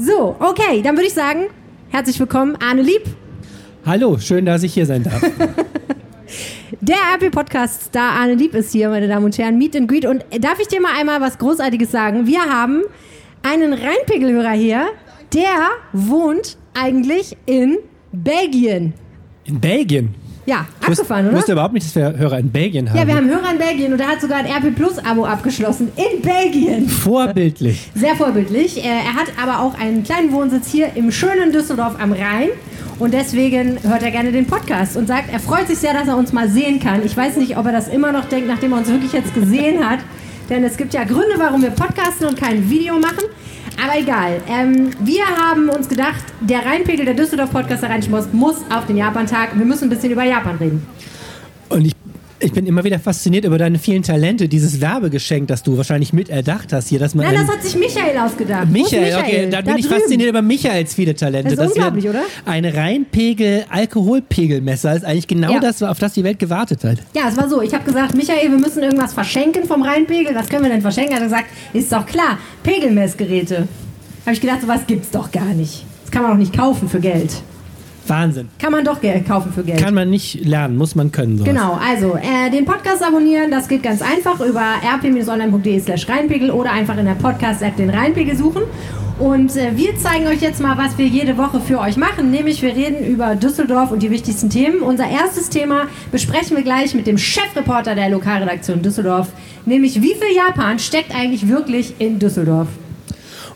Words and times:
So, 0.00 0.36
okay, 0.38 0.80
dann 0.80 0.94
würde 0.94 1.08
ich 1.08 1.12
sagen, 1.12 1.46
herzlich 1.88 2.20
willkommen, 2.20 2.56
Arne 2.62 2.82
Lieb. 2.82 3.02
Hallo, 3.84 4.16
schön, 4.16 4.46
dass 4.46 4.62
ich 4.62 4.72
hier 4.72 4.86
sein 4.86 5.02
darf. 5.02 5.20
Der 6.80 6.98
RP-Podcast-Star 7.16 8.12
Arne 8.12 8.34
Lieb 8.34 8.54
ist 8.54 8.70
hier, 8.70 8.90
meine 8.90 9.08
Damen 9.08 9.24
und 9.24 9.36
Herren, 9.36 9.58
Meet 9.58 9.74
and 9.74 9.88
Greet. 9.88 10.06
Und 10.06 10.24
darf 10.38 10.60
ich 10.60 10.68
dir 10.68 10.80
mal 10.80 10.92
einmal 10.96 11.20
was 11.20 11.36
Großartiges 11.38 11.90
sagen? 11.90 12.28
Wir 12.28 12.42
haben 12.42 12.84
einen 13.42 13.72
Rheinpegelhörer 13.72 14.52
hier, 14.52 14.86
der 15.34 15.70
wohnt 15.92 16.58
eigentlich 16.74 17.36
in 17.46 17.78
Belgien. 18.12 18.94
In 19.46 19.60
Belgien? 19.60 20.14
Ja, 20.48 20.64
Ich 20.80 20.88
abgefahren, 20.88 21.26
oder? 21.28 21.36
wusste 21.36 21.52
überhaupt 21.52 21.74
nicht, 21.74 21.84
dass 21.86 21.94
wir 21.94 22.16
Hörer 22.16 22.38
in 22.38 22.50
Belgien 22.50 22.88
haben. 22.88 22.96
Ja, 22.98 23.06
wir 23.06 23.16
haben 23.16 23.28
Hörer 23.28 23.52
in 23.52 23.58
Belgien 23.58 23.92
und 23.92 24.00
er 24.00 24.06
hat 24.08 24.20
sogar 24.22 24.38
ein 24.38 24.46
RP 24.46 24.74
Plus-Abo 24.74 25.26
abgeschlossen. 25.26 25.92
In 25.96 26.22
Belgien. 26.22 26.88
Vorbildlich. 26.88 27.90
Sehr 27.94 28.16
vorbildlich. 28.16 28.82
Äh, 28.82 28.88
Er 28.88 29.14
hat 29.14 29.26
aber 29.42 29.60
auch 29.60 29.78
einen 29.78 30.04
kleinen 30.04 30.32
Wohnsitz 30.32 30.70
hier 30.70 30.88
im 30.94 31.10
schönen 31.12 31.52
Düsseldorf 31.52 31.96
am 32.00 32.12
Rhein. 32.12 32.48
Und 32.98 33.12
deswegen 33.12 33.78
hört 33.82 34.02
er 34.02 34.10
gerne 34.10 34.32
den 34.32 34.46
Podcast 34.46 34.96
und 34.96 35.06
sagt, 35.06 35.30
er 35.30 35.38
freut 35.38 35.68
sich 35.68 35.78
sehr, 35.78 35.92
dass 35.92 36.08
er 36.08 36.16
uns 36.16 36.32
mal 36.32 36.48
sehen 36.48 36.80
kann. 36.80 37.04
Ich 37.04 37.14
weiß 37.16 37.36
nicht, 37.36 37.58
ob 37.58 37.66
er 37.66 37.72
das 37.72 37.86
immer 37.88 38.10
noch 38.10 38.24
denkt, 38.24 38.48
nachdem 38.48 38.72
er 38.72 38.78
uns 38.78 38.88
wirklich 38.88 39.12
jetzt 39.12 39.34
gesehen 39.34 39.86
hat. 39.88 39.98
Denn 40.48 40.64
es 40.64 40.78
gibt 40.78 40.94
ja 40.94 41.04
Gründe, 41.04 41.34
warum 41.36 41.60
wir 41.60 41.70
podcasten 41.70 42.26
und 42.26 42.40
kein 42.40 42.70
Video 42.70 42.98
machen. 42.98 43.24
Aber 43.82 43.96
egal. 43.96 44.40
Ähm, 44.48 44.90
wir 45.00 45.24
haben 45.24 45.68
uns 45.68 45.88
gedacht, 45.88 46.24
der 46.40 46.66
Rheinpegel 46.66 47.04
der 47.04 47.14
Düsseldorf 47.14 47.52
Podcast 47.52 47.82
der 47.82 47.90
Rheinischen 47.90 48.12
Post 48.12 48.34
muss 48.34 48.56
auf 48.70 48.86
den 48.86 48.96
Japan-Tag. 48.96 49.56
Wir 49.56 49.64
müssen 49.64 49.84
ein 49.84 49.90
bisschen 49.90 50.10
über 50.10 50.24
Japan 50.24 50.56
reden. 50.56 50.86
Und 51.68 51.86
ich, 51.86 51.94
ich 52.40 52.52
bin 52.52 52.66
immer 52.66 52.84
wieder 52.84 52.98
fasziniert 52.98 53.44
über 53.44 53.58
deine 53.58 53.78
vielen 53.78 54.02
Talente, 54.02 54.48
dieses 54.48 54.80
Werbegeschenk, 54.80 55.48
das 55.48 55.62
du 55.62 55.76
wahrscheinlich 55.76 56.12
mit 56.12 56.28
erdacht 56.28 56.72
hast 56.72 56.88
hier, 56.88 56.98
dass 56.98 57.14
man 57.14 57.26
Nein, 57.26 57.34
das 57.46 57.48
hat 57.56 57.62
sich 57.62 57.76
Michael 57.76 58.16
ausgedacht. 58.18 58.64
Ist 58.64 58.72
Michael, 58.72 59.16
okay, 59.16 59.40
dann 59.50 59.64
Da 59.64 59.72
bin 59.72 59.78
ich 59.80 59.86
drüben. 59.86 60.00
fasziniert 60.00 60.28
über 60.30 60.42
Michaels 60.42 60.94
viele 60.94 61.14
Talente. 61.14 61.54
Das 61.56 61.68
ist 61.70 61.76
wir 61.76 61.82
unglaublich, 61.86 62.08
oder? 62.08 62.22
Ein 62.46 62.64
Reinpegel 62.64 63.64
Alkoholpegelmesser 63.70 64.96
ist 64.96 65.04
eigentlich 65.04 65.26
genau 65.28 65.52
Ja. 65.52 65.60
das, 65.60 65.82
auf 65.82 65.98
das 65.98 66.12
die 66.14 66.24
Welt 66.24 66.38
gewartet 66.38 66.84
hat. 66.84 66.98
Ja, 67.14 67.28
es 67.28 67.36
war 67.36 67.48
so. 67.48 67.60
Ich 67.62 67.74
habe 67.74 67.84
gesagt, 67.84 68.14
Michael, 68.14 68.50
wir 68.50 68.58
müssen 68.58 68.82
irgendwas 68.82 69.12
verschenken 69.12 69.64
vom 69.64 69.82
Rheinpegel. 69.82 70.34
Was 70.34 70.48
können 70.48 70.62
wir 70.64 70.70
denn 70.70 70.82
verschenken? 70.82 71.14
Hat 71.14 71.20
er 71.22 71.26
gesagt, 71.26 71.46
ist 71.72 71.92
doch 71.92 72.06
klar, 72.06 72.38
Pegelmessgeräte. 72.62 73.68
Habe 74.24 74.34
ich 74.34 74.40
gedacht, 74.40 74.60
sowas 74.62 74.80
gibt's 74.86 75.10
doch 75.10 75.30
gar 75.32 75.54
nicht. 75.54 75.84
Das 76.02 76.10
kann 76.12 76.22
man 76.22 76.32
doch 76.32 76.38
nicht 76.38 76.56
kaufen 76.56 76.88
für 76.88 77.00
Geld. 77.00 77.30
Wahnsinn. 78.08 78.48
Kann 78.58 78.72
man 78.72 78.84
doch 78.84 78.98
kaufen 79.26 79.52
für 79.52 79.62
Geld. 79.62 79.80
Kann 79.80 79.94
man 79.94 80.10
nicht 80.10 80.44
lernen, 80.44 80.76
muss 80.76 80.94
man 80.94 81.12
können. 81.12 81.38
Sowas. 81.38 81.48
Genau, 81.48 81.78
also 81.86 82.16
äh, 82.16 82.50
den 82.50 82.64
Podcast 82.64 83.02
abonnieren, 83.02 83.50
das 83.50 83.68
geht 83.68 83.82
ganz 83.82 84.02
einfach 84.02 84.40
über 84.40 84.62
rp-online.de 84.82 85.80
slash 85.80 86.08
Rheinpegel 86.08 86.50
oder 86.50 86.72
einfach 86.72 86.96
in 86.96 87.06
der 87.06 87.14
Podcast-App 87.14 87.76
den 87.76 87.90
Rheinpegel 87.90 88.36
suchen. 88.36 88.62
Und 89.18 89.56
äh, 89.56 89.76
wir 89.76 89.96
zeigen 89.96 90.28
euch 90.28 90.40
jetzt 90.40 90.60
mal, 90.60 90.78
was 90.78 90.96
wir 90.96 91.06
jede 91.06 91.36
Woche 91.36 91.60
für 91.60 91.80
euch 91.80 91.96
machen. 91.96 92.30
Nämlich 92.30 92.62
wir 92.62 92.74
reden 92.74 93.04
über 93.04 93.34
Düsseldorf 93.34 93.90
und 93.90 94.02
die 94.02 94.10
wichtigsten 94.12 94.48
Themen. 94.48 94.80
Unser 94.80 95.08
erstes 95.08 95.48
Thema 95.50 95.86
besprechen 96.12 96.56
wir 96.56 96.62
gleich 96.62 96.94
mit 96.94 97.06
dem 97.08 97.18
Chefreporter 97.18 97.96
der 97.96 98.10
Lokalredaktion 98.10 98.80
Düsseldorf. 98.80 99.28
Nämlich 99.66 100.00
wie 100.02 100.14
viel 100.14 100.36
Japan 100.36 100.78
steckt 100.78 101.12
eigentlich 101.14 101.48
wirklich 101.48 101.94
in 101.98 102.20
Düsseldorf? 102.20 102.68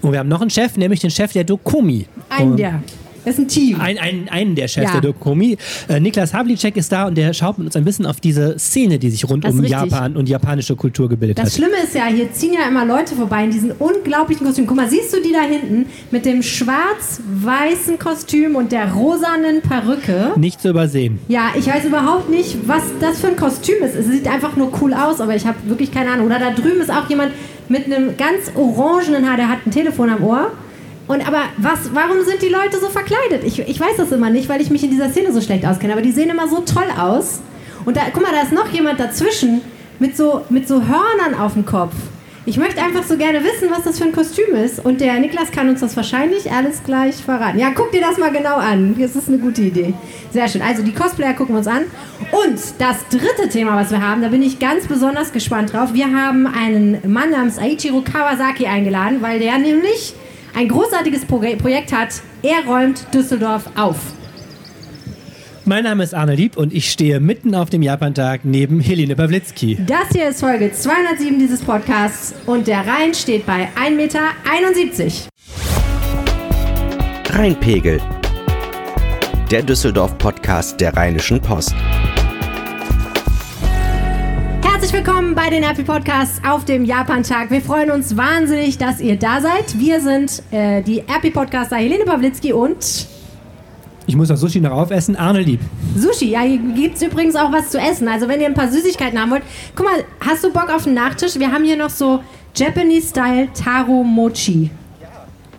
Und 0.00 0.10
wir 0.10 0.18
haben 0.18 0.28
noch 0.28 0.40
einen 0.40 0.50
Chef, 0.50 0.76
nämlich 0.76 0.98
den 0.98 1.10
Chef 1.10 1.32
der 1.32 1.44
Dokomi. 1.44 2.06
Einen 2.28 2.50
Und- 2.52 2.56
der. 2.58 2.82
Das 3.24 3.34
ist 3.34 3.40
ein 3.40 3.48
Team. 3.48 3.80
Ein, 3.80 3.98
ein, 3.98 4.28
einen 4.30 4.54
der 4.54 4.68
Chefs 4.68 4.86
Ja. 4.92 5.00
der 5.00 5.12
Dokomi. 5.12 5.56
Äh, 5.88 6.00
Niklas 6.00 6.34
Havlicek 6.34 6.76
ist 6.76 6.90
da 6.90 7.06
und 7.06 7.16
der 7.16 7.32
schaut 7.34 7.58
mit 7.58 7.66
uns 7.66 7.76
ein 7.76 7.84
bisschen 7.84 8.04
auf 8.06 8.20
diese 8.20 8.58
Szene, 8.58 8.98
die 8.98 9.10
sich 9.10 9.28
rund 9.28 9.44
Das 9.44 9.54
um. 9.54 9.64
Japan 9.64 10.16
und 10.16 10.28
japanische 10.28 10.74
Kultur 10.76 11.08
gebildet 11.08 11.38
Das 11.38 11.46
hat. 11.46 11.52
Schlimme 11.52 11.76
ist 11.84 11.94
ja, 11.94 12.06
hier 12.06 12.32
ziehen 12.32 12.52
ja 12.54 12.66
immer 12.68 12.84
Leute 12.84 13.14
vorbei 13.14 13.44
in 13.44 13.50
diesen 13.50 13.70
unglaublichen 13.72 14.46
Kostümen. 14.46 14.66
Guck 14.66 14.76
mal, 14.76 14.88
siehst 14.88 15.12
du 15.14 15.22
die 15.22 15.32
da 15.32 15.42
hinten 15.42 15.86
mit 16.10 16.24
dem 16.24 16.42
schwarz-weißen 16.42 17.98
Kostüm 17.98 18.56
und 18.56 18.72
der 18.72 18.92
rosanen 18.92 19.60
Perücke? 19.62 20.32
Nicht 20.36 20.60
zu 20.60 20.70
übersehen. 20.70 21.18
Ja, 21.28 21.50
ich 21.56 21.66
weiß 21.66 21.84
überhaupt 21.84 22.30
nicht, 22.30 22.56
was 22.66 22.82
das 23.00 23.20
für 23.20 23.28
ein 23.28 23.36
Kostüm 23.36 23.82
ist. 23.84 23.94
Es 23.94 24.06
sieht 24.06 24.26
einfach 24.28 24.56
nur 24.56 24.72
cool 24.80 24.94
aus, 24.94 25.20
aber 25.20 25.34
ich 25.36 25.46
habe 25.46 25.56
wirklich 25.66 25.90
keine 25.92 26.10
Ahnung. 26.10 26.26
Oder 26.26 26.38
da 26.38 26.50
drüben 26.50 26.80
ist 26.80 26.90
auch 26.90 27.08
jemand 27.08 27.32
mit 27.68 27.86
einem 27.86 28.16
ganz 28.16 28.50
orangenen 28.54 29.28
Haar, 29.28 29.36
der 29.36 29.48
hat 29.48 29.58
ein 29.66 29.70
Telefon 29.70 30.10
am 30.10 30.22
Ohr. 30.24 30.50
Und 31.08 31.26
aber 31.26 31.42
was, 31.58 31.92
warum 31.92 32.22
sind 32.24 32.42
die 32.42 32.48
Leute 32.48 32.78
so 32.80 32.88
verkleidet? 32.88 33.44
Ich, 33.44 33.58
ich 33.58 33.80
weiß 33.80 33.96
das 33.96 34.12
immer 34.12 34.30
nicht, 34.30 34.48
weil 34.48 34.60
ich 34.60 34.70
mich 34.70 34.84
in 34.84 34.90
dieser 34.90 35.10
Szene 35.10 35.32
so 35.32 35.40
schlecht 35.40 35.66
auskenne. 35.66 35.92
Aber 35.92 36.02
die 36.02 36.12
sehen 36.12 36.30
immer 36.30 36.48
so 36.48 36.60
toll 36.60 36.86
aus. 36.98 37.40
Und 37.84 37.96
da, 37.96 38.02
guck 38.12 38.22
mal, 38.22 38.32
da 38.32 38.42
ist 38.42 38.52
noch 38.52 38.68
jemand 38.68 39.00
dazwischen 39.00 39.60
mit 39.98 40.16
so, 40.16 40.42
mit 40.48 40.68
so 40.68 40.82
Hörnern 40.82 41.38
auf 41.38 41.54
dem 41.54 41.66
Kopf. 41.66 41.94
Ich 42.44 42.56
möchte 42.56 42.82
einfach 42.82 43.04
so 43.04 43.16
gerne 43.16 43.44
wissen, 43.44 43.70
was 43.70 43.84
das 43.84 43.98
für 43.98 44.04
ein 44.04 44.12
Kostüm 44.12 44.56
ist. 44.56 44.84
Und 44.84 45.00
der 45.00 45.16
Niklas 45.20 45.52
kann 45.52 45.68
uns 45.68 45.80
das 45.80 45.96
wahrscheinlich 45.96 46.50
alles 46.50 46.82
gleich 46.82 47.14
verraten. 47.16 47.58
Ja, 47.58 47.70
guck 47.72 47.92
dir 47.92 48.00
das 48.00 48.18
mal 48.18 48.32
genau 48.32 48.56
an. 48.56 48.96
Das 48.98 49.14
ist 49.14 49.28
eine 49.28 49.38
gute 49.38 49.62
Idee. 49.62 49.94
Sehr 50.32 50.48
schön. 50.48 50.60
Also 50.60 50.82
die 50.82 50.92
Cosplayer 50.92 51.34
gucken 51.34 51.54
wir 51.54 51.58
uns 51.58 51.68
an. 51.68 51.82
Und 52.32 52.58
das 52.78 53.06
dritte 53.10 53.48
Thema, 53.48 53.76
was 53.76 53.92
wir 53.92 54.04
haben, 54.04 54.22
da 54.22 54.28
bin 54.28 54.42
ich 54.42 54.58
ganz 54.58 54.88
besonders 54.88 55.32
gespannt 55.32 55.72
drauf. 55.72 55.94
Wir 55.94 56.12
haben 56.12 56.48
einen 56.48 56.98
Mann 57.06 57.30
namens 57.30 57.58
Aichiro 57.58 58.02
Kawasaki 58.02 58.66
eingeladen, 58.66 59.18
weil 59.20 59.38
der 59.38 59.58
nämlich 59.58 60.14
ein 60.54 60.68
großartiges 60.68 61.24
Pro 61.24 61.38
Projekt 61.38 61.92
hat. 61.92 62.22
Er 62.42 62.64
räumt 62.66 63.06
Düsseldorf 63.12 63.64
auf. 63.76 63.96
Mein 65.64 65.84
Name 65.84 66.02
ist 66.02 66.12
Arne 66.12 66.34
Lieb 66.34 66.56
und 66.56 66.72
ich 66.72 66.90
stehe 66.90 67.20
mitten 67.20 67.54
auf 67.54 67.70
dem 67.70 67.82
Japantag 67.82 68.40
neben 68.44 68.80
Helene 68.80 69.14
Pawlitzki. 69.14 69.78
Das 69.86 70.08
hier 70.12 70.28
ist 70.28 70.40
Folge 70.40 70.72
207 70.72 71.38
dieses 71.38 71.60
Podcasts 71.62 72.34
und 72.46 72.66
der 72.66 72.84
Rhein 72.84 73.14
steht 73.14 73.46
bei 73.46 73.68
1,71 73.76 73.90
Meter. 73.94 74.20
Rheinpegel. 77.30 78.00
Der 79.52 79.62
Düsseldorf-Podcast 79.62 80.80
der 80.80 80.96
Rheinischen 80.96 81.40
Post. 81.40 81.74
Herzlich 84.92 85.06
willkommen 85.06 85.34
bei 85.34 85.48
den 85.48 85.62
Happy 85.62 85.84
Podcasts 85.84 86.38
auf 86.46 86.66
dem 86.66 86.84
Japan-Tag. 86.84 87.50
Wir 87.50 87.62
freuen 87.62 87.90
uns 87.90 88.14
wahnsinnig, 88.14 88.76
dass 88.76 89.00
ihr 89.00 89.18
da 89.18 89.40
seid. 89.40 89.78
Wir 89.78 90.02
sind 90.02 90.42
äh, 90.50 90.82
die 90.82 91.02
Happy 91.06 91.30
Podcaster 91.30 91.76
Helene 91.76 92.04
Pawlitzki 92.04 92.52
und 92.52 93.06
Ich 94.06 94.14
muss 94.14 94.28
das 94.28 94.40
Sushi 94.40 94.60
noch 94.60 94.72
aufessen. 94.72 95.16
Arne 95.16 95.40
Lieb. 95.40 95.60
Sushi. 95.96 96.32
Ja, 96.32 96.40
hier 96.40 96.58
gibt 96.58 96.96
es 96.96 97.02
übrigens 97.02 97.36
auch 97.36 97.50
was 97.50 97.70
zu 97.70 97.78
essen. 97.78 98.06
Also 98.06 98.28
wenn 98.28 98.38
ihr 98.42 98.46
ein 98.46 98.52
paar 98.54 98.68
Süßigkeiten 98.68 99.18
haben 99.18 99.30
wollt. 99.30 99.44
Guck 99.74 99.86
mal, 99.86 100.04
hast 100.20 100.44
du 100.44 100.52
Bock 100.52 100.68
auf 100.68 100.84
einen 100.84 100.94
Nachtisch? 100.94 101.38
Wir 101.38 101.50
haben 101.50 101.64
hier 101.64 101.78
noch 101.78 101.88
so 101.88 102.22
Japanese-Style 102.54 103.48
Taro 103.54 104.04
Mochi. 104.04 104.70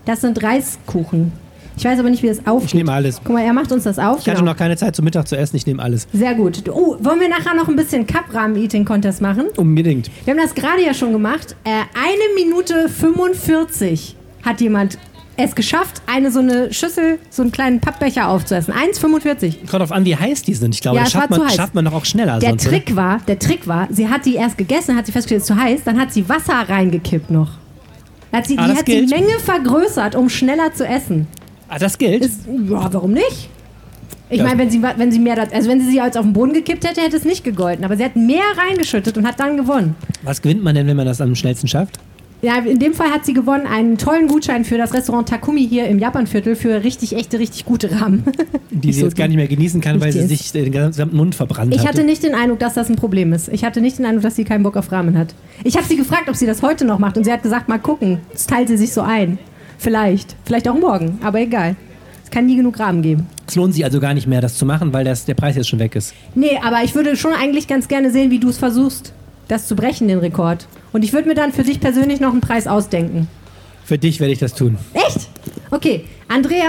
Das 0.06 0.22
sind 0.22 0.44
Reiskuchen. 0.44 1.32
Ich 1.78 1.86
weiß 1.86 2.00
aber 2.00 2.10
nicht, 2.10 2.22
wie 2.24 2.28
das 2.28 2.46
aufgeht. 2.46 2.70
Ich 2.70 2.74
nehme 2.76 2.92
alles. 2.92 3.20
Guck 3.24 3.34
mal, 3.34 3.44
er 3.44 3.54
macht 3.54 3.72
uns 3.72 3.84
das 3.84 3.98
auf. 4.00 4.20
Ich 4.20 4.28
hatte 4.28 4.40
Genau. 4.40 4.52
noch 4.52 4.58
keine 4.58 4.78
Zeit 4.78 4.96
zum 4.96 5.06
Mittag 5.06 5.28
zu 5.28 5.36
essen. 5.36 5.56
Ich 5.56 5.66
nehme 5.66 5.82
alles. 5.82 6.08
Sehr 6.14 6.36
gut. 6.36 6.64
Oh, 6.70 6.98
wollen 7.00 7.20
wir 7.20 7.30
nachher 7.30 7.56
noch 7.56 7.68
ein 7.68 7.76
bisschen 7.76 8.06
Cup-Rahmen-Eating-Contest 8.06 9.22
machen? 9.22 9.46
Unbedingt. 9.58 10.10
Wir 10.26 10.34
haben 10.34 10.42
das 10.42 10.54
gerade 10.54 10.84
ja 10.86 10.94
schon 10.94 11.12
gemacht. 11.12 11.56
Äh, 11.64 11.70
eine 11.70 12.36
Minute 12.46 12.90
45 12.90 14.16
hat 14.44 14.62
jemand 14.62 14.98
es 15.36 15.56
geschafft, 15.56 16.04
eine 16.06 16.30
so 16.30 16.40
eine 16.40 16.72
Schüssel, 16.72 17.18
so 17.32 17.42
einen 17.42 17.52
kleinen 17.52 17.80
Pappbecher 17.80 18.28
aufzuessen. 18.28 18.72
1,45. 18.72 19.68
Kommt 19.68 19.82
drauf 19.82 19.92
an, 19.92 20.06
wie 20.06 20.16
heiß 20.16 20.44
die 20.44 20.54
sind. 20.54 20.76
Ich 20.76 20.82
glaube, 20.82 20.98
Ja, 20.98 21.04
das 21.06 21.14
schafft 21.14 21.32
man, 21.32 21.50
schafft 21.50 21.74
man 21.74 21.86
doch 21.86 21.94
auch 21.94 22.06
schneller. 22.06 22.38
Der 22.38 22.52
sonst, 22.52 22.68
oder? 22.68 22.78
Trick 22.78 22.96
war, 22.96 23.18
der 23.28 23.40
Trick 23.40 23.68
war, 23.68 23.88
sie 23.90 24.08
hat 24.10 24.26
die 24.28 24.36
erst 24.36 24.60
gegessen, 24.60 24.96
hat 24.96 25.08
sie 25.08 25.12
festgestellt, 25.12 25.42
es 25.42 25.50
ist 25.50 25.56
zu 25.56 25.60
heiß, 25.62 25.82
dann 25.86 26.00
hat 26.00 26.14
sie 26.14 26.30
Wasser 26.30 26.54
reingekippt 26.70 27.32
noch. 27.32 27.50
Hat 28.32 28.46
sie, 28.46 28.58
Ah, 28.60 28.68
die 28.68 28.74
hat 28.78 28.88
die 28.88 28.92
gilt. 28.92 29.10
Menge 29.10 29.40
vergrößert, 29.44 30.16
um 30.16 30.30
schneller 30.30 30.72
zu 30.74 30.86
essen. 30.86 31.28
Ah, 31.74 31.80
das 31.80 31.98
gilt. 31.98 32.24
Ist, 32.24 32.42
ja, 32.46 32.94
warum 32.94 33.14
nicht? 33.14 33.50
Ich 34.30 34.42
meine, 34.42 34.60
wenn 34.60 34.70
sie, 34.70 34.82
wenn 34.82 35.12
sie 35.12 35.18
mehr, 35.20 35.38
also 35.52 35.70
wenn 35.70 35.82
sie 35.82 35.90
sie 35.90 35.98
jetzt 35.98 36.18
auf 36.18 36.24
den 36.24 36.34
Boden 36.34 36.54
gekippt 36.54 36.88
hätte, 36.88 37.02
hätte 37.02 37.18
es 37.18 37.26
nicht 37.26 37.44
gegolten. 37.44 37.84
Aber 37.84 37.98
sie 37.98 38.04
hat 38.04 38.16
mehr 38.16 38.44
reingeschüttet 38.58 39.18
und 39.18 39.26
hat 39.28 39.40
dann 39.40 39.58
gewonnen. 39.58 39.96
Was 40.22 40.42
gewinnt 40.42 40.64
man 40.64 40.76
denn, 40.76 40.86
wenn 40.86 40.96
man 40.96 41.08
das 41.08 41.20
am 41.20 41.34
schnellsten 41.34 41.68
schafft? 41.68 42.00
Ja, 42.44 42.58
in 42.58 42.78
dem 42.78 42.94
Fall 42.94 43.10
hat 43.10 43.26
sie 43.26 43.34
gewonnen 43.34 43.66
einen 43.66 43.98
tollen 43.98 44.28
Gutschein 44.28 44.66
für 44.66 44.78
das 44.78 44.94
Restaurant 44.94 45.30
Takumi 45.30 45.66
hier 45.68 45.88
im 45.88 45.98
Japanviertel 45.98 46.56
für 46.56 46.84
richtig 46.84 47.16
echte, 47.16 47.40
richtig 47.40 47.66
gute 47.66 47.90
Rahmen. 48.02 48.24
Die 48.70 48.92
sie 48.94 49.02
jetzt 49.02 49.16
gar 49.16 49.28
nicht 49.28 49.38
mehr 49.38 49.48
genießen 49.48 49.82
kann, 49.82 50.00
weil 50.02 50.12
sie 50.12 50.28
sich 50.28 50.52
den 50.52 50.72
gesamten 50.72 51.16
Mund 51.16 51.36
verbrannt 51.36 51.74
Ich 51.74 51.80
hatte. 51.80 51.90
hatte 51.90 52.04
nicht 52.04 52.22
den 52.22 52.36
Eindruck, 52.36 52.60
dass 52.60 52.74
das 52.74 52.90
ein 52.90 52.98
Problem 52.98 53.34
ist. 53.34 53.48
Ich 53.48 53.64
hatte 53.64 53.82
nicht 53.82 53.98
den 53.98 54.06
Eindruck, 54.06 54.24
dass 54.24 54.36
sie 54.36 54.44
keinen 54.44 54.62
Bock 54.64 54.76
auf 54.78 54.92
Ramen 54.92 55.18
hat. 55.18 55.34
Ich 55.64 55.78
habe 55.78 55.88
sie 55.88 55.96
gefragt, 55.96 56.28
ob 56.28 56.36
sie 56.36 56.46
das 56.46 56.62
heute 56.62 56.86
noch 56.86 57.00
macht 57.00 57.18
und 57.18 57.24
sie 57.24 57.32
hat 57.32 57.42
gesagt, 57.44 57.70
mal 57.70 57.80
gucken. 57.80 58.20
Das 58.32 58.46
teilt 58.46 58.68
sie 58.68 58.78
sich 58.78 58.92
so 58.94 59.02
ein. 59.02 59.40
Vielleicht. 59.84 60.36
Vielleicht 60.46 60.68
auch 60.70 60.76
morgen, 60.80 61.20
aber 61.24 61.40
egal. 61.40 61.76
Es 62.24 62.32
kann 62.32 62.46
nie 62.46 62.56
genug 62.56 62.80
Rahmen 62.80 63.02
geben. 63.02 63.28
Es 63.46 63.56
lohnt 63.56 63.74
sich 63.74 63.84
also 63.84 64.00
gar 64.00 64.14
nicht 64.14 64.28
mehr, 64.28 64.40
das 64.42 64.58
zu 64.58 64.66
machen, 64.66 64.94
weil 64.94 65.04
das, 65.04 65.26
der 65.26 65.34
Preis 65.36 65.56
jetzt 65.58 65.68
schon 65.68 65.80
weg 65.80 65.96
ist. 65.96 66.14
Nee, 66.36 66.58
aber 66.64 66.84
ich 66.84 66.96
würde 66.96 67.16
schon 67.18 67.34
eigentlich 67.34 67.68
ganz 67.68 67.88
gerne 67.90 68.10
sehen, 68.10 68.32
wie 68.32 68.40
du 68.40 68.48
es 68.50 68.58
versuchst, 68.58 69.12
das 69.50 69.68
zu 69.68 69.76
brechen, 69.76 70.08
den 70.08 70.20
Rekord. 70.20 70.68
Und 70.94 71.04
ich 71.04 71.12
würde 71.12 71.28
mir 71.28 71.36
dann 71.36 71.52
für 71.52 71.64
dich 71.64 71.80
persönlich 71.82 72.22
noch 72.22 72.32
einen 72.32 72.40
Preis 72.42 72.66
ausdenken. 72.66 73.28
Für 73.84 73.98
dich 73.98 74.20
werde 74.22 74.32
ich 74.32 74.40
das 74.40 74.54
tun. 74.56 74.78
Echt? 74.94 75.28
Okay, 75.70 76.06
Andreas, 76.30 76.68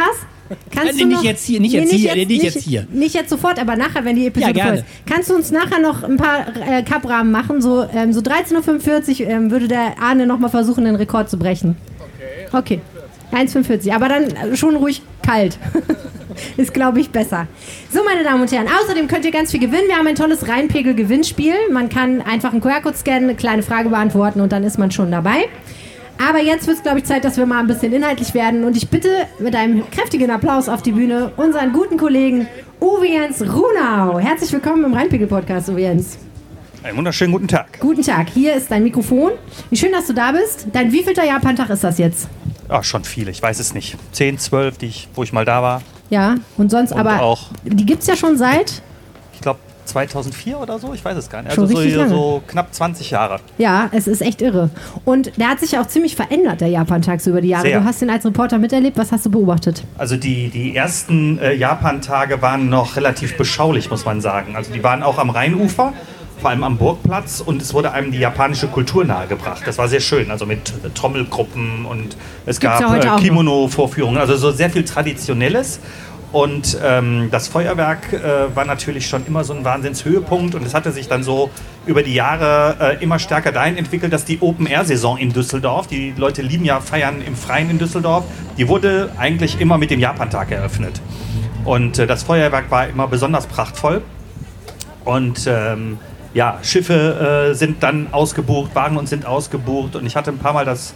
kannst 0.74 0.94
Äh, 0.94 0.98
du 0.98 1.06
nicht 1.06 1.16
noch, 1.18 1.22
jetzt 1.24 1.46
hier, 1.46 1.60
nicht 1.60 1.72
jetzt 1.72 1.92
hier, 1.92 2.16
nicht 2.16 2.42
jetzt 2.42 2.58
hier. 2.58 2.86
Nicht 2.92 3.14
jetzt 3.14 3.30
sofort, 3.30 3.60
aber 3.60 3.76
nachher, 3.76 4.04
wenn 4.04 4.16
die 4.16 4.26
Episode 4.26 4.48
Ja, 4.48 4.52
gerne. 4.64 4.78
voll 4.78 4.86
ist. 4.88 5.06
Kannst 5.06 5.30
du 5.30 5.36
uns 5.36 5.52
nachher 5.52 5.78
noch 5.80 6.02
ein 6.02 6.16
paar 6.16 6.46
äh, 6.68 6.82
Cup-Rahmen 6.82 7.30
machen? 7.30 7.62
So, 7.62 7.86
ähm, 7.94 8.12
so 8.12 8.20
13.45 8.20 9.20
Uhr 9.22 9.30
ähm, 9.30 9.50
würde 9.52 9.68
der 9.68 9.94
Arne 10.02 10.26
nochmal 10.26 10.50
versuchen, 10.50 10.84
den 10.84 10.96
Rekord 10.96 11.30
zu 11.30 11.38
brechen. 11.38 11.76
Okay. 12.52 12.78
Okay. 12.78 12.80
1,45. 13.34 13.92
Aber 13.92 14.08
dann 14.08 14.56
schon 14.56 14.76
ruhig 14.76 15.02
kalt. 15.22 15.58
ist, 16.56 16.74
glaube 16.74 17.00
ich, 17.00 17.10
besser. 17.10 17.46
So, 17.92 18.02
meine 18.04 18.24
Damen 18.24 18.42
und 18.42 18.52
Herren, 18.52 18.68
außerdem 18.68 19.08
könnt 19.08 19.24
ihr 19.24 19.30
ganz 19.30 19.50
viel 19.50 19.60
gewinnen. 19.60 19.88
Wir 19.88 19.96
haben 19.96 20.06
ein 20.06 20.14
tolles 20.14 20.48
Rheinpegel-Gewinnspiel. 20.48 21.54
Man 21.72 21.88
kann 21.88 22.22
einfach 22.22 22.52
einen 22.52 22.60
QR-Code 22.60 22.96
scannen, 22.96 23.24
eine 23.24 23.34
kleine 23.34 23.62
Frage 23.62 23.88
beantworten 23.88 24.40
und 24.40 24.52
dann 24.52 24.64
ist 24.64 24.78
man 24.78 24.90
schon 24.90 25.10
dabei. 25.10 25.48
Aber 26.24 26.40
jetzt 26.40 26.66
wird 26.66 26.76
es, 26.76 26.82
glaube 26.82 26.98
ich, 26.98 27.04
Zeit, 27.04 27.24
dass 27.24 27.36
wir 27.36 27.46
mal 27.46 27.58
ein 27.58 27.66
bisschen 27.66 27.92
inhaltlich 27.92 28.34
werden. 28.34 28.64
Und 28.64 28.76
ich 28.76 28.88
bitte 28.88 29.26
mit 29.40 29.56
einem 29.56 29.88
kräftigen 29.90 30.30
Applaus 30.30 30.68
auf 30.68 30.82
die 30.82 30.92
Bühne 30.92 31.32
unseren 31.36 31.72
guten 31.72 31.96
Kollegen 31.96 32.46
Uwe 32.80 33.08
Jens 33.08 33.42
Runau. 33.42 34.18
Herzlich 34.18 34.52
willkommen 34.52 34.84
im 34.84 34.94
Rheinpegel-Podcast, 34.94 35.70
Uwe 35.70 35.80
Jens. 35.80 36.18
Einen 36.84 36.98
wunderschönen 36.98 37.32
guten 37.32 37.48
Tag. 37.48 37.80
Guten 37.80 38.02
Tag, 38.02 38.28
hier 38.28 38.54
ist 38.54 38.70
dein 38.70 38.84
Mikrofon. 38.84 39.32
Wie 39.70 39.76
schön, 39.76 39.90
dass 39.90 40.06
du 40.06 40.12
da 40.12 40.32
bist. 40.32 40.66
Dein 40.72 40.92
wievielter 40.92 41.24
Japan-Tag 41.24 41.70
ist 41.70 41.82
das 41.82 41.98
jetzt? 41.98 42.28
Ach, 42.68 42.84
schon 42.84 43.04
viele, 43.04 43.30
ich 43.30 43.42
weiß 43.42 43.58
es 43.60 43.74
nicht. 43.74 43.96
Zehn, 44.12 44.38
zwölf, 44.38 44.78
die 44.78 44.86
ich, 44.86 45.08
wo 45.14 45.22
ich 45.22 45.32
mal 45.32 45.44
da 45.44 45.62
war. 45.62 45.82
Ja, 46.10 46.36
und 46.56 46.70
sonst 46.70 46.92
Und 46.92 46.98
aber. 47.00 47.20
auch- 47.22 47.48
Die 47.64 47.84
gibt 47.86 48.02
es 48.02 48.06
ja 48.08 48.16
schon 48.16 48.36
seit. 48.36 48.82
Ich 49.34 49.40
glaube 49.40 49.58
2004 49.86 50.58
oder 50.58 50.78
so, 50.78 50.94
ich 50.94 51.04
weiß 51.04 51.16
es 51.18 51.28
gar 51.28 51.42
nicht. 51.42 51.54
Schon 51.54 51.64
Also 51.64 51.76
so, 51.76 52.08
so 52.08 52.42
knapp 52.46 52.72
20 52.74 53.10
Jahre. 53.10 53.38
Ja, 53.58 53.88
es 53.92 54.06
ist 54.06 54.22
echt 54.22 54.40
irre. 54.40 54.70
Und 55.04 55.32
der 55.38 55.48
hat 55.50 55.60
sich 55.60 55.72
ja 55.72 55.82
auch 55.82 55.86
ziemlich 55.86 56.16
verändert, 56.16 56.60
der 56.62 56.68
Japan-Tag, 56.68 57.20
so 57.20 57.30
über 57.30 57.40
die 57.42 57.48
Jahre. 57.48 57.66
Sehr. 57.66 57.80
Du 57.80 57.84
hast 57.86 58.00
ihn 58.00 58.08
als 58.10 58.24
Reporter 58.24 58.58
miterlebt. 58.58 58.96
Was 58.96 59.12
hast 59.12 59.26
du 59.26 59.30
beobachtet? 59.30 59.84
Also 59.98 60.16
die, 60.16 60.48
die 60.48 60.74
ersten 60.74 61.38
äh, 61.38 61.52
Japan-Tage 61.54 62.40
waren 62.40 62.68
noch 62.70 62.96
relativ 62.96 63.36
beschaulich, 63.36 63.90
muss 63.90 64.04
man 64.06 64.20
sagen. 64.22 64.56
Also 64.56 64.72
die 64.72 64.82
waren 64.82 65.02
auch 65.02 65.18
am 65.18 65.28
Rheinufer, 65.30 65.92
vor 66.40 66.50
allem 66.50 66.64
am 66.64 66.76
Burgplatz 66.76 67.40
und 67.40 67.62
es 67.62 67.74
wurde 67.74 67.92
einem 67.92 68.12
die 68.12 68.18
japanische 68.18 68.68
Kultur 68.68 69.04
nahegebracht. 69.04 69.62
Das 69.66 69.78
war 69.78 69.88
sehr 69.88 70.00
schön, 70.00 70.30
also 70.30 70.46
mit 70.46 70.70
äh, 70.84 70.90
Trommelgruppen 70.94 71.84
und 71.86 72.16
es 72.46 72.60
Gibt's 72.60 72.80
gab 72.80 73.04
ja 73.04 73.16
äh. 73.16 73.20
Kimono-Vorführungen, 73.20 74.18
also 74.18 74.36
so 74.36 74.50
sehr 74.50 74.70
viel 74.70 74.84
Traditionelles. 74.84 75.80
Und 76.32 76.76
ähm, 76.82 77.28
das 77.30 77.46
Feuerwerk 77.46 78.12
äh, 78.12 78.56
war 78.56 78.64
natürlich 78.64 79.06
schon 79.06 79.24
immer 79.24 79.44
so 79.44 79.54
ein 79.54 79.64
Wahnsinnshöhepunkt 79.64 80.56
und 80.56 80.66
es 80.66 80.74
hatte 80.74 80.90
sich 80.90 81.06
dann 81.06 81.22
so 81.22 81.48
über 81.86 82.02
die 82.02 82.12
Jahre 82.12 82.76
äh, 82.98 83.02
immer 83.04 83.20
stärker 83.20 83.52
dahin 83.52 83.76
entwickelt, 83.76 84.12
dass 84.12 84.24
die 84.24 84.40
Open-Air-Saison 84.40 85.16
in 85.16 85.32
Düsseldorf, 85.32 85.86
die 85.86 86.12
Leute 86.16 86.42
lieben 86.42 86.64
ja 86.64 86.80
Feiern 86.80 87.22
im 87.24 87.36
Freien 87.36 87.70
in 87.70 87.78
Düsseldorf, 87.78 88.24
die 88.58 88.66
wurde 88.66 89.12
eigentlich 89.16 89.60
immer 89.60 89.78
mit 89.78 89.92
dem 89.92 90.00
Japantag 90.00 90.50
eröffnet. 90.50 91.00
Und 91.64 92.00
äh, 92.00 92.08
das 92.08 92.24
Feuerwerk 92.24 92.68
war 92.68 92.88
immer 92.88 93.06
besonders 93.06 93.46
prachtvoll. 93.46 94.02
Und 95.04 95.46
ähm, 95.46 95.98
ja, 96.34 96.58
Schiffe 96.62 97.50
äh, 97.50 97.54
sind 97.54 97.82
dann 97.82 98.08
ausgebucht, 98.12 98.74
Wagen 98.74 98.96
und 98.96 99.08
sind 99.08 99.24
ausgebucht. 99.26 99.96
Und 99.96 100.04
ich 100.06 100.16
hatte 100.16 100.30
ein 100.30 100.38
paar 100.38 100.52
Mal 100.52 100.64
das 100.64 100.92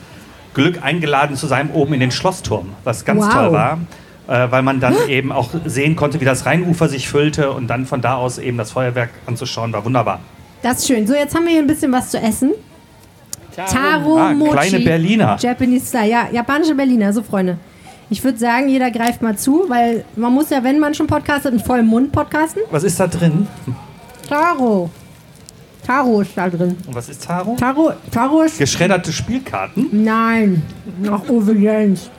Glück, 0.55 0.83
eingeladen 0.83 1.37
zu 1.37 1.47
sein 1.47 1.71
oben 1.73 1.95
in 1.95 2.01
den 2.01 2.11
Schlossturm, 2.11 2.71
was 2.85 3.05
ganz 3.05 3.25
Wow. 3.25 3.33
toll 3.33 3.53
war, 3.53 3.79
äh, 4.27 4.51
weil 4.51 4.63
man 4.63 4.81
dann 4.81 4.95
eben 5.09 5.31
auch 5.33 5.51
sehen 5.65 5.95
konnte, 5.97 6.21
wie 6.21 6.25
das 6.25 6.45
Rheinufer 6.47 6.89
sich 6.89 7.09
füllte 7.09 7.53
und 7.53 7.69
dann 7.69 7.87
von 7.87 8.01
da 8.01 8.17
aus 8.17 8.39
eben 8.39 8.59
das 8.59 8.73
Feuerwerk 8.73 9.11
anzuschauen, 9.27 9.73
war 9.73 9.85
wunderbar. 9.85 10.21
Das 10.63 10.79
ist 10.81 10.89
schön. 10.89 11.07
So, 11.07 11.15
jetzt 11.15 11.35
haben 11.37 11.45
wir 11.45 11.53
hier 11.53 11.61
ein 11.63 11.67
bisschen 11.69 11.93
was 11.93 12.11
zu 12.11 12.19
essen. 12.19 12.53
Taro 13.55 14.19
Ah, 14.19 14.33
Mochi. 14.35 14.53
kleine 14.53 14.81
Berliner. 14.81 15.37
Japanese 15.41 15.87
Style. 15.87 16.09
Ja, 16.11 16.29
japanische 16.33 16.75
Berliner. 16.75 17.13
So, 17.13 17.23
Freunde. 17.23 17.59
Ich 18.11 18.23
würde 18.25 18.39
sagen, 18.39 18.69
jeder 18.69 18.91
greift 18.91 19.21
mal 19.21 19.37
zu, 19.37 19.65
weil 19.69 20.05
man 20.17 20.33
muss 20.33 20.51
ja, 20.51 20.63
wenn 20.65 20.79
man 20.79 20.95
schon 20.95 21.07
podcastet, 21.07 21.53
einen 21.53 21.61
vollen 21.61 21.87
Mund 21.87 22.11
podcasten. 22.13 22.63
Was 22.71 22.85
ist 22.85 22.99
da 22.99 23.07
drin? 23.07 23.47
Taro. 24.29 24.91
Taro 25.89 26.21
ist 26.21 26.33
da 26.37 26.51
drin. 26.51 26.77
Und 26.87 26.95
was 26.95 27.09
ist 27.09 27.25
Taro? 27.25 27.57
Taro, 27.59 27.93
Taro 28.13 28.43
ist... 28.43 28.59
Geschredderte 28.59 29.11
Spielkarten. 29.11 29.89
Nein. 30.05 30.63
Ach, 31.11 31.27
Uwe 31.31 31.55
Jens. 31.55 32.11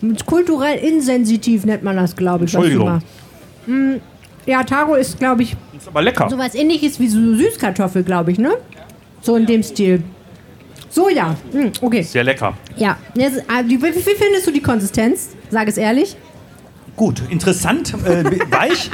Mit 0.00 0.24
kulturell 0.24 0.78
insensitiv 0.78 1.64
nennt 1.64 1.82
man 1.82 1.96
das, 1.96 2.14
glaube 2.14 2.44
ich. 2.44 2.54
was 2.54 2.62
Entschuldigung. 2.62 3.02
Hm, 3.66 4.00
Ja, 4.46 4.62
Taro 4.62 4.94
ist, 4.94 5.18
glaube 5.18 5.42
ich, 5.42 5.56
Ist 5.76 5.88
aber 5.88 6.00
lecker. 6.02 6.30
sowas 6.30 6.54
ähnliches 6.54 7.00
wie 7.00 7.08
so 7.08 7.18
Süßkartoffel, 7.34 8.04
glaube 8.04 8.30
ich, 8.30 8.38
ne? 8.38 8.52
So 9.20 9.34
in 9.34 9.46
dem 9.46 9.64
Stil. 9.64 10.00
Soja. 10.88 11.34
Hm, 11.50 11.72
okay. 11.80 12.02
Sehr 12.02 12.22
lecker. 12.22 12.54
Ja. 12.76 12.98
Jetzt, 13.16 13.38
äh, 13.38 13.64
wie 13.66 13.78
findest 13.78 14.46
du 14.46 14.52
die 14.52 14.62
Konsistenz? 14.62 15.30
Sag 15.50 15.66
es 15.66 15.76
ehrlich. 15.76 16.16
Gut, 16.98 17.22
interessant, 17.30 17.94
äh, 18.04 18.24
weich, 18.50 18.90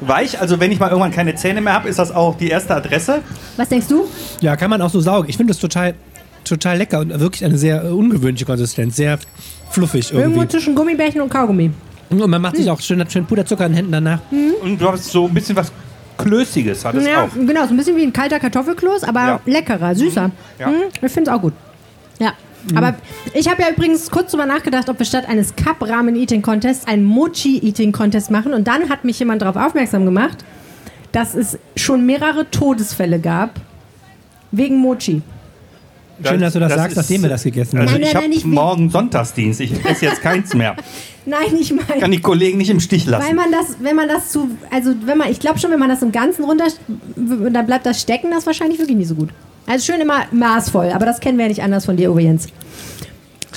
weich. 0.00 0.40
Also 0.40 0.58
wenn 0.58 0.72
ich 0.72 0.80
mal 0.80 0.88
irgendwann 0.90 1.12
keine 1.12 1.36
Zähne 1.36 1.60
mehr 1.60 1.72
habe, 1.74 1.88
ist 1.88 2.00
das 2.00 2.10
auch 2.10 2.36
die 2.36 2.48
erste 2.48 2.74
Adresse. 2.74 3.22
Was 3.56 3.68
denkst 3.68 3.86
du? 3.88 4.06
Ja, 4.40 4.56
kann 4.56 4.68
man 4.70 4.82
auch 4.82 4.90
so 4.90 5.00
saugen. 5.00 5.28
Ich 5.28 5.36
finde 5.36 5.52
das 5.52 5.60
total, 5.60 5.94
total 6.42 6.78
lecker 6.78 6.98
und 6.98 7.18
wirklich 7.20 7.44
eine 7.44 7.56
sehr 7.56 7.84
äh, 7.84 7.88
ungewöhnliche 7.90 8.44
Konsistenz. 8.44 8.96
Sehr 8.96 9.18
fluffig 9.70 10.10
Irgendwo 10.12 10.40
irgendwie. 10.40 10.48
zwischen 10.48 10.74
Gummibärchen 10.74 11.20
und 11.20 11.28
Kaugummi. 11.30 11.70
Und 12.10 12.28
man 12.28 12.42
macht 12.42 12.56
sich 12.56 12.68
auch 12.68 12.80
schön, 12.80 13.08
schön 13.08 13.24
Puderzucker 13.24 13.66
in 13.66 13.72
den 13.72 13.76
Händen 13.76 13.92
danach. 13.92 14.18
Und 14.62 14.78
du 14.80 14.90
hast 14.90 15.04
so 15.06 15.26
ein 15.26 15.32
bisschen 15.34 15.54
was 15.56 15.70
Klößiges, 16.18 16.84
hat 16.84 16.96
es 16.96 17.06
Ja, 17.06 17.22
auch. 17.24 17.28
genau, 17.34 17.62
so 17.66 17.70
ein 17.70 17.76
bisschen 17.76 17.96
wie 17.96 18.02
ein 18.02 18.12
kalter 18.12 18.40
Kartoffelkloß, 18.40 19.04
aber 19.04 19.20
Ja. 19.20 19.40
leckerer, 19.46 19.94
süßer. 19.94 20.30
Ja. 20.58 20.66
Hm, 20.66 20.74
ich 21.02 21.12
finde 21.12 21.30
es 21.30 21.36
auch 21.36 21.40
gut. 21.40 21.52
Ja. 22.18 22.32
Aber 22.74 22.94
ich 23.34 23.48
habe 23.48 23.62
ja 23.62 23.68
übrigens 23.70 24.10
kurz 24.10 24.30
drüber 24.30 24.46
nachgedacht, 24.46 24.88
ob 24.88 24.98
wir 24.98 25.06
statt 25.06 25.28
eines 25.28 25.54
Cup-Ramen-Eating-Contests 25.56 26.86
einen 26.86 27.04
Mochi-Eating-Contest 27.04 28.30
machen. 28.30 28.54
Und 28.54 28.66
dann 28.66 28.88
hat 28.88 29.04
mich 29.04 29.18
jemand 29.18 29.42
darauf 29.42 29.56
aufmerksam 29.56 30.04
gemacht, 30.04 30.44
dass 31.12 31.34
es 31.34 31.58
schon 31.76 32.06
mehrere 32.06 32.50
Todesfälle 32.50 33.18
gab 33.20 33.60
wegen 34.50 34.78
Mochi. 34.78 35.22
Schön, 36.24 36.40
dass 36.40 36.52
du 36.52 36.60
das, 36.60 36.68
Das 36.70 36.78
sagst, 36.78 36.96
ist- 36.96 37.02
nachdem 37.02 37.22
wir 37.22 37.28
das 37.28 37.42
gegessen 37.42 37.78
haben. 37.78 37.88
Also 37.88 37.98
Nein, 37.98 38.30
ich 38.32 38.44
habe 38.44 38.54
morgen 38.54 38.88
Sonntagsdienst. 38.88 39.60
Ich 39.60 39.84
esse 39.84 40.04
jetzt 40.06 40.22
keins 40.22 40.54
mehr. 40.54 40.76
Nein, 41.26 41.40
ich 41.58 41.72
Ich 41.72 41.76
kann 41.76 41.98
meine, 42.00 42.16
die 42.16 42.22
Kollegen 42.22 42.58
nicht 42.58 42.70
im 42.70 42.78
Stich 42.80 43.06
weil 43.06 43.12
lassen. 43.12 43.34
man 43.34 43.50
das, 43.50 43.76
wenn 43.80 43.96
man 43.96 44.08
das 44.08 44.28
zu, 44.30 44.48
also 44.70 44.94
wenn 45.06 45.18
man, 45.18 45.30
ich 45.30 45.40
glaube 45.40 45.58
schon, 45.58 45.70
wenn 45.72 45.78
man 45.80 45.88
das 45.88 46.02
im 46.02 46.12
Ganzen 46.12 46.44
runter, 46.44 46.66
dann 47.16 47.66
bleibt 47.66 47.84
das 47.86 48.00
stecken, 48.00 48.28
das 48.30 48.40
ist 48.40 48.46
wahrscheinlich 48.46 48.78
wirklich 48.78 48.96
nicht 48.96 49.08
so 49.08 49.14
gut. 49.16 49.30
Also 49.66 49.92
schön 49.92 50.00
immer 50.00 50.24
maßvoll, 50.30 50.90
aber 50.90 51.06
das 51.06 51.20
kennen 51.20 51.38
wir 51.38 51.44
ja 51.46 51.48
nicht 51.48 51.62
anders 51.62 51.84
von 51.86 51.96
dir, 51.96 52.12
Uwe 52.12 52.22
Jens. 52.22 52.48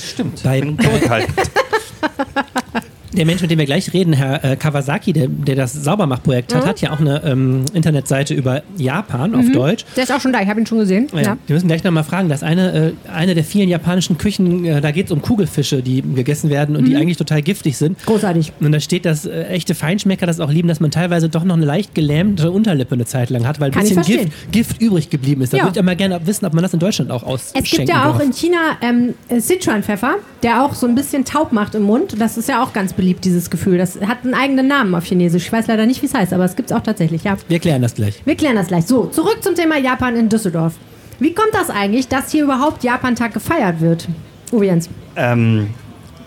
Stimmt. 0.02 0.42
Bei- 0.42 0.60
bin 0.60 0.78
zurückhaltend. 0.78 1.36
Der 3.16 3.24
Mensch, 3.26 3.40
mit 3.40 3.50
dem 3.50 3.58
wir 3.58 3.64
gleich 3.66 3.92
reden, 3.92 4.12
Herr 4.12 4.44
äh, 4.44 4.56
Kawasaki, 4.56 5.12
der, 5.12 5.28
der 5.28 5.56
das 5.56 5.72
Saubermachprojekt 5.72 6.54
hat, 6.54 6.66
hat 6.66 6.80
ja 6.80 6.92
auch 6.92 7.00
eine 7.00 7.22
ähm, 7.24 7.64
Internetseite 7.72 8.34
über 8.34 8.62
Japan 8.76 9.34
auf 9.34 9.50
Deutsch. 9.52 9.84
Der 9.96 10.04
ist 10.04 10.12
auch 10.12 10.20
schon 10.20 10.32
da, 10.32 10.40
ich 10.42 10.48
habe 10.48 10.60
ihn 10.60 10.66
schon 10.66 10.78
gesehen. 10.78 11.08
Ja. 11.14 11.36
Wir 11.46 11.54
müssen 11.54 11.68
gleich 11.68 11.82
nochmal 11.84 12.04
fragen, 12.04 12.28
dass 12.28 12.42
eine, 12.42 12.92
äh, 13.06 13.10
eine 13.10 13.34
der 13.34 13.44
vielen 13.44 13.68
japanischen 13.68 14.18
Küchen, 14.18 14.64
äh, 14.64 14.80
da 14.80 14.90
geht 14.90 15.06
es 15.06 15.12
um 15.12 15.22
Kugelfische, 15.22 15.82
die 15.82 16.02
gegessen 16.02 16.50
werden 16.50 16.76
und 16.76 16.84
die 16.84 16.96
eigentlich 16.96 17.16
total 17.16 17.42
giftig 17.42 17.76
sind. 17.76 17.98
Großartig. 18.04 18.52
Und 18.60 18.72
da 18.72 18.80
steht, 18.80 19.04
dass 19.04 19.24
äh, 19.24 19.44
echte 19.44 19.74
Feinschmecker 19.74 20.26
das 20.26 20.38
auch 20.40 20.50
lieben, 20.50 20.68
dass 20.68 20.80
man 20.80 20.90
teilweise 20.90 21.28
doch 21.28 21.44
noch 21.44 21.56
eine 21.56 21.64
leicht 21.64 21.94
gelähmte 21.94 22.50
Unterlippe 22.50 22.94
eine 22.94 23.06
Zeit 23.06 23.30
lang 23.30 23.46
hat, 23.46 23.58
weil 23.60 23.70
ein 23.72 23.78
bisschen. 23.80 24.02
Gift, 24.02 24.52
Gift 24.52 24.82
übrig 24.82 25.10
geblieben 25.10 25.42
ist. 25.42 25.52
Da 25.52 25.58
Ja. 25.58 25.64
würde 25.64 25.78
ich 25.78 25.82
aber 25.82 25.94
gerne 25.96 26.20
wissen, 26.26 26.44
ob 26.46 26.52
man 26.54 26.62
das 26.62 26.72
in 26.74 26.78
Deutschland 26.78 27.10
auch 27.10 27.22
ausschenken 27.22 27.64
Es 27.64 27.70
gibt 27.70 27.88
ja 27.88 28.08
auch 28.08 28.18
darf. 28.18 28.22
in 28.22 28.32
China 28.32 28.58
ähm, 28.82 29.14
äh, 29.28 29.40
Sichuan-Pfeffer, 29.40 30.16
der 30.42 30.62
auch 30.64 30.74
so 30.74 30.86
ein 30.86 30.94
bisschen 30.94 31.24
taub 31.24 31.52
macht 31.52 31.74
im 31.74 31.82
Mund. 31.82 32.14
Das 32.18 32.36
ist 32.36 32.48
ja 32.48 32.62
auch 32.62 32.72
ganz 32.72 32.92
beliebt, 32.98 33.24
dieses 33.24 33.48
Gefühl. 33.48 33.78
Das 33.78 33.98
hat 34.02 34.24
einen 34.24 34.34
eigenen 34.34 34.68
Namen 34.68 34.94
auf 34.94 35.04
Chinesisch. 35.04 35.46
Ich 35.46 35.52
weiß 35.52 35.68
leider 35.68 35.86
nicht, 35.86 36.02
wie 36.02 36.06
es 36.06 36.12
heißt, 36.12 36.34
aber 36.34 36.44
es 36.44 36.54
gibt 36.56 36.70
es 36.70 36.76
auch 36.76 36.82
tatsächlich, 36.82 37.24
ja. 37.24 37.38
Wir 37.48 37.60
klären 37.60 37.80
das 37.80 37.94
gleich. 37.94 38.20
Wir 38.26 38.36
klären 38.36 38.56
das 38.56 38.66
gleich. 38.66 38.84
So, 38.84 39.06
zurück 39.06 39.38
zum 39.40 39.54
Thema 39.54 39.78
Japan 39.78 40.16
in 40.16 40.28
Düsseldorf. 40.28 40.74
Wie 41.18 41.32
kommt 41.32 41.54
das 41.54 41.70
eigentlich, 41.70 42.08
dass 42.08 42.30
hier 42.30 42.44
überhaupt 42.44 42.84
Japan-Tag 42.84 43.32
gefeiert 43.32 43.80
wird? 43.80 44.08
Uwe 44.52 44.66
Jens. 44.66 44.90
ähm, 45.16 45.68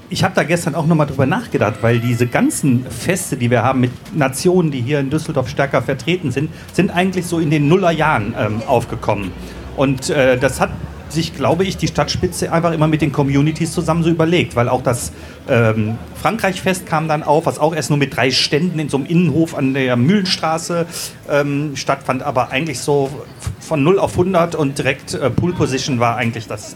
ich 0.09 0.25
habe 0.25 0.35
da 0.35 0.43
gestern 0.43 0.75
auch 0.75 0.85
nochmal 0.85 1.07
drüber 1.07 1.25
nachgedacht, 1.25 1.75
weil 1.81 1.99
diese 1.99 2.27
ganzen 2.27 2.85
Feste, 2.85 3.37
die 3.37 3.49
wir 3.49 3.63
haben 3.63 3.79
mit 3.79 3.91
Nationen, 4.13 4.69
die 4.69 4.81
hier 4.81 4.99
in 4.99 5.09
Düsseldorf 5.09 5.47
stärker 5.47 5.81
vertreten 5.81 6.31
sind, 6.31 6.49
sind 6.73 6.91
eigentlich 6.91 7.25
so 7.25 7.39
in 7.39 7.49
den 7.49 7.69
Nullerjahren 7.69 8.35
ähm, 8.37 8.61
aufgekommen. 8.67 9.31
Und 9.77 10.09
äh, 10.09 10.37
das 10.37 10.59
hat 10.59 10.71
sich, 11.11 11.35
glaube 11.35 11.63
ich, 11.63 11.77
die 11.77 11.87
Stadtspitze 11.87 12.51
einfach 12.51 12.71
immer 12.71 12.87
mit 12.87 13.01
den 13.01 13.11
Communities 13.11 13.71
zusammen 13.71 14.03
so 14.03 14.09
überlegt, 14.09 14.55
weil 14.55 14.69
auch 14.69 14.81
das 14.81 15.11
ähm, 15.49 15.97
Frankreich-Fest 16.21 16.85
kam 16.85 17.07
dann 17.07 17.23
auf, 17.23 17.45
was 17.45 17.59
auch 17.59 17.75
erst 17.75 17.89
nur 17.89 17.99
mit 17.99 18.15
drei 18.15 18.31
Ständen 18.31 18.79
in 18.79 18.89
so 18.89 18.97
einem 18.97 19.05
Innenhof 19.05 19.55
an 19.55 19.73
der 19.73 19.95
Mühlenstraße 19.95 20.85
ähm, 21.29 21.75
stattfand, 21.75 22.23
aber 22.23 22.51
eigentlich 22.51 22.79
so 22.79 23.09
von 23.59 23.83
0 23.83 23.99
auf 23.99 24.11
100 24.11 24.55
und 24.55 24.77
direkt 24.77 25.13
äh, 25.13 25.29
Pool 25.29 25.53
Position 25.53 25.99
war 25.99 26.15
eigentlich 26.15 26.47
das, 26.47 26.75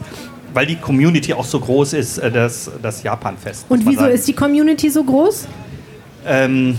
weil 0.54 0.66
die 0.66 0.76
Community 0.76 1.32
auch 1.32 1.44
so 1.44 1.60
groß 1.60 1.94
ist, 1.94 2.18
äh, 2.18 2.30
das, 2.30 2.70
das 2.82 3.02
Japan-Fest. 3.02 3.66
Und 3.68 3.86
wieso 3.86 4.06
ist 4.06 4.28
die 4.28 4.34
Community 4.34 4.90
so 4.90 5.04
groß? 5.04 5.46
Ähm, 6.26 6.78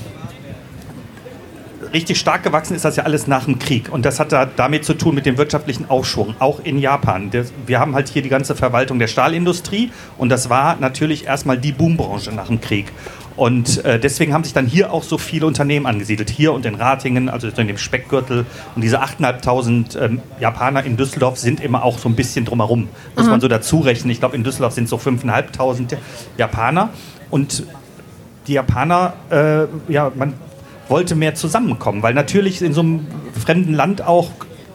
richtig 1.93 2.19
stark 2.19 2.43
gewachsen 2.43 2.75
ist 2.75 2.85
das 2.85 2.95
ja 2.95 3.03
alles 3.03 3.27
nach 3.27 3.45
dem 3.45 3.59
Krieg. 3.59 3.91
Und 3.91 4.05
das 4.05 4.19
hat 4.19 4.31
da 4.31 4.45
damit 4.45 4.85
zu 4.85 4.93
tun 4.93 5.15
mit 5.15 5.25
dem 5.25 5.37
wirtschaftlichen 5.37 5.89
Aufschwung, 5.89 6.35
auch 6.39 6.59
in 6.63 6.79
Japan. 6.79 7.31
Wir 7.65 7.79
haben 7.79 7.95
halt 7.95 8.09
hier 8.09 8.21
die 8.21 8.29
ganze 8.29 8.55
Verwaltung 8.55 8.99
der 8.99 9.07
Stahlindustrie 9.07 9.91
und 10.17 10.29
das 10.29 10.49
war 10.49 10.77
natürlich 10.79 11.25
erstmal 11.25 11.57
die 11.57 11.71
Boombranche 11.71 12.31
nach 12.31 12.47
dem 12.47 12.61
Krieg. 12.61 12.91
Und 13.37 13.85
äh, 13.85 13.99
deswegen 13.99 14.33
haben 14.33 14.43
sich 14.43 14.53
dann 14.53 14.65
hier 14.65 14.91
auch 14.91 15.03
so 15.03 15.19
viele 15.19 15.45
Unternehmen 15.45 15.85
angesiedelt. 15.85 16.31
Hier 16.31 16.53
und 16.53 16.65
in 16.65 16.73
Ratingen, 16.73 17.29
also 17.29 17.47
in 17.47 17.67
dem 17.67 17.77
Speckgürtel. 17.77 18.47
Und 18.75 18.81
diese 18.81 19.01
8.500 19.03 19.99
ähm, 19.99 20.21
Japaner 20.39 20.83
in 20.83 20.97
Düsseldorf 20.97 21.37
sind 21.37 21.59
immer 21.59 21.83
auch 21.83 21.99
so 21.99 22.09
ein 22.09 22.15
bisschen 22.15 22.45
drumherum. 22.45 22.89
Muss 23.15 23.25
Aha. 23.25 23.31
man 23.31 23.39
so 23.39 23.47
dazu 23.47 23.79
rechnen. 23.79 24.09
Ich 24.09 24.19
glaube, 24.19 24.35
in 24.35 24.43
Düsseldorf 24.43 24.73
sind 24.73 24.89
so 24.89 24.97
5.500 24.97 25.97
Japaner. 26.37 26.89
Und 27.29 27.63
die 28.47 28.53
Japaner, 28.53 29.13
äh, 29.29 29.67
ja, 29.91 30.11
man 30.15 30.33
wollte 30.89 31.15
mehr 31.15 31.35
zusammenkommen, 31.35 32.03
weil 32.03 32.13
natürlich 32.13 32.61
in 32.61 32.73
so 32.73 32.81
einem 32.81 33.07
fremden 33.33 33.73
Land 33.73 34.01
auch 34.01 34.31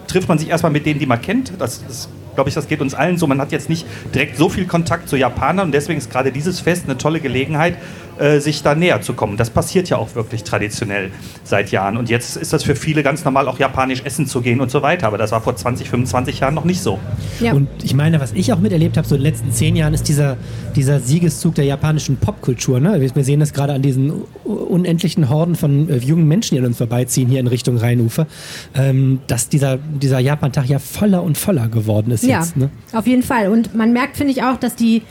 trifft 0.07 0.29
man 0.29 0.39
sich 0.39 0.49
erstmal 0.49 0.73
mit 0.73 0.87
denen, 0.87 1.01
die 1.01 1.07
man 1.07 1.21
kennt. 1.21 1.53
Das 1.59 1.83
ist, 1.89 2.09
glaube 2.35 2.49
ich, 2.49 2.55
das 2.55 2.69
geht 2.69 2.81
uns 2.81 2.95
allen 2.95 3.17
so. 3.17 3.27
Man 3.27 3.41
hat 3.41 3.53
jetzt 3.53 3.69
nicht 3.69 3.87
direkt 4.15 4.37
so 4.37 4.49
viel 4.49 4.67
Kontakt 4.67 5.09
zu 5.09 5.17
Japanern 5.17 5.67
und 5.67 5.73
deswegen 5.73 5.99
ist 5.99 6.11
gerade 6.11 6.33
dieses 6.33 6.61
Fest 6.61 6.85
eine 6.85 6.99
tolle 6.99 7.21
Gelegenheit, 7.21 7.77
äh, 8.23 8.41
sich 8.41 8.63
da 8.63 8.75
näher 8.75 9.01
zu 9.03 9.15
kommen. 9.15 9.37
Das 9.37 9.51
passiert 9.51 9.89
ja 9.89 9.97
auch 9.97 10.15
wirklich 10.15 10.45
traditionell 10.45 11.11
seit 11.45 11.71
Jahren. 11.71 11.97
Und 11.97 12.09
jetzt 12.09 12.37
ist 12.37 12.53
das 12.53 12.63
für 12.63 12.77
viele 12.77 13.03
ganz 13.03 13.25
normal, 13.25 13.49
auch 13.49 13.59
japanisch 13.59 14.03
essen 14.05 14.27
zu 14.27 14.41
gehen 14.41 14.61
und 14.61 14.71
so 14.71 14.83
weiter. 14.83 15.07
Aber 15.07 15.19
das 15.19 15.33
war 15.33 15.41
vor 15.41 15.57
20, 15.57 15.89
25 15.89 16.41
Jahren 16.41 16.55
noch 16.55 16.65
nicht 16.65 16.81
so. 16.81 16.99
Ja. 17.41 17.53
Und 17.53 17.69
ich 17.83 17.95
meine, 17.95 18.21
was 18.21 18.33
ich 18.33 18.53
auch 18.53 18.59
miterlebt 18.59 18.97
habe, 18.97 19.09
so 19.09 19.15
in 19.15 19.23
den 19.23 19.31
letzten 19.31 19.53
zehn 19.53 19.77
Jahren, 19.77 19.95
ist 19.95 20.09
dieser, 20.09 20.37
dieser 20.77 21.01
Siegeszug 21.01 21.55
der 21.55 21.65
japanischen 21.65 22.17
Popkultur. 22.17 22.81
Ne? 22.81 23.01
Wir 23.01 23.13
wir 23.15 23.25
sehen 23.25 23.41
das 23.41 23.53
gerade 23.53 23.73
an 23.73 23.83
diesen 23.83 24.11
unendlichen 24.45 25.29
Horden 25.29 25.55
von 25.55 25.89
äh, 25.89 25.97
jungen 25.97 26.29
Menschen, 26.29 26.55
die 26.55 26.61
an 26.61 26.67
uns 26.67 26.79
vorbeiziehen, 26.79 27.29
hier 27.29 27.41
in 27.41 27.47
Richtung 27.47 27.77
Rheinufer, 27.77 28.27
ähm, 28.75 29.21
dass 29.27 29.49
dieser, 29.49 29.79
dieser 29.79 30.19
Japantag 30.19 30.67
ja 30.67 30.79
voller 30.79 31.23
und 31.23 31.37
voller 31.37 31.69
geworden 31.69 32.11
ist 32.11 32.25
Ja, 32.25 32.39
jetzt. 32.39 32.57
Ne? 32.57 32.71
auf 32.93 33.07
jeden 33.07 33.23
Fall. 33.23 33.49
Und 33.49 33.75
man 33.75 33.93
merkt, 33.93 34.17
finde 34.17 34.33
ich 34.33 34.43
auch, 34.43 34.57
dass 34.57 34.77
die 34.77 35.03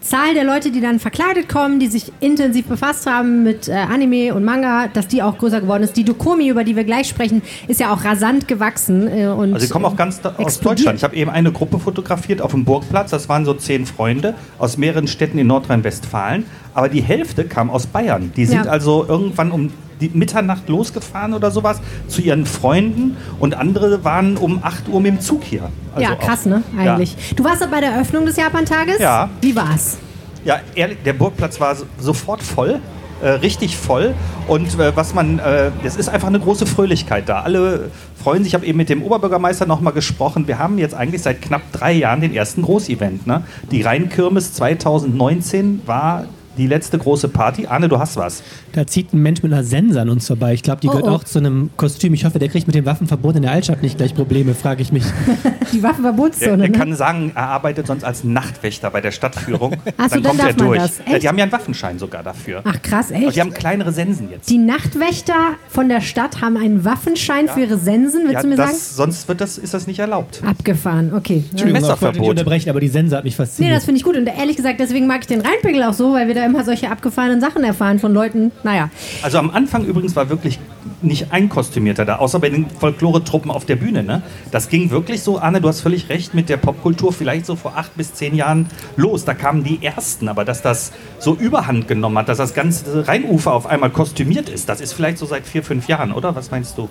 Zahl 0.00 0.32
der 0.34 0.44
Leute, 0.44 0.70
die 0.70 0.80
dann 0.80 1.00
verkleidet 1.00 1.48
kommen, 1.48 1.80
die 1.80 1.88
sich 1.88 2.12
intensiv 2.20 2.66
befasst 2.66 3.06
haben 3.06 3.42
mit 3.42 3.68
äh, 3.68 3.72
Anime 3.72 4.32
und 4.34 4.44
Manga, 4.44 4.86
dass 4.88 5.08
die 5.08 5.22
auch 5.22 5.36
größer 5.38 5.60
geworden 5.60 5.82
ist. 5.82 5.96
Die 5.96 6.04
Dokomi, 6.04 6.48
über 6.48 6.62
die 6.64 6.76
wir 6.76 6.84
gleich 6.84 7.08
sprechen, 7.08 7.42
ist 7.66 7.80
ja 7.80 7.92
auch 7.92 8.04
rasant 8.04 8.46
gewachsen. 8.48 9.08
Äh, 9.08 9.26
und, 9.26 9.54
Also 9.54 9.66
sie 9.66 9.72
kommen 9.72 9.84
auch 9.84 9.96
ganz 9.96 10.20
da- 10.20 10.34
aus. 10.38 10.60
Deutschland. 10.60 10.98
Ich 10.98 11.04
habe 11.04 11.16
eben 11.16 11.30
eine 11.30 11.50
Gruppe 11.52 11.78
fotografiert 11.78 12.40
auf 12.40 12.52
dem 12.52 12.64
Burgplatz. 12.64 13.10
Das 13.10 13.28
waren 13.28 13.44
so 13.44 13.54
zehn 13.54 13.86
Freunde 13.86 14.34
aus 14.58 14.78
mehreren 14.78 15.08
Städten 15.08 15.36
in 15.38 15.48
Nordrhein-Westfalen. 15.48 16.44
Aber 16.74 16.88
die 16.88 17.02
Hälfte 17.02 17.44
kam 17.44 17.68
aus 17.70 17.86
Bayern. 17.86 18.32
Die 18.36 18.46
sind 18.46 18.66
Ja. 18.66 18.70
also 18.70 19.04
irgendwann 19.08 19.50
um 19.50 19.70
die 20.00 20.10
Mitternacht 20.12 20.68
losgefahren 20.68 21.34
oder 21.34 21.50
sowas 21.50 21.80
zu 22.08 22.20
ihren 22.20 22.46
Freunden 22.46 23.16
und 23.40 23.54
andere 23.56 24.04
waren 24.04 24.36
um 24.36 24.60
8 24.62 24.88
Uhr 24.88 25.00
mit 25.00 25.12
dem 25.12 25.20
Zug 25.20 25.44
hier. 25.44 25.68
Also 25.94 26.08
ja, 26.10 26.14
krass, 26.16 26.46
ne? 26.46 26.62
Ja. 26.76 26.94
Eigentlich. 26.94 27.16
Du 27.36 27.44
warst 27.44 27.60
ja 27.60 27.66
bei 27.66 27.80
der 27.80 27.90
Eröffnung 27.92 28.24
des 28.26 28.36
Japantages. 28.36 28.98
Ja. 28.98 29.28
Wie 29.40 29.54
war's? 29.56 29.98
Ja, 30.44 30.60
ehrlich, 30.74 30.98
der 31.04 31.12
Burgplatz 31.14 31.60
war 31.60 31.74
so- 31.74 31.86
sofort 31.98 32.42
voll. 32.42 32.80
Äh, 33.20 33.30
richtig 33.30 33.76
voll 33.76 34.14
und 34.46 34.78
äh, 34.78 34.94
was 34.94 35.12
man, 35.12 35.40
äh, 35.40 35.72
es 35.82 35.96
ist 35.96 36.08
einfach 36.08 36.28
eine 36.28 36.38
große 36.38 36.66
Fröhlichkeit 36.66 37.28
da. 37.28 37.40
Alle 37.40 37.90
freuen 38.22 38.44
sich. 38.44 38.52
Ich 38.52 38.54
habe 38.54 38.64
eben 38.64 38.78
mit 38.78 38.88
dem 38.90 39.02
Oberbürgermeister 39.02 39.66
nochmal 39.66 39.92
gesprochen. 39.92 40.46
Wir 40.46 40.60
haben 40.60 40.78
jetzt 40.78 40.94
eigentlich 40.94 41.22
seit 41.22 41.42
knapp 41.42 41.62
drei 41.72 41.90
Jahren 41.94 42.20
den 42.20 42.32
ersten 42.32 42.62
Großevent. 42.62 43.26
Ne? 43.26 43.42
Die 43.72 43.82
Rheinkirmes 43.82 44.52
2019 44.52 45.82
war 45.84 46.26
die 46.58 46.66
letzte 46.66 46.98
große 46.98 47.28
Party. 47.28 47.66
Arne, 47.66 47.88
du 47.88 47.98
hast 47.98 48.16
was. 48.16 48.42
Da 48.72 48.86
zieht 48.86 49.12
ein 49.14 49.22
Mensch 49.22 49.42
mit 49.42 49.52
einer 49.52 49.64
Sense 49.64 50.00
an 50.00 50.08
uns 50.10 50.26
vorbei. 50.26 50.52
Ich 50.54 50.62
glaube, 50.62 50.80
die 50.80 50.88
Oh, 50.88 50.92
gehört 50.92 51.06
oh. 51.06 51.10
auch 51.14 51.24
zu 51.24 51.38
einem 51.38 51.70
Kostüm. 51.76 52.12
Ich 52.14 52.24
hoffe, 52.24 52.38
der 52.38 52.48
kriegt 52.48 52.66
mit 52.66 52.74
dem 52.74 52.84
Waffenverbot 52.86 53.36
in 53.36 53.42
der 53.42 53.52
Altstadt 53.52 53.82
nicht 53.82 53.96
gleich 53.98 54.14
Probleme, 54.14 54.54
frage 54.54 54.82
ich 54.82 54.92
mich. 54.92 55.04
Die 55.72 55.82
Waffenverbotszone, 55.82 56.56
der 56.58 56.68
ne? 56.70 56.78
kann 56.78 56.94
sagen, 56.94 57.32
er 57.34 57.48
arbeitet 57.48 57.86
sonst 57.86 58.04
als 58.04 58.24
Nachtwächter 58.24 58.90
bei 58.90 59.00
der 59.00 59.10
Stadtführung. 59.12 59.76
Ach 59.96 60.08
so, 60.08 60.14
dann 60.20 60.22
kommt 60.24 60.40
er 60.40 60.46
darf 60.48 60.56
man 60.56 60.66
durch. 60.66 60.78
das. 60.80 60.98
Ja, 60.98 61.12
Echt? 61.14 61.22
die 61.22 61.28
haben 61.28 61.38
ja 61.38 61.44
einen 61.44 61.52
Waffenschein 61.52 61.98
sogar 61.98 62.22
dafür. 62.22 62.62
Ach 62.64 62.80
krass, 62.82 63.12
Aber 63.12 63.22
echt? 63.26 63.36
die 63.36 63.40
haben 63.40 63.52
kleinere 63.52 63.92
Sensen 63.92 64.30
jetzt. 64.30 64.48
Die 64.50 64.58
Nachtwächter 64.58 65.34
von 65.68 65.88
der 65.88 66.00
Stadt 66.00 66.40
haben 66.40 66.56
einen 66.56 66.84
Waffenschein 66.84 67.48
für 67.48 67.60
ihre 67.60 67.78
Sensen, 67.78 68.22
willst 68.22 68.34
Ja, 68.34 68.42
du 68.42 68.48
mir 68.48 68.56
sagen? 68.56 68.70
das, 68.72 68.96
sonst 68.96 69.28
wird 69.28 69.40
das, 69.40 69.58
ist 69.58 69.74
das 69.74 69.86
nicht 69.86 69.98
erlaubt. 69.98 70.42
Abgefahren, 70.44 71.12
okay. 71.14 71.44
Entschuldigung, 71.50 71.82
ich 71.90 72.02
wollte 72.02 72.20
nicht 72.20 72.30
unterbrechen, 72.30 72.70
aber 72.70 72.80
die 72.80 72.88
Sense 72.88 73.16
hat 73.16 73.24
mich 73.24 73.34
Nee, 73.34 73.44
fasziniert. 73.44 73.76
das 73.76 73.84
finde 73.84 73.98
ich 73.98 74.04
gut. 74.04 74.16
Und 74.16 74.26
ehrlich 74.26 74.56
gesagt, 74.56 74.80
deswegen 74.80 75.06
mag 75.06 75.20
ich 75.20 75.26
den 75.26 75.40
Rheinpegel 75.42 75.82
auch 75.82 75.92
so, 75.92 76.12
weil 76.14 76.26
wir 76.28 76.34
da 76.34 76.47
immer 76.48 76.64
solche 76.64 76.90
abgefahrenen 76.90 77.40
Sachen 77.40 77.62
erfahren 77.62 77.98
von 77.98 78.12
Leuten. 78.12 78.52
Naja, 78.64 78.90
Also 79.22 79.38
am 79.38 79.50
Anfang 79.50 79.84
übrigens 79.84 80.16
war 80.16 80.28
wirklich 80.28 80.58
nicht 81.02 81.32
ein 81.32 81.48
Kostümierter 81.48 82.04
da, 82.04 82.16
außer 82.16 82.40
bei 82.40 82.50
den 82.50 82.68
Folklore-Truppen 82.68 83.50
auf 83.50 83.64
der 83.64 83.76
Bühne. 83.76 84.02
Ne? 84.02 84.22
Das 84.50 84.68
ging 84.68 84.90
wirklich 84.90 85.22
so, 85.22 85.38
Anne, 85.38 85.60
du 85.60 85.68
hast 85.68 85.80
völlig 85.80 86.08
recht, 86.08 86.34
mit 86.34 86.48
der 86.48 86.56
Popkultur 86.56 87.12
vielleicht 87.12 87.46
so 87.46 87.56
vor 87.56 87.76
acht 87.76 87.96
bis 87.96 88.14
zehn 88.14 88.34
Jahren 88.34 88.66
los. 88.96 89.24
Da 89.24 89.34
kamen 89.34 89.62
die 89.62 89.84
Ersten, 89.84 90.28
aber 90.28 90.44
dass 90.44 90.62
das 90.62 90.92
so 91.18 91.34
überhand 91.34 91.86
genommen 91.88 92.18
hat, 92.18 92.28
dass 92.28 92.38
das 92.38 92.54
ganze 92.54 93.06
Rheinufer 93.06 93.52
auf 93.52 93.66
einmal 93.66 93.90
kostümiert 93.90 94.48
ist, 94.48 94.68
das 94.68 94.80
ist 94.80 94.92
vielleicht 94.92 95.18
so 95.18 95.26
seit 95.26 95.46
vier, 95.46 95.62
fünf 95.62 95.88
Jahren, 95.88 96.12
oder? 96.12 96.34
Was 96.34 96.50
meinst 96.50 96.78
du? 96.78 96.88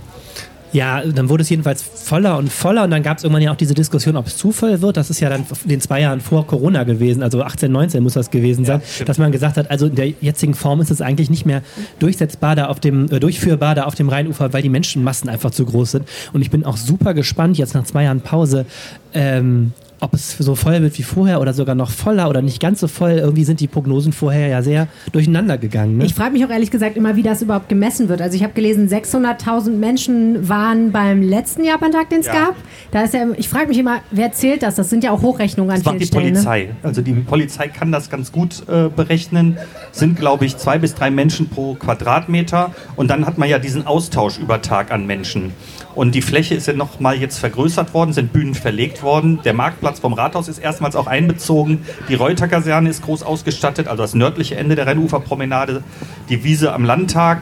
Ja, 0.73 1.01
dann 1.01 1.29
wurde 1.29 1.43
es 1.43 1.49
jedenfalls 1.49 1.81
voller 1.81 2.37
und 2.37 2.51
voller 2.51 2.83
und 2.83 2.91
dann 2.91 3.03
gab 3.03 3.17
es 3.17 3.23
irgendwann 3.23 3.41
ja 3.41 3.51
auch 3.51 3.55
diese 3.57 3.73
Diskussion, 3.73 4.17
ob 4.17 4.27
es 4.27 4.37
Zufall 4.37 4.81
wird. 4.81 4.97
Das 4.97 5.09
ist 5.09 5.19
ja 5.19 5.29
dann 5.29 5.45
in 5.63 5.69
den 5.69 5.81
zwei 5.81 6.01
Jahren 6.01 6.19
vor 6.19 6.45
Corona 6.45 6.83
gewesen, 6.83 7.23
also 7.23 7.41
18, 7.41 7.71
19 7.71 8.03
muss 8.03 8.13
das 8.13 8.31
gewesen 8.31 8.65
sein, 8.65 8.81
stimmt. 8.85 9.09
dass 9.09 9.17
man 9.17 9.31
gesagt 9.31 9.57
hat, 9.57 9.71
also 9.71 9.87
in 9.87 9.95
der 9.95 10.09
jetzigen 10.21 10.53
Form 10.53 10.81
ist 10.81 10.91
es 10.91 11.01
eigentlich 11.01 11.29
nicht 11.29 11.45
mehr 11.45 11.61
durchsetzbar 11.99 12.55
da 12.55 12.67
auf 12.67 12.79
dem, 12.79 13.09
äh, 13.11 13.19
durchführbar 13.19 13.75
da 13.75 13.83
auf 13.83 13.95
dem 13.95 14.09
Rheinufer, 14.09 14.51
weil 14.53 14.61
die 14.61 14.69
Menschenmassen 14.69 15.29
einfach 15.29 15.51
zu 15.51 15.65
groß 15.65 15.91
sind. 15.91 16.09
Und 16.33 16.41
ich 16.41 16.51
bin 16.51 16.65
auch 16.65 16.77
super 16.77 17.13
gespannt, 17.13 17.57
jetzt 17.57 17.73
nach 17.73 17.85
zwei 17.85 18.03
Jahren 18.03 18.21
Pause, 18.21 18.65
ähm, 19.13 19.71
ob 19.99 20.13
es 20.13 20.37
so 20.37 20.55
voll 20.55 20.81
wird 20.81 20.97
wie 20.97 21.03
vorher 21.03 21.41
oder 21.41 21.53
sogar 21.53 21.75
noch 21.75 21.89
voller 21.89 22.29
oder 22.29 22.41
nicht 22.41 22.59
ganz 22.61 22.79
so 22.79 22.87
voll. 22.87 23.11
Irgendwie 23.13 23.43
sind 23.43 23.59
die 23.59 23.67
Prognosen 23.67 24.13
vorher 24.13 24.47
ja 24.47 24.61
sehr 24.61 24.87
durcheinander 25.11 25.57
gegangen. 25.57 25.97
Ne? 25.97 26.05
ich 26.05 26.13
frage 26.13 26.33
mich 26.33 26.45
auch 26.45 26.49
ehrlich 26.49 26.69
gesagt 26.71 26.97
immer, 26.97 27.15
wie 27.15 27.23
das 27.23 27.41
überhaupt 27.41 27.67
gemessen 27.69 28.07
wird. 28.09 28.21
Also 28.21 28.35
ich 28.35 28.43
habe 28.43 28.53
gelesen, 28.53 28.87
600.000 28.87 29.71
Menschen 29.71 30.47
waren 30.47 30.91
beim 30.91 31.21
letzten 31.21 31.63
Japantag, 31.63 32.09
den 32.09 32.19
es 32.19 32.27
Ja. 32.27 32.33
gab. 32.33 32.55
Da 32.91 33.01
ist 33.03 33.13
ja, 33.13 33.25
ich 33.37 33.49
frage 33.49 33.67
mich 33.67 33.77
immer, 33.79 33.99
wer 34.11 34.31
zählt 34.31 34.63
das? 34.63 34.75
Das 34.75 34.89
sind 34.89 35.03
ja 35.03 35.11
auch 35.11 35.21
Hochrechnungen 35.21 35.71
an 35.71 35.77
Das 35.77 35.85
macht 35.85 35.93
vielen 35.95 35.99
die 35.99 36.05
Stellen. 36.07 36.25
Ne? 36.25 36.31
Polizei. 36.33 36.69
Also 36.83 37.01
die 37.01 37.13
Polizei 37.13 37.67
kann 37.67 37.91
das 37.91 38.09
ganz 38.09 38.31
gut 38.31 38.63
äh, 38.69 38.89
berechnen. 38.89 39.57
Sind, 39.91 40.17
glaube 40.19 40.45
ich, 40.45 40.57
zwei 40.57 40.77
bis 40.77 40.93
drei 40.93 41.09
Menschen 41.09 41.49
pro 41.49 41.73
Quadratmeter. 41.73 42.73
Und 42.95 43.09
dann 43.09 43.25
hat 43.25 43.37
man 43.37 43.49
ja 43.49 43.59
diesen 43.59 43.85
Austausch 43.87 44.37
über 44.37 44.61
Tag 44.61 44.91
an 44.91 45.07
Menschen. 45.07 45.51
Und 45.97 46.13
die 46.13 46.21
Fläche 46.21 46.53
ist 46.53 46.67
ja 46.67 46.73
noch 46.73 46.99
mal 46.99 47.15
jetzt 47.17 47.39
vergrößert 47.39 47.95
worden, 47.95 48.13
sind 48.13 48.31
Bühnen 48.31 48.53
verlegt 48.53 49.01
worden. 49.01 49.39
Der 49.43 49.53
Marktplatz 49.55 49.99
vom 49.99 50.13
Rathaus 50.13 50.47
ist 50.47 50.59
erstmals 50.59 50.95
auch 50.95 51.07
einbezogen. 51.07 51.83
Die 52.07 52.13
Reuter-Kaserne 52.13 52.87
ist 52.87 53.01
groß 53.01 53.23
ausgestattet, 53.23 53.87
also 53.87 54.03
das 54.03 54.13
nördliche 54.13 54.57
Ende 54.57 54.75
der 54.75 54.85
Rheinuferpromenade. 54.85 55.83
Die 56.29 56.43
Wiese 56.43 56.71
am 56.71 56.85
Landtag 56.85 57.41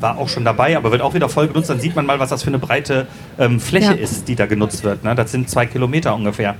war 0.00 0.16
auch 0.16 0.30
schon 0.30 0.42
dabei, 0.42 0.74
aber 0.74 0.90
wird 0.90 1.02
auch 1.02 1.12
wieder 1.12 1.28
voll 1.28 1.48
genutzt. 1.48 1.68
Dann 1.68 1.80
sieht 1.80 1.94
man 1.94 2.06
mal, 2.06 2.18
was 2.18 2.30
das 2.30 2.42
für 2.42 2.48
eine 2.48 2.58
breite 2.58 3.06
ähm, 3.38 3.60
Fläche 3.60 3.92
Ja. 3.92 3.92
ist, 3.92 4.26
die 4.26 4.36
da 4.36 4.46
genutzt 4.46 4.84
wird. 4.84 5.04
Ne? 5.04 5.14
Das 5.14 5.30
sind 5.30 5.50
zwei 5.50 5.66
Kilometer 5.66 6.14
ungefähr. 6.14 6.56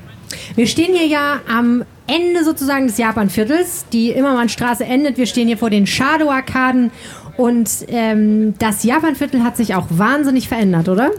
Wir 0.54 0.66
stehen 0.66 0.94
hier 0.94 1.06
ja 1.06 1.40
am 1.50 1.82
Ende 2.06 2.44
sozusagen 2.44 2.86
des 2.88 2.98
Japanviertels. 2.98 3.86
Die 3.92 4.10
Immermannstraße 4.10 4.84
endet. 4.84 5.16
Wir 5.16 5.26
stehen 5.26 5.48
hier 5.48 5.58
vor 5.58 5.70
den 5.70 5.86
Shadow-Arkaden. 5.86 6.90
Und 7.36 7.70
ähm, 7.88 8.54
das 8.58 8.84
Japanviertel 8.84 9.42
hat 9.42 9.56
sich 9.56 9.74
auch 9.74 9.86
wahnsinnig 9.90 10.48
verändert, 10.48 10.88
oder? 10.88 11.10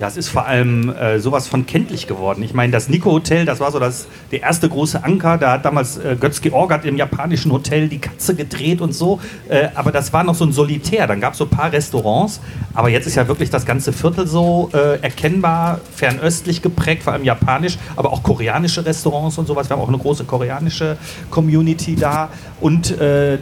Ja, 0.00 0.08
es 0.08 0.16
ist 0.16 0.30
vor 0.30 0.46
allem 0.46 0.88
äh, 0.88 1.20
sowas 1.20 1.46
von 1.46 1.66
kenntlich 1.66 2.06
geworden. 2.06 2.42
Ich 2.42 2.54
meine, 2.54 2.72
das 2.72 2.88
Nico 2.88 3.12
Hotel, 3.12 3.44
das 3.44 3.60
war 3.60 3.70
so 3.70 3.78
das, 3.78 4.06
der 4.30 4.40
erste 4.40 4.66
große 4.66 5.04
Anker. 5.04 5.36
Da 5.36 5.52
hat 5.52 5.66
damals 5.66 5.98
äh, 5.98 6.16
Götz 6.18 6.40
Georg 6.40 6.86
im 6.86 6.96
japanischen 6.96 7.52
Hotel 7.52 7.86
die 7.86 7.98
Katze 7.98 8.34
gedreht 8.34 8.80
und 8.80 8.94
so. 8.94 9.20
Äh, 9.50 9.68
aber 9.74 9.92
das 9.92 10.10
war 10.14 10.24
noch 10.24 10.34
so 10.34 10.46
ein 10.46 10.52
Solitär. 10.52 11.06
Dann 11.06 11.20
gab 11.20 11.34
es 11.34 11.38
so 11.38 11.44
ein 11.44 11.50
paar 11.50 11.70
Restaurants. 11.70 12.40
Aber 12.72 12.88
jetzt 12.88 13.06
ist 13.06 13.16
ja 13.16 13.28
wirklich 13.28 13.50
das 13.50 13.66
ganze 13.66 13.92
Viertel 13.92 14.26
so 14.26 14.70
äh, 14.72 15.02
erkennbar 15.02 15.82
fernöstlich 15.94 16.62
geprägt, 16.62 17.02
vor 17.02 17.12
allem 17.12 17.24
japanisch, 17.24 17.76
aber 17.94 18.10
auch 18.10 18.22
koreanische 18.22 18.86
Restaurants 18.86 19.36
und 19.36 19.46
sowas. 19.46 19.68
Wir 19.68 19.76
haben 19.76 19.82
auch 19.82 19.88
eine 19.88 19.98
große 19.98 20.24
koreanische 20.24 20.96
Community 21.28 21.94
da. 21.94 22.30
Und 22.62 22.98
äh, 22.98 23.36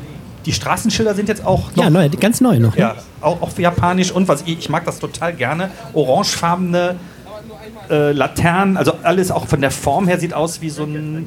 die 0.49 0.55
Straßenschilder 0.55 1.14
sind 1.14 1.28
jetzt 1.28 1.45
auch 1.45 1.76
noch 1.76 1.85
ja, 1.85 1.90
neu, 1.90 2.09
ganz 2.09 2.40
neu 2.40 2.59
noch. 2.59 2.75
Ne? 2.75 2.81
ja, 2.81 2.97
auch, 3.21 3.43
auch 3.43 3.50
für 3.50 3.61
japanisch 3.61 4.11
und 4.11 4.28
was 4.28 4.45
ich, 4.47 4.61
ich 4.61 4.69
mag 4.71 4.87
das 4.87 4.99
total 4.99 5.35
gerne, 5.35 5.71
orangefarbene 5.93 6.97
äh, 7.90 8.12
Laternen, 8.12 8.78
also 8.78 8.95
alles 9.02 9.31
auch 9.31 9.47
von 9.47 9.61
der 9.61 9.71
Form 9.71 10.09
her 10.09 10.19
sieht 10.19 10.33
aus 10.33 10.62
wie 10.62 10.71
so 10.71 10.85
ein 10.85 11.26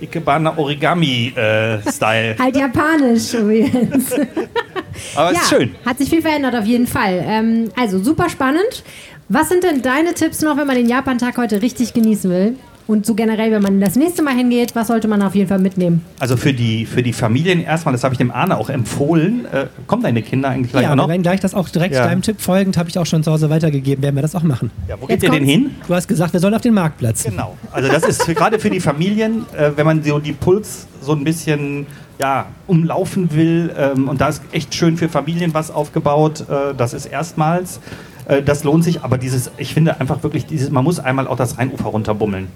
Ikebana 0.00 0.58
Origami-Style. 0.58 2.36
Halt 2.40 2.56
japanisch 2.56 3.32
übrigens. 3.32 4.12
Aber 5.14 5.32
ja, 5.32 5.40
ist 5.40 5.48
schön. 5.48 5.76
hat 5.86 5.98
sich 5.98 6.10
viel 6.10 6.22
verändert 6.22 6.56
auf 6.56 6.64
jeden 6.64 6.88
Fall. 6.88 7.22
Ähm, 7.24 7.70
also 7.78 8.02
super 8.02 8.28
spannend. 8.28 8.82
Was 9.28 9.50
sind 9.50 9.62
denn 9.62 9.82
deine 9.82 10.14
Tipps 10.14 10.42
noch, 10.42 10.56
wenn 10.56 10.66
man 10.66 10.74
den 10.74 10.88
Japantag 10.88 11.36
heute 11.36 11.62
richtig 11.62 11.94
genießen 11.94 12.28
will? 12.28 12.56
Und 12.86 13.06
so 13.06 13.14
generell, 13.14 13.52
wenn 13.52 13.62
man 13.62 13.80
das 13.80 13.96
nächste 13.96 14.22
Mal 14.22 14.34
hingeht, 14.34 14.74
was 14.74 14.88
sollte 14.88 15.08
man 15.08 15.22
auf 15.22 15.34
jeden 15.34 15.48
Fall 15.48 15.58
mitnehmen? 15.58 16.04
Also 16.18 16.36
für 16.36 16.52
die, 16.52 16.84
für 16.84 17.02
die 17.02 17.12
Familien 17.12 17.62
erstmal, 17.62 17.92
das 17.92 18.02
habe 18.04 18.14
ich 18.14 18.18
dem 18.18 18.30
Arne 18.30 18.56
auch 18.58 18.68
empfohlen. 18.68 19.46
Äh, 19.52 19.66
kommen 19.86 20.02
deine 20.02 20.22
Kinder 20.22 20.48
eigentlich 20.48 20.72
gleich 20.72 20.84
ja, 20.84 20.92
auch 20.92 20.96
noch? 20.96 21.08
werden 21.08 21.22
gleich 21.22 21.40
das 21.40 21.54
auch 21.54 21.68
direkt 21.68 21.94
Ja. 21.94 22.06
deinem 22.06 22.22
Tipp 22.22 22.40
folgend, 22.40 22.76
habe 22.76 22.88
ich 22.88 22.98
auch 22.98 23.06
schon 23.06 23.22
zu 23.22 23.30
Hause 23.30 23.50
weitergegeben, 23.50 24.02
werden 24.02 24.16
wir 24.16 24.22
das 24.22 24.34
auch 24.34 24.42
machen. 24.42 24.70
Ja, 24.88 24.96
wo 25.00 25.06
Jetzt 25.06 25.20
geht 25.20 25.30
ihr 25.30 25.38
denn 25.38 25.44
hin? 25.44 25.70
Du 25.86 25.94
hast 25.94 26.08
gesagt, 26.08 26.32
wir 26.32 26.40
sollen 26.40 26.54
auf 26.54 26.60
den 26.60 26.74
Marktplatz. 26.74 27.24
Genau. 27.24 27.56
Also 27.70 27.88
das 27.88 28.04
ist 28.04 28.24
für, 28.24 28.34
gerade 28.34 28.58
für 28.58 28.70
die 28.70 28.80
Familien, 28.80 29.46
äh, 29.56 29.70
wenn 29.76 29.86
man 29.86 30.02
so 30.02 30.18
die 30.18 30.32
Puls 30.32 30.86
so 31.00 31.12
ein 31.12 31.24
bisschen 31.24 31.86
ja, 32.18 32.46
umlaufen 32.66 33.34
will. 33.34 33.72
Ähm, 33.76 34.08
und 34.08 34.20
da 34.20 34.28
ist 34.28 34.42
echt 34.52 34.74
schön 34.74 34.96
für 34.96 35.08
Familien 35.08 35.54
was 35.54 35.70
aufgebaut. 35.70 36.44
Äh, 36.48 36.74
das 36.76 36.94
ist 36.94 37.06
erstmals. 37.06 37.80
Äh, 38.26 38.42
das 38.42 38.64
lohnt 38.64 38.84
sich, 38.84 39.02
aber 39.02 39.18
dieses, 39.18 39.50
ich 39.56 39.74
finde 39.74 40.00
einfach 40.00 40.22
wirklich, 40.22 40.46
dieses, 40.46 40.70
man 40.70 40.84
muss 40.84 40.98
einmal 40.98 41.26
auch 41.26 41.36
das 41.36 41.58
Rheinufer 41.58 41.86
runterbummeln. 41.86 42.48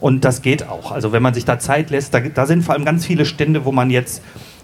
Und 0.00 0.24
das 0.24 0.42
geht 0.42 0.68
auch. 0.68 0.90
Also 0.90 1.12
wenn 1.12 1.22
man 1.22 1.32
sich 1.32 1.44
da 1.44 1.58
Zeit 1.58 1.90
lässt, 1.90 2.12
da, 2.12 2.20
da 2.20 2.46
sind 2.46 2.64
vor 2.64 2.74
allem 2.74 2.84
ganz 2.84 3.06
viele 3.06 3.24
Stände, 3.24 3.64
wo 3.64 3.72
man 3.72 3.90
jetzt 3.90 4.22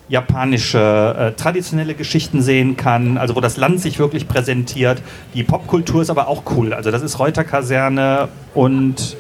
japanische 0.09 1.15
äh, 1.19 1.33
traditionelle 1.33 1.95
Geschichten 1.95 2.43
sehen 2.43 2.77
kann, 2.77 3.19
also 3.19 3.37
wo 3.37 3.41
das 3.41 3.57
Land 3.57 3.81
sich 3.81 3.99
wirklich 3.99 4.27
präsentiert. 4.27 5.03
Die 5.35 5.43
Popkultur 5.43 6.03
ist 6.03 6.11
aber 6.11 6.29
auch 6.29 6.43
cool. 6.57 6.73
Also 6.73 6.91
das 6.91 7.03
ist 7.03 7.19
Reuterkaserne 7.19 8.29
und 8.55 9.17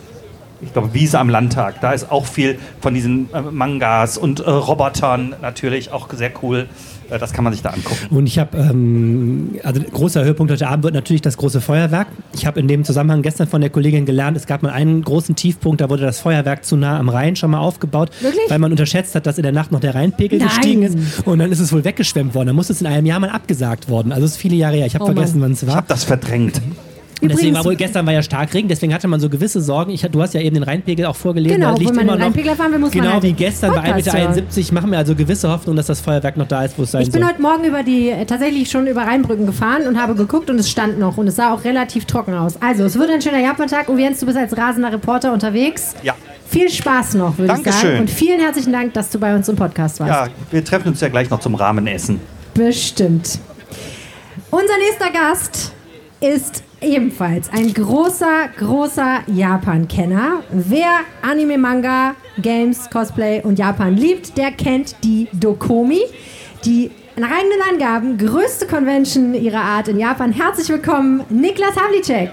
ich 0.61 0.73
glaube 0.73 0.93
Wiese 0.95 1.19
am 1.19 1.29
Landtag. 1.29 1.81
Da 1.81 1.93
ist 1.93 2.11
auch 2.11 2.27
viel 2.27 2.59
von 2.81 2.95
diesen 2.95 3.33
äh, 3.33 3.41
Mangas 3.43 4.19
und 4.19 4.41
äh, 4.41 4.51
Robotern 4.51 5.35
natürlich 5.41 5.93
auch 5.93 6.09
sehr 6.13 6.31
cool. 6.43 6.67
Äh, 7.11 7.19
das 7.19 7.33
kann 7.33 7.45
man 7.45 7.53
sich 7.53 7.63
da 7.63 7.71
angucken. 7.71 8.15
Und 8.15 8.27
ich 8.27 8.39
habe, 8.39 8.57
ähm, 8.59 9.53
also 9.63 9.81
großer 9.83 10.25
Höhepunkt 10.25 10.53
heute 10.53 10.69
Abend 10.69 10.85
wird 10.85 10.95
natürlich 10.95 11.23
das 11.23 11.37
große 11.37 11.61
Feuerwerk. 11.61 12.09
Ich 12.35 12.45
habe 12.47 12.61
in 12.61 12.69
dem 12.69 12.85
Zusammenhang 12.85 13.23
gestern 13.23 13.47
von 13.49 13.61
der 13.61 13.71
Kollegin 13.71 14.05
gelernt, 14.05 14.37
es 14.37 14.47
gab 14.47 14.63
mal 14.63 14.73
einen 14.73 15.03
großen 15.03 15.37
Tiefpunkt, 15.37 15.81
da 15.81 15.89
wurde 15.89 16.03
das 16.03 16.19
Feuerwerk 16.19 16.65
zu 16.65 16.77
nah 16.77 16.99
am 16.99 17.09
Rhein 17.09 17.37
schon 17.37 17.51
mal 17.53 17.59
aufgebaut, 17.61 18.11
Wirklich? 18.21 18.51
weil 18.51 18.59
man 18.59 18.71
unterschätzt 18.73 19.15
hat, 19.15 19.27
dass 19.27 19.39
in 19.39 19.45
der 19.45 19.53
Nacht 19.53 19.73
noch 19.73 19.81
der 19.81 19.95
Rheinpegel 19.95 20.39
Nein. 20.39 20.49
gestiegen 20.49 20.83
ist 20.83 20.99
und 21.25 21.39
dann 21.39 21.51
ist 21.53 21.61
es 21.61 21.73
wohl 21.73 21.85
weggeschwemmt 21.85 22.35
worden. 22.35 22.49
Dann 22.49 22.57
muss 22.57 22.69
es 22.71 22.81
in 22.81 22.87
einem 22.87 23.07
Jahr 23.07 23.21
mal 23.21 23.31
abgesagt 23.31 23.89
worden. 23.89 24.13
Also 24.13 24.25
es 24.27 24.33
ist 24.33 24.37
viele 24.39 24.57
Jahre 24.57 24.77
her. 24.77 24.87
Ich 24.87 24.95
habe 24.95 25.05
Oh 25.05 25.07
vergessen, 25.07 25.41
wann 25.41 25.53
es 25.53 25.63
Ich 25.63 25.69
war. 25.69 25.77
habe 25.77 25.87
das 25.89 26.05
verdrängt. 26.05 26.61
Und 27.21 27.31
deswegen 27.31 27.55
war 27.55 27.65
wohl 27.65 27.77
gestern 27.77 28.07
war 28.07 28.13
ja 28.13 28.23
Starkregen, 28.23 28.69
deswegen 28.69 28.95
hatte 28.95 29.09
man 29.09 29.19
so 29.21 29.29
gewisse 29.29 29.61
Sorgen. 29.61 29.91
Ich, 29.91 30.03
du 30.03 30.23
hast 30.23 30.35
ja 30.35 30.41
eben 30.41 30.55
den 30.55 30.63
Rheinpegel 30.63 31.07
auch 31.07 31.17
vorgelesen. 31.17 31.59
Genau, 31.59 31.73
da 31.73 31.79
liegt 31.79 31.95
man 31.95 32.05
immer 32.05 32.17
noch, 32.17 32.25
Rheinpegel 32.25 32.51
erfahren 32.51 32.73
will, 32.73 32.79
muss 32.79 32.95
man 32.95 33.03
Genau 33.03 33.15
halt 33.15 33.23
wie 33.23 33.33
gestern 33.33 33.75
bei 33.75 33.81
Podcast 33.93 34.15
1,71 34.15 34.59
Meter 34.59 34.75
machen 34.75 34.91
wir 34.93 34.99
also 34.99 35.15
gewisse 35.15 35.49
Hoffnung, 35.49 35.77
dass 35.77 35.87
das 35.87 36.01
Feuerwerk 36.01 36.37
noch 36.37 36.47
da 36.47 36.65
ist, 36.65 36.79
wo 36.79 36.83
es 36.83 36.93
sein 36.93 37.03
Ich 37.03 37.11
bin 37.11 37.23
soll. 37.23 37.31
heute 37.31 37.43
Morgen 37.43 37.65
über 37.65 37.83
die, 37.83 38.11
äh, 38.11 38.25
tatsächlich 38.25 38.71
schon 38.71 38.87
über 38.87 39.03
Rheinbrücken 39.03 39.47
gefahren 39.47 39.87
und 39.87 40.01
habe 40.01 40.15
geguckt 40.15 40.51
und 40.51 40.59
es 40.59 40.71
stand 40.71 40.99
noch 40.99 41.17
und 41.17 41.27
es 41.27 41.37
sah 41.37 41.53
auch 41.53 41.65
relativ 41.65 42.05
trocken 42.05 42.35
aus. 42.35 42.61
Also, 42.61 42.85
es 42.85 42.99
wird 42.99 43.11
ein 43.11 43.21
schöner 43.21 43.41
Japantag 43.41 43.89
und 43.89 43.99
Jens, 43.99 44.21
du 44.21 44.27
bist 44.27 44.39
als 44.39 44.57
rasender 44.57 44.93
Reporter 44.93 45.33
unterwegs. 45.33 45.95
Ja. 46.03 46.15
Viel 46.49 46.71
Spaß 46.71 47.15
noch, 47.15 47.37
würde 47.37 47.53
ich 47.53 47.65
sagen. 47.65 47.65
Dankeschön. 47.65 48.01
Und 48.01 48.11
vielen 48.11 48.41
herzlichen 48.41 48.73
Dank, 48.73 48.95
dass 48.95 49.11
du 49.11 49.19
bei 49.19 49.35
uns 49.35 49.49
im 49.49 49.57
Podcast 49.57 50.01
warst. 50.01 50.13
Ja, 50.13 50.29
wir 50.51 50.65
treffen 50.65 50.89
uns 50.89 51.01
ja 51.01 51.09
gleich 51.09 51.29
noch 51.29 51.41
zum 51.41 51.55
Rahmenessen. 51.55 52.21
Bestimmt. 52.55 53.39
Unser 54.51 54.79
nächster 54.79 55.11
Gast 55.13 55.73
ist 56.21 56.63
ebenfalls 56.81 57.51
ein 57.51 57.73
großer, 57.73 58.49
großer 58.57 59.21
Japan-Kenner. 59.27 60.43
Wer 60.51 61.01
Anime, 61.23 61.59
Manga, 61.59 62.15
Games, 62.41 62.89
Cosplay 62.91 63.43
und 63.43 63.59
Japan 63.59 63.97
liebt, 63.97 64.37
der 64.37 64.53
kennt 64.53 64.97
die 65.03 65.29
Dokomi. 65.33 66.03
Die 66.65 66.91
nach 67.17 67.31
eigenen 67.31 67.61
Angaben 67.69 68.19
größte 68.19 68.67
Convention 68.67 69.35
ihrer 69.35 69.61
Art 69.61 69.89
in 69.89 69.99
Japan. 69.99 70.33
Herzlich 70.33 70.69
willkommen, 70.69 71.25
Niklas 71.29 71.77
Havlicek. 71.77 72.31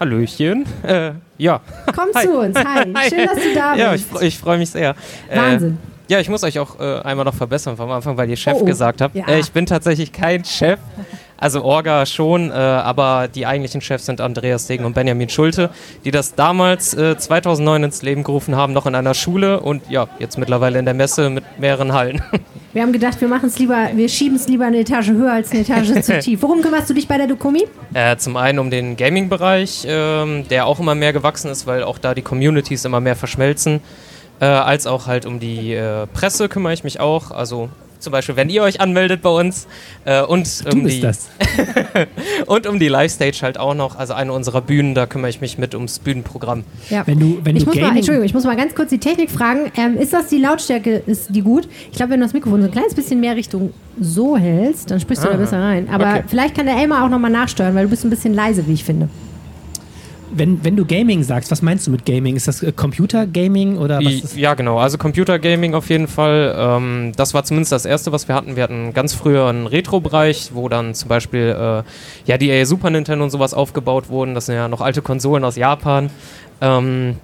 Hallöchen. 0.00 0.64
Äh, 0.82 1.12
ja. 1.38 1.60
Komm 1.94 2.08
Hi. 2.14 2.26
zu 2.26 2.38
uns. 2.38 2.56
Hi. 2.58 2.84
Schön, 3.08 3.26
dass 3.26 3.42
du 3.42 3.54
da 3.54 3.74
Ja, 3.74 3.94
ich, 3.94 4.04
bist. 4.06 4.22
ich 4.22 4.38
freue 4.38 4.58
mich 4.58 4.70
sehr. 4.70 4.94
Wahnsinn. 5.32 5.78
Äh, 6.08 6.12
ja, 6.12 6.20
ich 6.20 6.28
muss 6.28 6.44
euch 6.44 6.58
auch 6.58 6.78
äh, 6.80 7.00
einmal 7.00 7.24
noch 7.24 7.34
verbessern 7.34 7.76
vom 7.76 7.90
Anfang, 7.90 8.16
weil 8.16 8.28
ihr 8.28 8.36
Chef 8.36 8.58
oh. 8.60 8.64
gesagt 8.64 9.00
habt. 9.00 9.14
Ja. 9.14 9.26
Äh, 9.26 9.40
ich 9.40 9.52
bin 9.52 9.66
tatsächlich 9.66 10.12
kein 10.12 10.44
Chef. 10.44 10.78
Also 11.36 11.62
Orga 11.62 12.06
schon, 12.06 12.50
äh, 12.50 12.54
aber 12.54 13.28
die 13.28 13.44
eigentlichen 13.44 13.80
Chefs 13.80 14.06
sind 14.06 14.20
Andreas 14.20 14.66
Degen 14.66 14.84
und 14.84 14.94
Benjamin 14.94 15.28
Schulte, 15.28 15.70
die 16.04 16.10
das 16.10 16.34
damals 16.34 16.94
äh, 16.94 17.16
2009 17.16 17.84
ins 17.84 18.02
Leben 18.02 18.22
gerufen 18.22 18.56
haben, 18.56 18.72
noch 18.72 18.86
in 18.86 18.94
einer 18.94 19.14
Schule 19.14 19.60
und 19.60 19.82
ja, 19.90 20.06
jetzt 20.18 20.38
mittlerweile 20.38 20.78
in 20.78 20.84
der 20.84 20.94
Messe 20.94 21.30
mit 21.30 21.44
mehreren 21.58 21.92
Hallen. 21.92 22.22
Wir 22.72 22.82
haben 22.82 22.92
gedacht, 22.92 23.20
wir 23.20 23.28
machen 23.28 23.46
es 23.46 23.60
lieber, 23.60 23.90
wir 23.94 24.08
schieben 24.08 24.34
es 24.34 24.48
lieber 24.48 24.64
eine 24.64 24.80
Etage 24.80 25.10
höher 25.10 25.32
als 25.32 25.52
eine 25.52 25.60
Etage 25.60 25.92
zu 26.02 26.18
tief. 26.20 26.42
Worum 26.42 26.60
kümmerst 26.60 26.90
du 26.90 26.94
dich 26.94 27.06
bei 27.06 27.16
der 27.16 27.28
Dokomi? 27.28 27.68
Äh, 27.92 28.16
zum 28.16 28.36
einen 28.36 28.58
um 28.58 28.68
den 28.68 28.96
Gaming-Bereich, 28.96 29.86
ähm, 29.86 30.48
der 30.48 30.66
auch 30.66 30.80
immer 30.80 30.96
mehr 30.96 31.12
gewachsen 31.12 31.52
ist, 31.52 31.68
weil 31.68 31.84
auch 31.84 31.98
da 31.98 32.14
die 32.14 32.22
Communities 32.22 32.84
immer 32.84 32.98
mehr 32.98 33.14
verschmelzen. 33.14 33.80
Äh, 34.40 34.46
als 34.46 34.88
auch 34.88 35.06
halt 35.06 35.24
um 35.24 35.38
die 35.38 35.72
äh, 35.72 36.08
Presse 36.08 36.48
kümmere 36.48 36.72
ich 36.72 36.82
mich 36.82 36.98
auch. 36.98 37.30
Also 37.30 37.68
zum 38.04 38.12
Beispiel, 38.12 38.36
wenn 38.36 38.48
ihr 38.48 38.62
euch 38.62 38.80
anmeldet 38.80 39.22
bei 39.22 39.30
uns. 39.30 39.66
Äh, 40.04 40.22
und, 40.22 40.64
Du 40.64 40.76
um 40.76 40.84
bist 40.84 40.96
die, 40.98 41.00
das. 41.00 41.28
und 42.46 42.66
um 42.66 42.78
die 42.78 42.88
Live-Stage 42.88 43.38
halt 43.42 43.58
auch 43.58 43.74
noch. 43.74 43.96
Also 43.96 44.14
eine 44.14 44.32
unserer 44.32 44.60
Bühnen, 44.60 44.94
da 44.94 45.06
kümmere 45.06 45.30
ich 45.30 45.40
mich 45.40 45.58
mit 45.58 45.74
ums 45.74 45.98
Bühnenprogramm. 45.98 46.64
Ja. 46.90 47.06
Wenn 47.06 47.18
du, 47.18 47.38
wenn 47.42 47.56
ich 47.56 47.64
du 47.64 47.70
muss 47.70 47.80
mal, 47.80 47.96
Entschuldigung, 47.96 48.24
ich 48.24 48.34
muss 48.34 48.44
mal 48.44 48.56
ganz 48.56 48.74
kurz 48.74 48.90
die 48.90 48.98
Technik 48.98 49.30
fragen. 49.30 49.72
Ähm, 49.76 49.96
ist 49.96 50.12
das 50.12 50.28
die 50.28 50.38
Lautstärke, 50.38 51.02
ist 51.06 51.34
die 51.34 51.42
gut? 51.42 51.68
Ich 51.90 51.96
glaube, 51.96 52.12
wenn 52.12 52.20
du 52.20 52.26
das 52.26 52.32
Mikrofon 52.34 52.60
so 52.60 52.68
ein 52.68 52.72
kleines 52.72 52.94
bisschen 52.94 53.20
mehr 53.20 53.34
Richtung 53.36 53.72
so 54.00 54.36
hältst, 54.36 54.90
dann 54.90 55.00
sprichst 55.00 55.24
du 55.24 55.28
da 55.28 55.34
Ah, 55.34 55.38
besser 55.38 55.60
rein. 55.60 55.88
Aber 55.90 56.10
okay. 56.10 56.24
vielleicht 56.28 56.54
kann 56.54 56.66
der 56.66 56.76
Elmar 56.76 57.04
auch 57.04 57.08
nochmal 57.08 57.30
nachsteuern, 57.30 57.74
weil 57.74 57.84
du 57.84 57.90
bist 57.90 58.04
ein 58.04 58.10
bisschen 58.10 58.34
leise, 58.34 58.66
wie 58.66 58.74
ich 58.74 58.84
finde. 58.84 59.08
Wenn, 60.36 60.64
wenn 60.64 60.76
du 60.76 60.84
Gaming 60.84 61.22
sagst, 61.22 61.50
was 61.50 61.62
meinst 61.62 61.86
du 61.86 61.90
mit 61.90 62.04
Gaming? 62.04 62.36
Ist 62.36 62.48
das 62.48 62.62
äh, 62.62 62.72
Computer-Gaming 62.72 63.78
oder 63.78 63.98
was 63.98 64.12
ist 64.12 64.36
Ja, 64.36 64.54
genau. 64.54 64.78
Also 64.78 64.98
Computergaming 64.98 65.74
auf 65.74 65.88
jeden 65.88 66.08
Fall. 66.08 66.54
Ähm, 66.56 67.12
das 67.16 67.34
war 67.34 67.44
zumindest 67.44 67.72
das 67.72 67.84
erste, 67.84 68.12
was 68.12 68.28
wir 68.28 68.34
hatten. 68.34 68.56
Wir 68.56 68.62
hatten 68.62 68.92
ganz 68.92 69.14
früher 69.14 69.46
einen 69.46 69.66
Retro-Bereich, 69.66 70.50
wo 70.54 70.68
dann 70.68 70.94
zum 70.94 71.08
Beispiel 71.08 71.56
äh, 71.58 71.82
ja, 72.26 72.38
die 72.38 72.64
Super 72.64 72.90
Nintendo 72.90 73.24
und 73.24 73.30
sowas 73.30 73.54
aufgebaut 73.54 74.08
wurden. 74.08 74.34
Das 74.34 74.46
sind 74.46 74.54
ja 74.54 74.68
noch 74.68 74.80
alte 74.80 75.02
Konsolen 75.02 75.44
aus 75.44 75.56
Japan. 75.56 76.10
Ähm, 76.60 77.16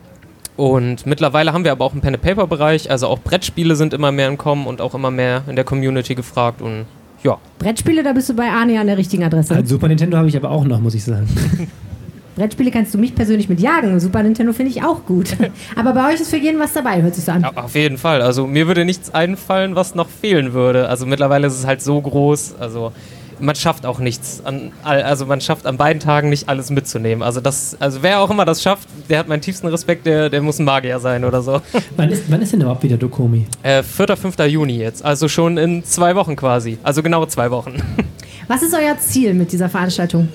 und 0.56 1.06
mittlerweile 1.06 1.52
haben 1.52 1.64
wir 1.64 1.72
aber 1.72 1.84
auch 1.84 1.92
einen 1.92 2.02
Pen-and-Paper-Bereich. 2.02 2.90
Also 2.90 3.08
auch 3.08 3.18
Brettspiele 3.18 3.76
sind 3.76 3.94
immer 3.94 4.12
mehr 4.12 4.28
im 4.28 4.36
Kommen 4.36 4.66
und 4.66 4.80
auch 4.80 4.94
immer 4.94 5.10
mehr 5.10 5.42
in 5.48 5.56
der 5.56 5.64
Community 5.64 6.14
gefragt. 6.14 6.60
Und 6.60 6.84
ja, 7.22 7.38
Brettspiele, 7.58 8.02
da 8.02 8.12
bist 8.12 8.28
du 8.28 8.34
bei 8.34 8.50
Arne 8.50 8.78
an 8.78 8.86
der 8.86 8.98
richtigen 8.98 9.24
Adresse. 9.24 9.54
Also 9.54 9.76
Super 9.76 9.88
Nintendo 9.88 10.18
habe 10.18 10.28
ich 10.28 10.36
aber 10.36 10.50
auch 10.50 10.64
noch, 10.64 10.80
muss 10.80 10.94
ich 10.94 11.04
sagen. 11.04 11.28
Brettspiele 12.36 12.70
kannst 12.70 12.94
du 12.94 12.98
mich 12.98 13.14
persönlich 13.14 13.48
mit 13.48 13.60
jagen. 13.60 13.98
Super 14.00 14.22
Nintendo 14.22 14.52
finde 14.52 14.70
ich 14.70 14.82
auch 14.82 15.04
gut. 15.04 15.36
Aber 15.76 15.92
bei 15.92 16.12
euch 16.12 16.20
ist 16.20 16.30
für 16.30 16.36
jeden 16.36 16.58
was 16.58 16.72
dabei, 16.72 17.02
hört 17.02 17.14
sich 17.14 17.24
so 17.24 17.32
an. 17.32 17.42
Ja, 17.42 17.52
auf 17.54 17.74
jeden 17.74 17.98
Fall. 17.98 18.22
Also 18.22 18.46
mir 18.46 18.66
würde 18.66 18.84
nichts 18.84 19.12
einfallen, 19.12 19.74
was 19.74 19.94
noch 19.94 20.08
fehlen 20.08 20.52
würde. 20.52 20.88
Also 20.88 21.06
mittlerweile 21.06 21.46
ist 21.46 21.58
es 21.58 21.66
halt 21.66 21.82
so 21.82 22.00
groß. 22.00 22.56
Also 22.58 22.92
man 23.40 23.54
schafft 23.54 23.86
auch 23.86 23.98
nichts. 23.98 24.42
An, 24.44 24.72
also 24.82 25.26
man 25.26 25.40
schafft 25.40 25.66
an 25.66 25.76
beiden 25.76 26.00
Tagen 26.00 26.28
nicht 26.28 26.48
alles 26.48 26.70
mitzunehmen. 26.70 27.22
Also 27.22 27.40
das, 27.40 27.76
also 27.80 28.02
wer 28.02 28.20
auch 28.20 28.30
immer 28.30 28.44
das 28.44 28.62
schafft, 28.62 28.88
der 29.08 29.18
hat 29.18 29.28
meinen 29.28 29.40
tiefsten 29.40 29.66
Respekt. 29.66 30.06
Der, 30.06 30.30
der 30.30 30.42
muss 30.42 30.58
ein 30.58 30.64
Magier 30.64 30.98
sein 31.00 31.24
oder 31.24 31.42
so. 31.42 31.60
wann, 31.96 32.10
ist, 32.10 32.24
wann 32.30 32.42
ist 32.42 32.52
denn 32.52 32.60
überhaupt 32.60 32.82
wieder 32.82 32.96
Dokomi? 32.96 33.46
Äh, 33.62 33.82
4. 33.82 34.16
5. 34.16 34.38
Juni 34.46 34.78
jetzt. 34.78 35.04
Also 35.04 35.28
schon 35.28 35.56
in 35.58 35.84
zwei 35.84 36.14
Wochen 36.14 36.36
quasi. 36.36 36.78
Also 36.82 37.02
genau 37.02 37.26
zwei 37.26 37.50
Wochen. 37.50 37.82
Was 38.48 38.62
ist 38.62 38.74
euer 38.74 38.98
Ziel 38.98 39.34
mit 39.34 39.52
dieser 39.52 39.68
Veranstaltung? 39.68 40.28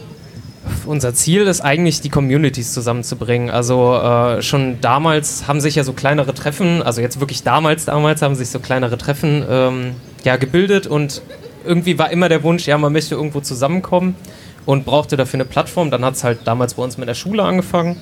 Unser 0.86 1.14
Ziel 1.14 1.44
ist 1.48 1.62
eigentlich, 1.62 2.02
die 2.02 2.10
Communities 2.10 2.74
zusammenzubringen. 2.74 3.50
Also 3.50 3.96
äh, 3.96 4.42
schon 4.42 4.80
damals 4.82 5.48
haben 5.48 5.62
sich 5.62 5.76
ja 5.76 5.84
so 5.84 5.94
kleinere 5.94 6.34
Treffen, 6.34 6.82
also 6.82 7.02
jetzt 7.02 7.20
wirklich 7.20 7.44
damals, 7.44 7.86
damals 7.86 8.22
haben 8.22 8.36
sich 8.36 8.50
so 8.50 8.60
kleinere 8.60 8.98
Treffen 8.98 9.44
ähm, 9.50 9.92
ja, 10.24 10.38
gebildet 10.38 10.88
und 10.88 11.22
irgendwie 11.66 11.98
war 11.98 12.12
immer 12.12 12.30
der 12.30 12.44
Wunsch, 12.44 12.68
ja, 12.68 12.78
man 12.78 12.94
möchte 12.94 13.16
irgendwo 13.16 13.42
zusammenkommen 13.42 14.16
und 14.66 14.86
brauchte 14.86 15.18
dafür 15.18 15.38
eine 15.38 15.46
Plattform. 15.46 15.92
Dann 15.92 16.06
hat 16.06 16.16
es 16.16 16.24
halt 16.24 16.40
damals 16.46 16.76
bei 16.76 16.84
uns 16.84 16.98
mit 16.98 17.08
der 17.08 17.16
Schule 17.16 17.44
angefangen. 17.44 17.98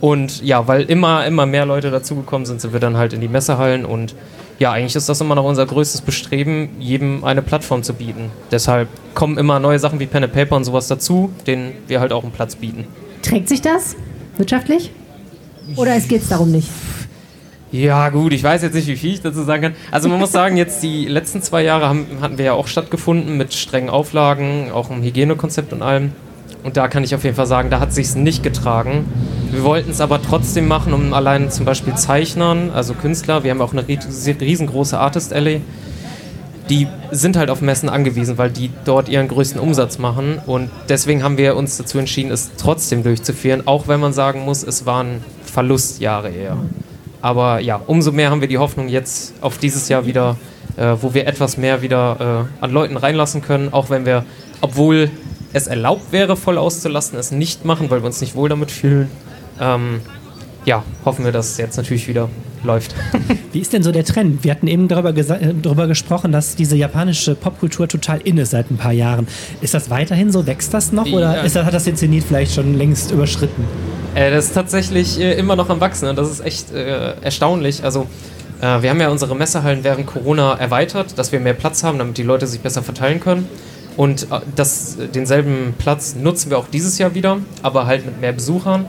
Und 0.00 0.42
ja, 0.42 0.66
weil 0.66 0.82
immer, 0.82 1.24
immer 1.26 1.46
mehr 1.46 1.64
Leute 1.64 1.90
dazugekommen 1.90 2.44
sind, 2.44 2.60
sind 2.60 2.72
wir 2.72 2.80
dann 2.80 2.96
halt 2.96 3.12
in 3.12 3.20
die 3.20 3.28
Messehallen 3.28 3.84
und 3.84 4.14
ja, 4.58 4.72
eigentlich 4.72 4.96
ist 4.96 5.08
das 5.08 5.20
immer 5.20 5.34
noch 5.34 5.44
unser 5.44 5.66
größtes 5.66 6.02
Bestreben, 6.02 6.70
jedem 6.78 7.24
eine 7.24 7.42
Plattform 7.42 7.82
zu 7.82 7.94
bieten. 7.94 8.30
Deshalb 8.50 8.88
kommen 9.14 9.38
immer 9.38 9.58
neue 9.58 9.78
Sachen 9.78 9.98
wie 10.00 10.06
Pen 10.06 10.24
and 10.24 10.32
Paper 10.32 10.56
und 10.56 10.64
sowas 10.64 10.88
dazu, 10.88 11.30
denen 11.46 11.72
wir 11.88 12.00
halt 12.00 12.12
auch 12.12 12.22
einen 12.22 12.32
Platz 12.32 12.56
bieten. 12.56 12.86
Trägt 13.22 13.48
sich 13.48 13.60
das 13.60 13.96
wirtschaftlich? 14.36 14.90
Oder 15.76 15.94
es 15.96 16.08
geht 16.08 16.22
es 16.22 16.28
darum 16.28 16.50
nicht? 16.50 16.68
Ja, 17.72 18.10
gut, 18.10 18.34
ich 18.34 18.42
weiß 18.42 18.62
jetzt 18.62 18.74
nicht, 18.74 18.86
wie 18.86 18.96
viel 18.96 19.14
ich 19.14 19.22
dazu 19.22 19.42
sagen 19.44 19.62
kann. 19.62 19.74
Also 19.90 20.08
man 20.10 20.18
muss 20.18 20.30
sagen, 20.30 20.58
jetzt 20.58 20.82
die 20.82 21.06
letzten 21.06 21.40
zwei 21.40 21.62
Jahre 21.62 21.88
haben, 21.88 22.06
hatten 22.20 22.36
wir 22.36 22.44
ja 22.44 22.52
auch 22.52 22.66
stattgefunden 22.66 23.38
mit 23.38 23.54
strengen 23.54 23.88
Auflagen, 23.88 24.70
auch 24.70 24.90
im 24.90 25.02
Hygienekonzept 25.02 25.72
und 25.72 25.80
allem. 25.80 26.12
Und 26.62 26.76
da 26.76 26.88
kann 26.88 27.02
ich 27.02 27.14
auf 27.14 27.24
jeden 27.24 27.34
Fall 27.36 27.46
sagen, 27.46 27.70
da 27.70 27.80
hat 27.80 27.92
sich's 27.92 28.14
nicht 28.14 28.42
getragen. 28.42 29.04
Wir 29.50 29.64
wollten 29.64 29.90
es 29.90 30.00
aber 30.00 30.22
trotzdem 30.22 30.68
machen, 30.68 30.92
um 30.92 31.12
allein 31.12 31.50
zum 31.50 31.64
Beispiel 31.66 31.94
Zeichnern, 31.94 32.70
also 32.70 32.94
Künstler, 32.94 33.42
wir 33.44 33.50
haben 33.50 33.60
auch 33.60 33.72
eine 33.72 33.82
ries- 33.82 34.40
riesengroße 34.40 34.98
Artist 34.98 35.32
Alley, 35.32 35.60
die 36.70 36.86
sind 37.10 37.36
halt 37.36 37.50
auf 37.50 37.60
Messen 37.60 37.88
angewiesen, 37.88 38.38
weil 38.38 38.50
die 38.50 38.70
dort 38.84 39.08
ihren 39.08 39.26
größten 39.26 39.60
Umsatz 39.60 39.98
machen. 39.98 40.38
Und 40.46 40.70
deswegen 40.88 41.22
haben 41.24 41.36
wir 41.36 41.56
uns 41.56 41.76
dazu 41.76 41.98
entschieden, 41.98 42.30
es 42.30 42.52
trotzdem 42.56 43.02
durchzuführen, 43.02 43.66
auch 43.66 43.88
wenn 43.88 43.98
man 43.98 44.12
sagen 44.12 44.44
muss, 44.44 44.62
es 44.62 44.86
waren 44.86 45.24
Verlustjahre 45.44 46.30
eher. 46.30 46.56
Aber 47.20 47.58
ja, 47.60 47.80
umso 47.86 48.12
mehr 48.12 48.30
haben 48.30 48.40
wir 48.40 48.48
die 48.48 48.58
Hoffnung 48.58 48.88
jetzt 48.88 49.34
auf 49.40 49.58
dieses 49.58 49.88
Jahr 49.88 50.06
wieder, 50.06 50.36
äh, 50.76 50.94
wo 51.00 51.12
wir 51.12 51.26
etwas 51.26 51.56
mehr 51.56 51.82
wieder 51.82 52.46
äh, 52.60 52.64
an 52.64 52.70
Leuten 52.70 52.96
reinlassen 52.96 53.42
können, 53.42 53.72
auch 53.72 53.90
wenn 53.90 54.06
wir, 54.06 54.24
obwohl 54.60 55.10
es 55.52 55.66
erlaubt 55.66 56.12
wäre, 56.12 56.36
voll 56.36 56.58
auszulassen, 56.58 57.18
es 57.18 57.30
nicht 57.30 57.64
machen, 57.64 57.90
weil 57.90 58.02
wir 58.02 58.06
uns 58.06 58.20
nicht 58.20 58.34
wohl 58.34 58.48
damit 58.48 58.70
fühlen. 58.70 59.08
Ähm, 59.60 60.00
ja, 60.64 60.84
hoffen 61.04 61.24
wir, 61.24 61.32
dass 61.32 61.50
es 61.50 61.56
jetzt 61.58 61.76
natürlich 61.76 62.08
wieder 62.08 62.28
läuft. 62.62 62.94
Wie 63.52 63.58
ist 63.58 63.72
denn 63.72 63.82
so 63.82 63.90
der 63.90 64.04
Trend? 64.04 64.44
Wir 64.44 64.52
hatten 64.52 64.68
eben 64.68 64.88
darüber, 64.88 65.10
äh, 65.10 65.54
darüber 65.60 65.86
gesprochen, 65.86 66.32
dass 66.32 66.54
diese 66.54 66.76
japanische 66.76 67.34
Popkultur 67.34 67.88
total 67.88 68.20
in 68.20 68.38
ist 68.38 68.50
seit 68.50 68.70
ein 68.70 68.76
paar 68.76 68.92
Jahren. 68.92 69.26
Ist 69.60 69.74
das 69.74 69.90
weiterhin 69.90 70.30
so? 70.30 70.46
Wächst 70.46 70.72
das 70.72 70.92
noch? 70.92 71.06
Oder 71.06 71.42
das, 71.42 71.56
hat 71.56 71.74
das 71.74 71.84
den 71.84 71.96
Zenit 71.96 72.24
vielleicht 72.24 72.54
schon 72.54 72.78
längst 72.78 73.10
überschritten? 73.10 73.64
Äh, 74.14 74.30
das 74.30 74.46
ist 74.46 74.54
tatsächlich 74.54 75.18
äh, 75.18 75.32
immer 75.34 75.56
noch 75.56 75.68
am 75.68 75.80
Wachsen 75.80 76.08
und 76.08 76.16
das 76.16 76.30
ist 76.30 76.40
echt 76.40 76.72
äh, 76.72 77.14
erstaunlich. 77.20 77.82
Also, 77.82 78.06
äh, 78.60 78.82
wir 78.82 78.90
haben 78.90 79.00
ja 79.00 79.08
unsere 79.08 79.34
Messehallen 79.34 79.82
während 79.82 80.06
Corona 80.06 80.54
erweitert, 80.54 81.18
dass 81.18 81.32
wir 81.32 81.40
mehr 81.40 81.54
Platz 81.54 81.82
haben, 81.82 81.98
damit 81.98 82.18
die 82.18 82.22
Leute 82.22 82.46
sich 82.46 82.60
besser 82.60 82.82
verteilen 82.82 83.18
können. 83.18 83.48
Und 83.96 84.24
äh, 84.24 84.40
das, 84.56 84.96
denselben 85.14 85.74
Platz 85.78 86.14
nutzen 86.14 86.50
wir 86.50 86.58
auch 86.58 86.68
dieses 86.68 86.98
Jahr 86.98 87.14
wieder, 87.14 87.38
aber 87.62 87.86
halt 87.86 88.06
mit 88.06 88.20
mehr 88.20 88.32
Besuchern. 88.32 88.86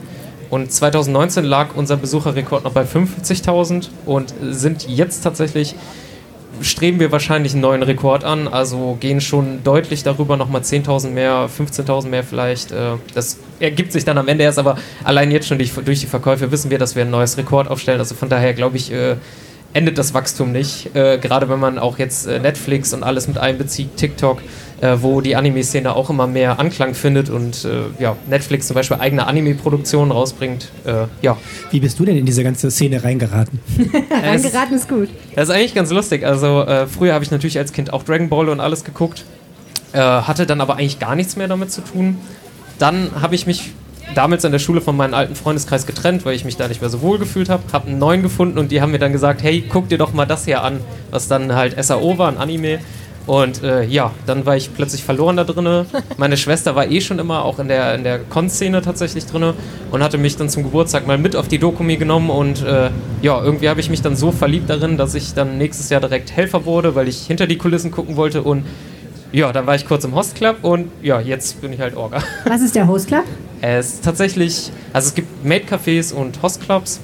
Und 0.50 0.70
2019 0.72 1.44
lag 1.44 1.74
unser 1.74 1.96
Besucherrekord 1.96 2.64
noch 2.64 2.72
bei 2.72 2.82
50.000 2.82 3.88
und 4.06 4.34
sind 4.40 4.88
jetzt 4.88 5.22
tatsächlich 5.22 5.74
streben 6.60 7.00
wir 7.00 7.12
wahrscheinlich 7.12 7.52
einen 7.52 7.62
neuen 7.62 7.82
Rekord 7.82 8.24
an, 8.24 8.48
also 8.48 8.96
gehen 9.00 9.20
schon 9.20 9.62
deutlich 9.64 10.02
darüber, 10.02 10.36
nochmal 10.36 10.62
10.000 10.62 11.10
mehr, 11.10 11.48
15.000 11.48 12.08
mehr 12.08 12.22
vielleicht. 12.22 12.72
äh, 12.72 12.92
Das 13.14 13.38
ergibt 13.60 13.92
sich 13.92 14.04
dann 14.04 14.18
am 14.18 14.28
Ende 14.28 14.44
erst, 14.44 14.58
aber 14.58 14.76
allein 15.02 15.30
jetzt 15.30 15.48
schon 15.48 15.58
durch, 15.58 16.00
die 16.00 16.06
Verkäufe 16.06 16.50
wissen 16.50 16.70
wir, 16.70 16.78
dass 16.78 16.94
wir 16.96 17.02
ein 17.02 17.10
neues 17.10 17.36
Rekord 17.36 17.68
aufstellen. 17.68 17.98
Also 17.98 18.14
von 18.14 18.28
daher 18.28 18.54
glaube 18.54 18.76
ich, 18.76 18.92
äh, 18.92 19.16
endet 19.72 19.98
das 19.98 20.14
Wachstum 20.14 20.52
nicht. 20.52 20.94
Äh, 20.94 21.18
Gerade 21.18 21.48
wenn 21.48 21.58
man 21.58 21.78
auch 21.78 21.98
jetzt 21.98 22.26
äh, 22.26 22.38
Netflix 22.38 22.92
und 22.94 23.02
alles 23.02 23.26
mit 23.26 23.38
einbezieht, 23.38 23.96
TikTok, 23.96 24.40
äh, 24.84 25.02
wo 25.02 25.22
die 25.22 25.34
Anime-Szene 25.34 25.96
auch 25.96 26.10
immer 26.10 26.26
mehr 26.26 26.58
Anklang 26.60 26.94
findet 26.94 27.30
und 27.30 27.64
äh, 27.64 28.02
ja, 28.02 28.16
Netflix 28.28 28.66
zum 28.66 28.74
Beispiel 28.74 28.98
eigene 29.00 29.26
Anime-Produktionen 29.26 30.10
rausbringt. 30.10 30.68
Äh, 30.84 31.06
ja, 31.22 31.38
Wie 31.70 31.80
bist 31.80 31.98
du 31.98 32.04
denn 32.04 32.18
in 32.18 32.26
diese 32.26 32.44
ganze 32.44 32.70
Szene 32.70 33.02
reingeraten? 33.02 33.60
Reingeraten 34.10 34.76
ist 34.76 34.88
gut. 34.88 35.08
das 35.34 35.48
ist 35.48 35.54
eigentlich 35.54 35.74
ganz 35.74 35.90
lustig. 35.90 36.26
Also 36.26 36.62
äh, 36.62 36.86
früher 36.86 37.14
habe 37.14 37.24
ich 37.24 37.30
natürlich 37.30 37.56
als 37.56 37.72
Kind 37.72 37.94
auch 37.94 38.02
Dragon 38.02 38.28
Ball 38.28 38.50
und 38.50 38.60
alles 38.60 38.84
geguckt, 38.84 39.24
äh, 39.92 39.98
hatte 39.98 40.44
dann 40.44 40.60
aber 40.60 40.74
eigentlich 40.74 40.98
gar 40.98 41.16
nichts 41.16 41.36
mehr 41.36 41.48
damit 41.48 41.72
zu 41.72 41.80
tun. 41.80 42.18
Dann 42.78 43.10
habe 43.22 43.34
ich 43.34 43.46
mich 43.46 43.72
damals 44.14 44.44
an 44.44 44.52
der 44.52 44.58
Schule 44.58 44.82
von 44.82 44.94
meinem 44.96 45.14
alten 45.14 45.34
Freundeskreis 45.34 45.86
getrennt, 45.86 46.26
weil 46.26 46.34
ich 46.34 46.44
mich 46.44 46.58
da 46.58 46.68
nicht 46.68 46.82
mehr 46.82 46.90
so 46.90 47.00
wohl 47.00 47.18
gefühlt 47.18 47.48
habe. 47.48 47.62
Habe 47.72 47.88
einen 47.88 47.98
neuen 47.98 48.20
gefunden 48.22 48.58
und 48.58 48.70
die 48.70 48.82
haben 48.82 48.92
mir 48.92 48.98
dann 48.98 49.12
gesagt, 49.12 49.42
hey, 49.42 49.64
guck 49.66 49.88
dir 49.88 49.96
doch 49.96 50.12
mal 50.12 50.26
das 50.26 50.44
hier 50.44 50.62
an, 50.62 50.80
was 51.10 51.26
dann 51.26 51.54
halt 51.54 51.82
SAO 51.82 52.18
war, 52.18 52.28
ein 52.28 52.36
Anime. 52.36 52.80
Und 53.26 53.62
äh, 53.62 53.84
ja, 53.84 54.10
dann 54.26 54.44
war 54.44 54.56
ich 54.56 54.74
plötzlich 54.74 55.02
verloren 55.02 55.36
da 55.36 55.44
drinne. 55.44 55.86
Meine 56.18 56.36
Schwester 56.36 56.76
war 56.76 56.90
eh 56.90 57.00
schon 57.00 57.18
immer 57.18 57.44
auch 57.44 57.58
in 57.58 57.68
der, 57.68 57.94
in 57.94 58.04
der 58.04 58.18
Con-Szene 58.18 58.82
tatsächlich 58.82 59.24
drinne 59.24 59.54
und 59.90 60.02
hatte 60.02 60.18
mich 60.18 60.36
dann 60.36 60.50
zum 60.50 60.62
Geburtstag 60.62 61.06
mal 61.06 61.16
mit 61.16 61.34
auf 61.34 61.48
die 61.48 61.58
Dokumi 61.58 61.96
genommen 61.96 62.28
und 62.28 62.62
äh, 62.62 62.90
ja, 63.22 63.42
irgendwie 63.42 63.70
habe 63.70 63.80
ich 63.80 63.88
mich 63.88 64.02
dann 64.02 64.14
so 64.14 64.30
verliebt 64.30 64.68
darin, 64.68 64.98
dass 64.98 65.14
ich 65.14 65.32
dann 65.32 65.56
nächstes 65.56 65.88
Jahr 65.88 66.02
direkt 66.02 66.32
Helfer 66.32 66.66
wurde, 66.66 66.94
weil 66.94 67.08
ich 67.08 67.26
hinter 67.26 67.46
die 67.46 67.56
Kulissen 67.56 67.90
gucken 67.90 68.16
wollte 68.16 68.42
und 68.42 68.64
ja, 69.32 69.52
dann 69.52 69.66
war 69.66 69.74
ich 69.74 69.86
kurz 69.86 70.04
im 70.04 70.14
Hostclub 70.14 70.58
und 70.62 70.90
ja, 71.02 71.18
jetzt 71.18 71.60
bin 71.60 71.72
ich 71.72 71.80
halt 71.80 71.96
Orga. 71.96 72.22
Was 72.44 72.60
ist 72.60 72.76
der 72.76 72.86
Host 72.86 73.08
Club? 73.08 73.24
Es 73.62 73.94
ist 73.94 74.04
tatsächlich, 74.04 74.70
also 74.92 75.08
es 75.08 75.14
gibt 75.14 75.44
Maid-Cafés 75.44 76.12
und 76.12 76.40
Hostclubs. 76.42 77.00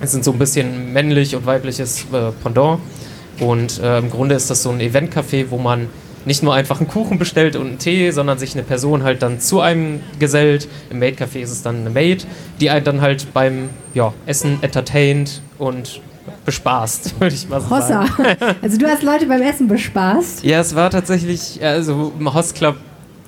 Es 0.00 0.12
sind 0.12 0.24
so 0.24 0.32
ein 0.32 0.38
bisschen 0.38 0.92
männlich 0.92 1.36
und 1.36 1.44
weibliches 1.44 2.06
äh, 2.12 2.32
Pendant. 2.42 2.80
Und 3.40 3.80
äh, 3.80 3.98
im 3.98 4.10
Grunde 4.10 4.34
ist 4.34 4.50
das 4.50 4.62
so 4.62 4.70
ein 4.70 4.80
Event-Café, 4.80 5.46
wo 5.50 5.58
man 5.58 5.88
nicht 6.24 6.42
nur 6.42 6.54
einfach 6.54 6.80
einen 6.80 6.88
Kuchen 6.88 7.18
bestellt 7.18 7.56
und 7.56 7.66
einen 7.66 7.78
Tee, 7.78 8.10
sondern 8.10 8.38
sich 8.38 8.54
eine 8.54 8.62
Person 8.62 9.02
halt 9.02 9.22
dann 9.22 9.40
zu 9.40 9.60
einem 9.60 10.00
gesellt. 10.18 10.68
Im 10.90 11.00
Maid-Café 11.00 11.40
ist 11.40 11.50
es 11.50 11.62
dann 11.62 11.76
eine 11.76 11.90
Maid, 11.90 12.26
die 12.60 12.70
einen 12.70 12.84
dann 12.84 13.00
halt 13.00 13.32
beim 13.32 13.70
ja, 13.94 14.12
Essen 14.26 14.58
entertaint 14.62 15.40
und 15.58 16.00
bespaßt, 16.44 17.20
würde 17.20 17.34
ich 17.34 17.48
mal 17.48 17.60
so 17.60 17.70
Hossa. 17.70 18.06
sagen. 18.06 18.36
Also 18.60 18.78
du 18.78 18.86
hast 18.86 19.02
Leute 19.02 19.26
beim 19.26 19.42
Essen 19.42 19.68
bespaßt. 19.68 20.44
Ja, 20.44 20.60
es 20.60 20.74
war 20.74 20.90
tatsächlich, 20.90 21.62
also 21.62 22.12
im 22.18 22.32
Hostclub 22.32 22.76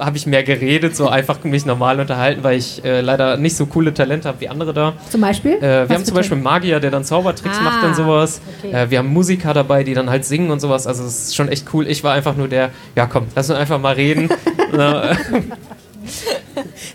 habe 0.00 0.16
ich 0.16 0.26
mehr 0.26 0.42
geredet, 0.42 0.96
so 0.96 1.08
einfach 1.08 1.42
mich 1.44 1.66
normal 1.66 2.00
unterhalten, 2.00 2.42
weil 2.42 2.58
ich 2.58 2.84
äh, 2.84 3.00
leider 3.00 3.36
nicht 3.36 3.56
so 3.56 3.66
coole 3.66 3.92
Talente 3.94 4.26
habe 4.28 4.40
wie 4.40 4.48
andere 4.48 4.72
da. 4.74 4.94
Zum 5.10 5.20
Beispiel? 5.20 5.52
Äh, 5.52 5.60
wir 5.60 5.88
Was 5.88 5.96
haben 5.96 6.04
zum 6.04 6.14
Beispiel 6.16 6.34
einen 6.36 6.44
Magier, 6.44 6.80
der 6.80 6.90
dann 6.90 7.04
Zaubertricks 7.04 7.58
Ah, 7.58 7.62
macht 7.62 7.84
und 7.84 7.94
sowas. 7.96 8.40
okay. 8.62 8.72
Äh, 8.74 8.90
wir 8.90 8.98
haben 8.98 9.12
Musiker 9.12 9.54
dabei, 9.54 9.84
die 9.84 9.94
dann 9.94 10.10
halt 10.10 10.24
singen 10.24 10.50
und 10.50 10.60
sowas. 10.60 10.86
Also 10.86 11.04
es 11.04 11.28
ist 11.28 11.36
schon 11.36 11.48
echt 11.48 11.66
cool. 11.72 11.86
Ich 11.86 12.02
war 12.02 12.14
einfach 12.14 12.34
nur 12.36 12.48
der, 12.48 12.70
ja 12.96 13.06
komm, 13.06 13.26
lass 13.36 13.50
uns 13.50 13.58
einfach 13.58 13.78
mal 13.80 13.94
reden. 13.94 14.28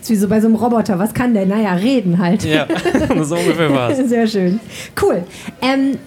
Ist 0.00 0.10
wie 0.10 0.16
so 0.16 0.28
bei 0.28 0.40
so 0.40 0.46
einem 0.48 0.56
Roboter. 0.56 0.98
Was 0.98 1.14
kann 1.14 1.32
der? 1.34 1.46
Naja, 1.46 1.72
reden 1.74 2.18
halt. 2.18 2.44
ja, 2.44 2.66
so 3.22 3.36
ungefähr 3.36 3.72
war 3.72 3.90
es. 3.90 3.98
Sehr 4.08 4.26
schön. 4.26 4.60
Cool. 5.00 5.24
Ähm, 5.62 5.98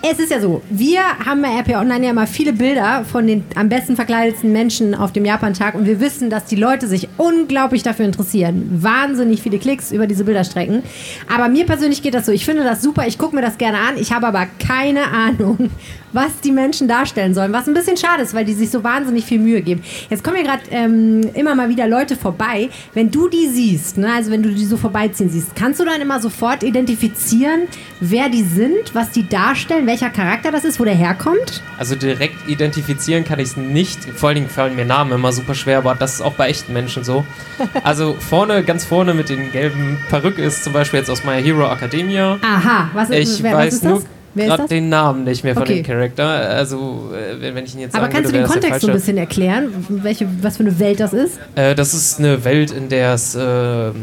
es 0.00 0.20
ist 0.20 0.30
ja 0.30 0.40
so, 0.40 0.62
wir 0.70 1.00
haben 1.26 1.42
bei 1.42 1.48
RP 1.58 1.70
Online 1.76 2.04
ja 2.04 2.10
immer 2.12 2.28
viele 2.28 2.52
Bilder 2.52 3.04
von 3.04 3.26
den 3.26 3.44
am 3.56 3.68
besten 3.68 3.96
verkleidetsten 3.96 4.52
Menschen 4.52 4.94
auf 4.94 5.12
dem 5.12 5.24
Japan-Tag 5.24 5.74
und 5.74 5.86
wir 5.86 5.98
wissen, 5.98 6.30
dass 6.30 6.44
die 6.44 6.54
Leute 6.54 6.86
sich 6.86 7.08
unglaublich 7.16 7.82
dafür 7.82 8.04
interessieren. 8.04 8.68
Wahnsinnig 8.80 9.42
viele 9.42 9.58
Klicks 9.58 9.90
über 9.90 10.06
diese 10.06 10.22
Bilderstrecken. 10.22 10.84
Aber 11.32 11.48
mir 11.48 11.66
persönlich 11.66 12.00
geht 12.00 12.14
das 12.14 12.26
so, 12.26 12.32
ich 12.32 12.44
finde 12.44 12.62
das 12.62 12.80
super, 12.80 13.08
ich 13.08 13.18
gucke 13.18 13.34
mir 13.34 13.42
das 13.42 13.58
gerne 13.58 13.78
an, 13.78 13.96
ich 13.98 14.12
habe 14.12 14.28
aber 14.28 14.46
keine 14.64 15.08
Ahnung, 15.08 15.70
was 16.12 16.40
die 16.44 16.52
Menschen 16.52 16.86
darstellen 16.86 17.34
sollen, 17.34 17.52
was 17.52 17.66
ein 17.66 17.74
bisschen 17.74 17.96
schade 17.96 18.22
ist, 18.22 18.34
weil 18.34 18.44
die 18.44 18.54
sich 18.54 18.70
so 18.70 18.84
wahnsinnig 18.84 19.24
viel 19.24 19.40
Mühe 19.40 19.62
geben. 19.62 19.82
Jetzt 20.08 20.22
kommen 20.22 20.36
hier 20.36 20.46
gerade 20.46 20.62
ähm, 20.70 21.22
immer 21.34 21.56
mal 21.56 21.68
wieder 21.68 21.88
Leute 21.88 22.14
vorbei. 22.14 22.70
Wenn 22.94 23.10
du 23.10 23.28
die 23.28 23.48
siehst, 23.48 23.98
ne, 23.98 24.12
also 24.14 24.30
wenn 24.30 24.44
du 24.44 24.50
die 24.50 24.64
so 24.64 24.76
vorbeiziehen 24.76 25.28
siehst, 25.28 25.56
kannst 25.56 25.80
du 25.80 25.84
dann 25.84 26.00
immer 26.00 26.20
sofort 26.20 26.62
identifizieren, 26.62 27.62
wer 28.00 28.28
die 28.28 28.44
sind, 28.44 28.94
was 28.94 29.10
die 29.10 29.28
darstellen, 29.28 29.87
welcher 29.88 30.10
Charakter 30.10 30.52
das 30.52 30.64
ist, 30.64 30.78
wo 30.78 30.84
der 30.84 30.94
herkommt? 30.94 31.62
Also 31.78 31.96
direkt 31.96 32.46
identifizieren 32.48 33.24
kann 33.24 33.38
ich 33.40 33.48
es 33.48 33.56
nicht. 33.56 34.04
Vor 34.04 34.28
allen 34.28 34.36
Dingen 34.36 34.48
fallen 34.48 34.76
mir 34.76 34.84
Namen 34.84 35.12
immer 35.12 35.32
super 35.32 35.54
schwer, 35.54 35.78
aber 35.78 35.94
das 35.96 36.14
ist 36.14 36.20
auch 36.20 36.34
bei 36.34 36.48
echten 36.48 36.72
Menschen 36.72 37.02
so. 37.04 37.24
Also 37.82 38.14
vorne, 38.18 38.62
ganz 38.62 38.84
vorne 38.84 39.14
mit 39.14 39.28
den 39.30 39.50
gelben 39.50 39.98
Perücke 40.10 40.42
ist 40.42 40.62
zum 40.62 40.72
Beispiel 40.72 41.00
jetzt 41.00 41.10
aus 41.10 41.24
My 41.24 41.42
Hero 41.42 41.66
Academia. 41.72 42.38
Aha, 42.42 42.90
was 42.92 43.10
ist, 43.10 43.38
Ich 43.38 43.42
wer, 43.42 43.52
was 43.52 43.58
weiß 43.58 43.74
ist 43.74 43.84
nur 43.84 43.94
das? 43.94 44.04
Gerade 44.36 44.68
den 44.68 44.88
Namen 44.88 45.24
nicht 45.24 45.42
mehr 45.42 45.54
von 45.54 45.62
Okay. 45.64 45.82
dem 45.82 45.84
Charakter. 45.86 46.24
Also, 46.24 47.10
äh, 47.12 47.54
wenn 47.54 47.64
ich 47.64 47.74
ihn 47.74 47.80
jetzt 47.80 47.96
Aber 47.96 48.08
kannst 48.08 48.30
du 48.30 48.34
würde, 48.34 48.38
den 48.38 48.42
das 48.42 48.52
der 48.52 48.60
Kontext 48.60 48.80
so 48.82 48.88
ein 48.88 48.92
bisschen 48.92 49.16
erklären, 49.16 49.72
welche, 49.88 50.28
was 50.42 50.58
für 50.58 50.62
eine 50.64 50.78
Welt 50.78 51.00
das 51.00 51.12
ist? 51.12 51.38
Äh, 51.56 51.74
das 51.74 51.94
ist 51.94 52.18
eine 52.20 52.44
Welt, 52.44 52.70
in 52.70 52.88
der 52.88 53.14
es 53.14 53.34
äh, 53.34 53.40
ähm, 53.40 53.94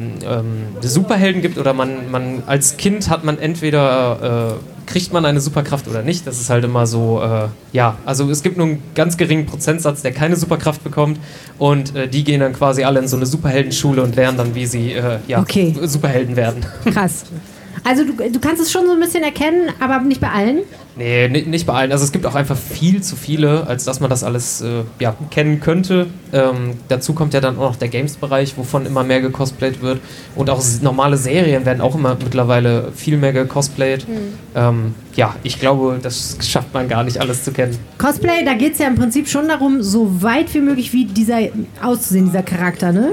Superhelden 0.82 1.42
gibt 1.42 1.58
oder 1.58 1.74
man, 1.74 2.12
man 2.12 2.44
als 2.48 2.76
Kind 2.76 3.10
hat 3.10 3.24
man 3.24 3.38
entweder 3.38 4.58
äh, 4.60 4.75
kriegt 4.86 5.12
man 5.14 5.26
eine 5.26 5.40
Superkraft 5.40 5.88
oder 5.88 6.02
nicht. 6.02 6.28
Das 6.28 6.40
ist 6.40 6.50
halt 6.50 6.64
immer 6.64 6.88
so, 6.88 7.22
äh, 7.22 7.48
ja, 7.72 7.98
also 8.06 8.30
es 8.30 8.44
gibt 8.44 8.58
nur 8.58 8.68
einen 8.68 8.84
ganz 8.94 9.18
geringen 9.18 9.46
Prozentsatz, 9.46 10.02
der 10.02 10.12
keine 10.12 10.36
Superkraft 10.36 10.84
bekommt 10.84 11.20
und 11.58 11.96
äh, 11.96 12.08
die 12.08 12.24
gehen 12.24 12.40
dann 12.40 12.54
quasi 12.54 12.84
alle 12.84 13.00
in 13.00 13.08
so 13.08 13.18
eine 13.18 13.26
Superheldenschule 13.26 14.02
und 14.02 14.16
lernen 14.16 14.38
dann, 14.38 14.56
wie 14.56 14.66
sie 14.66 14.94
äh, 14.94 15.20
ja, 15.28 15.40
Okay. 15.40 15.76
Superhelden 15.82 16.36
werden. 16.36 16.66
Krass. 16.92 17.26
Also 17.88 18.04
du, 18.04 18.14
du 18.14 18.40
kannst 18.40 18.60
es 18.62 18.72
schon 18.72 18.86
so 18.88 18.94
ein 18.94 19.00
bisschen 19.00 19.24
erkennen, 19.24 19.70
aber 19.80 20.00
nicht 20.00 20.20
bei 20.20 20.30
allen. 20.32 20.62
Nee, 20.98 21.28
ni- 21.28 21.44
nicht 21.44 21.68
bei 21.68 21.74
allen. 21.74 21.92
Also 21.92 22.04
es 22.04 22.12
gibt 22.12 22.26
auch 22.26 22.34
einfach 22.34 22.58
viel 22.58 23.04
zu 23.04 23.16
viele, 23.16 23.68
als 23.68 23.84
dass 23.84 24.00
man 24.00 24.10
das 24.10 24.24
alles 24.24 24.62
äh, 24.62 24.82
ja, 25.00 25.16
kennen 25.30 25.60
könnte. 25.60 26.08
Ähm, 26.34 26.72
dazu 26.88 27.14
kommt 27.14 27.36
ja 27.36 27.42
dann 27.42 27.58
auch 27.58 27.70
noch 27.70 27.76
der 27.76 27.90
Games-Bereich, 27.90 28.58
wovon 28.58 28.88
immer 28.88 29.04
mehr 29.04 29.22
gecosplayt 29.22 29.84
wird. 29.84 30.00
Und 30.36 30.50
auch 30.50 30.64
normale 30.82 31.18
Serien 31.18 31.66
werden 31.68 31.80
auch 31.82 31.94
immer 31.94 32.18
mittlerweile 32.22 32.92
viel 32.96 33.18
mehr 33.18 33.34
gecosplayt. 33.34 34.08
Ähm, 34.56 34.96
ja, 35.16 35.36
ich 35.44 35.60
glaube, 35.60 36.00
das 36.02 36.38
schafft 36.42 36.74
man 36.74 36.88
gar 36.88 37.04
nicht 37.04 37.20
alles 37.20 37.44
zu 37.44 37.52
kennen. 37.52 37.78
Cosplay, 38.00 38.44
da 38.44 38.56
geht 38.56 38.74
es 38.74 38.80
ja 38.80 38.88
im 38.88 38.96
Prinzip 38.96 39.28
schon 39.28 39.48
darum, 39.48 39.84
so 39.84 40.24
weit 40.24 40.52
wie 40.56 40.62
möglich 40.62 40.92
wie 40.92 41.06
dieser 41.06 41.38
auszusehen, 41.84 42.26
dieser 42.26 42.42
Charakter, 42.44 42.92
ne? 42.92 43.10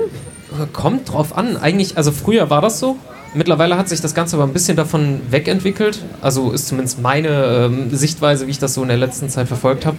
Kommt 0.72 1.12
drauf 1.12 1.37
an. 1.37 1.56
Eigentlich, 1.58 1.96
also 1.98 2.11
früher 2.12 2.48
war 2.48 2.62
das 2.62 2.78
so. 2.78 2.96
Mittlerweile 3.35 3.79
hat 3.79 3.88
sich 3.88 4.03
das 4.03 4.14
Ganze 4.14 4.37
aber 4.37 4.45
ein 4.45 4.53
bisschen 4.53 4.77
davon 4.77 5.21
wegentwickelt. 5.31 6.05
Also 6.21 6.53
ist 6.53 6.68
zumindest 6.68 7.01
meine 7.01 7.29
ähm, 7.29 7.90
Sichtweise, 7.90 8.47
wie 8.47 8.51
ich 8.51 8.59
das 8.59 8.75
so 8.75 8.83
in 8.83 8.88
der 8.88 8.99
letzten 8.99 9.31
Zeit 9.31 9.49
verfolgt 9.49 9.87
habe. 9.87 9.97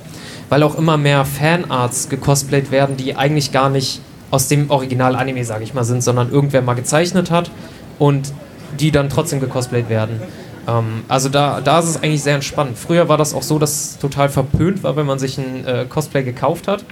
Weil 0.50 0.62
auch 0.62 0.78
immer 0.78 0.98
mehr 0.98 1.26
Fanarts 1.26 2.10
gecosplayt 2.10 2.70
werden, 2.70 2.96
die 2.96 3.16
eigentlich 3.16 3.52
gar 3.52 3.70
nicht 3.70 4.02
aus 4.30 4.48
dem 4.48 4.70
Original-Anime, 4.70 5.46
sage 5.46 5.64
ich 5.64 5.74
mal, 5.74 5.84
sind, 5.84 6.04
sondern 6.04 6.32
irgendwer 6.32 6.62
mal 6.62 6.76
gezeichnet 6.76 7.32
hat 7.32 7.50
und 7.98 8.34
die 8.80 8.92
dann 8.92 9.10
trotzdem 9.10 9.40
gecosplayt 9.40 9.90
werden. 9.90 10.22
Ähm, 10.68 11.04
also 11.08 11.30
da, 11.30 11.60
da 11.62 11.80
ist 11.80 11.86
es 11.86 12.04
eigentlich 12.04 12.22
sehr 12.24 12.36
entspannt. 12.36 12.78
Früher 12.78 13.10
war 13.10 13.18
das 13.18 13.34
auch 13.34 13.44
so, 13.44 13.58
dass 13.58 13.72
es 13.72 14.00
total 14.00 14.30
verpönt 14.30 14.84
war, 14.84 14.96
wenn 14.96 15.06
man 15.08 15.18
sich 15.18 15.40
ein 15.40 15.66
äh, 15.66 15.86
Cosplay 15.90 16.24
gekauft 16.24 16.68
hat. 16.68 16.84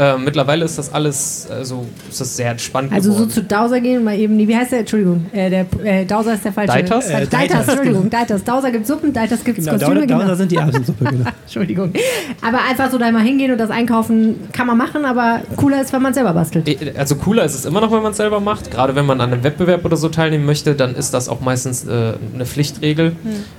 Äh, 0.00 0.16
mittlerweile 0.16 0.64
ist 0.64 0.78
das 0.78 0.92
alles, 0.94 1.46
also 1.50 1.84
ist 2.08 2.20
das 2.22 2.34
sehr 2.34 2.50
entspannt 2.52 2.90
Also 2.90 3.10
so 3.10 3.16
geworden. 3.16 3.30
zu 3.32 3.42
Dowser 3.44 3.80
gehen 3.80 3.98
und 3.98 4.04
mal 4.04 4.18
eben, 4.18 4.38
wie 4.38 4.56
heißt 4.56 4.72
der? 4.72 4.78
Entschuldigung, 4.80 5.26
äh, 5.32 5.50
der, 5.50 5.66
äh, 5.84 6.06
Dowser 6.06 6.32
ist 6.34 6.44
der 6.44 6.52
falsche. 6.54 6.72
Deiters? 6.72 7.08
Äh, 7.10 7.12
Äh, 7.12 7.26
Deiters, 7.26 7.30
Deiters, 7.30 7.68
Entschuldigung, 7.68 8.08
Deiters. 8.10 8.44
Dowser 8.44 8.70
gibt 8.70 8.86
Suppen, 8.86 9.12
Deiters 9.12 9.44
gibt 9.44 9.58
Genau, 9.58 9.72
Kostüme. 9.72 10.06
da, 10.06 10.18
genau. 10.18 10.34
sind 10.34 10.50
die 10.52 10.58
Abendsuppe, 10.58 11.04
genau. 11.04 11.24
Entschuldigung. 11.44 11.92
Aber 12.40 12.58
einfach 12.68 12.90
so 12.90 12.96
da 12.96 13.10
mal 13.12 13.20
hingehen 13.22 13.52
und 13.52 13.58
das 13.58 13.68
einkaufen 13.70 14.36
kann 14.52 14.66
man 14.66 14.78
machen, 14.78 15.04
aber 15.04 15.40
cooler 15.56 15.82
ist, 15.82 15.92
wenn 15.92 16.00
man 16.00 16.12
es 16.12 16.16
selber 16.16 16.32
bastelt. 16.32 16.66
Eh, 16.66 16.78
Also 16.96 17.16
cooler 17.16 17.44
ist 17.44 17.54
es 17.54 17.66
immer 17.66 17.82
noch, 17.82 17.92
wenn 17.92 18.02
man 18.02 18.12
es 18.12 18.16
selber 18.16 18.40
macht. 18.40 18.70
Gerade 18.70 18.94
wenn 18.94 19.04
man 19.04 19.20
an 19.20 19.32
einem 19.32 19.44
Wettbewerb 19.44 19.84
oder 19.84 19.98
so 19.98 20.08
teilnehmen 20.08 20.46
möchte, 20.46 20.74
dann 20.74 20.94
ist 20.94 21.12
das 21.12 21.28
auch 21.28 21.40
meistens 21.40 21.86
äh, 21.86 22.14
eine 22.34 22.46
Pflichtregel. 22.46 23.12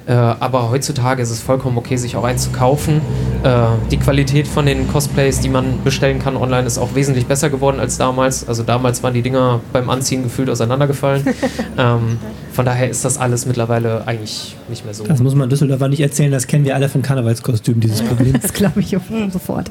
Äh, 0.07 0.13
aber 0.13 0.71
heutzutage 0.71 1.21
ist 1.21 1.29
es 1.29 1.39
vollkommen 1.39 1.77
okay, 1.77 1.97
sich 1.97 2.15
auch 2.15 2.23
eins 2.23 2.45
zu 2.45 2.49
kaufen. 2.49 3.01
Äh, 3.43 3.49
die 3.91 3.97
Qualität 3.97 4.47
von 4.47 4.65
den 4.65 4.87
Cosplays, 4.91 5.39
die 5.39 5.49
man 5.49 5.83
bestellen 5.83 6.17
kann 6.19 6.30
online, 6.37 6.67
ist 6.67 6.77
auch 6.77 6.95
wesentlich 6.95 7.25
besser 7.25 7.49
geworden 7.49 7.79
als 7.79 7.97
damals. 7.97 8.47
Also 8.47 8.63
damals 8.63 9.03
waren 9.03 9.13
die 9.13 9.21
Dinger 9.21 9.61
beim 9.73 9.89
Anziehen 9.89 10.23
gefühlt 10.23 10.49
auseinandergefallen. 10.49 11.23
ähm, 11.77 12.17
von 12.51 12.65
daher 12.65 12.89
ist 12.89 13.05
das 13.05 13.17
alles 13.17 13.45
mittlerweile 13.45 14.07
eigentlich 14.07 14.55
nicht 14.69 14.85
mehr 14.85 14.93
so. 14.93 15.03
Das 15.05 15.21
muss 15.21 15.35
man 15.35 15.49
Düsseldorfer 15.49 15.87
nicht 15.87 16.01
erzählen, 16.01 16.31
das 16.31 16.47
kennen 16.47 16.65
wir 16.65 16.75
alle 16.75 16.89
von 16.89 17.01
Karnevalskostümen, 17.01 17.81
dieses 17.81 18.01
Problem. 18.01 18.33
Das 18.41 18.53
glaube 18.53 18.79
ich 18.81 18.95
sofort. 19.31 19.69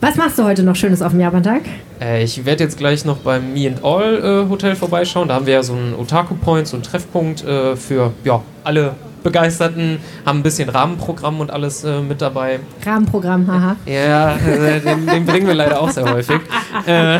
Was 0.00 0.16
machst 0.16 0.38
du 0.38 0.44
heute 0.44 0.62
noch 0.62 0.76
Schönes 0.76 1.00
auf 1.00 1.12
dem 1.12 1.20
Japantag? 1.20 1.62
Äh, 2.00 2.22
ich 2.22 2.44
werde 2.44 2.64
jetzt 2.64 2.76
gleich 2.76 3.04
noch 3.06 3.16
beim 3.18 3.54
Me 3.54 3.66
and 3.66 3.82
All 3.82 4.44
äh, 4.44 4.50
Hotel 4.50 4.76
vorbeischauen. 4.76 5.28
Da 5.28 5.34
haben 5.34 5.46
wir 5.46 5.54
ja 5.54 5.62
so 5.62 5.72
einen 5.72 5.94
Otaku 5.94 6.34
Point, 6.34 6.68
so 6.68 6.76
einen 6.76 6.82
Treffpunkt 6.82 7.44
äh, 7.44 7.76
für 7.76 8.12
ja, 8.22 8.42
alle 8.62 8.94
Begeisterten, 9.26 9.98
haben 10.24 10.38
ein 10.38 10.42
bisschen 10.44 10.68
Rahmenprogramm 10.68 11.40
und 11.40 11.50
alles 11.50 11.82
äh, 11.84 12.00
mit 12.00 12.22
dabei. 12.22 12.60
Rahmenprogramm, 12.84 13.46
haha. 13.50 13.76
Ja, 13.84 14.36
äh, 14.36 14.80
den, 14.80 15.04
den 15.06 15.26
bringen 15.26 15.46
wir 15.48 15.54
leider 15.54 15.80
auch 15.80 15.90
sehr 15.90 16.10
häufig. 16.10 16.40
Äh, 16.86 17.18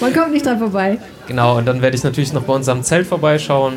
Man 0.00 0.14
kommt 0.14 0.32
nicht 0.32 0.46
dran 0.46 0.58
vorbei. 0.58 0.98
genau, 1.26 1.58
und 1.58 1.66
dann 1.66 1.82
werde 1.82 1.96
ich 1.96 2.04
natürlich 2.04 2.32
noch 2.32 2.42
bei 2.44 2.52
unserem 2.54 2.82
Zelt 2.82 3.06
vorbeischauen. 3.06 3.74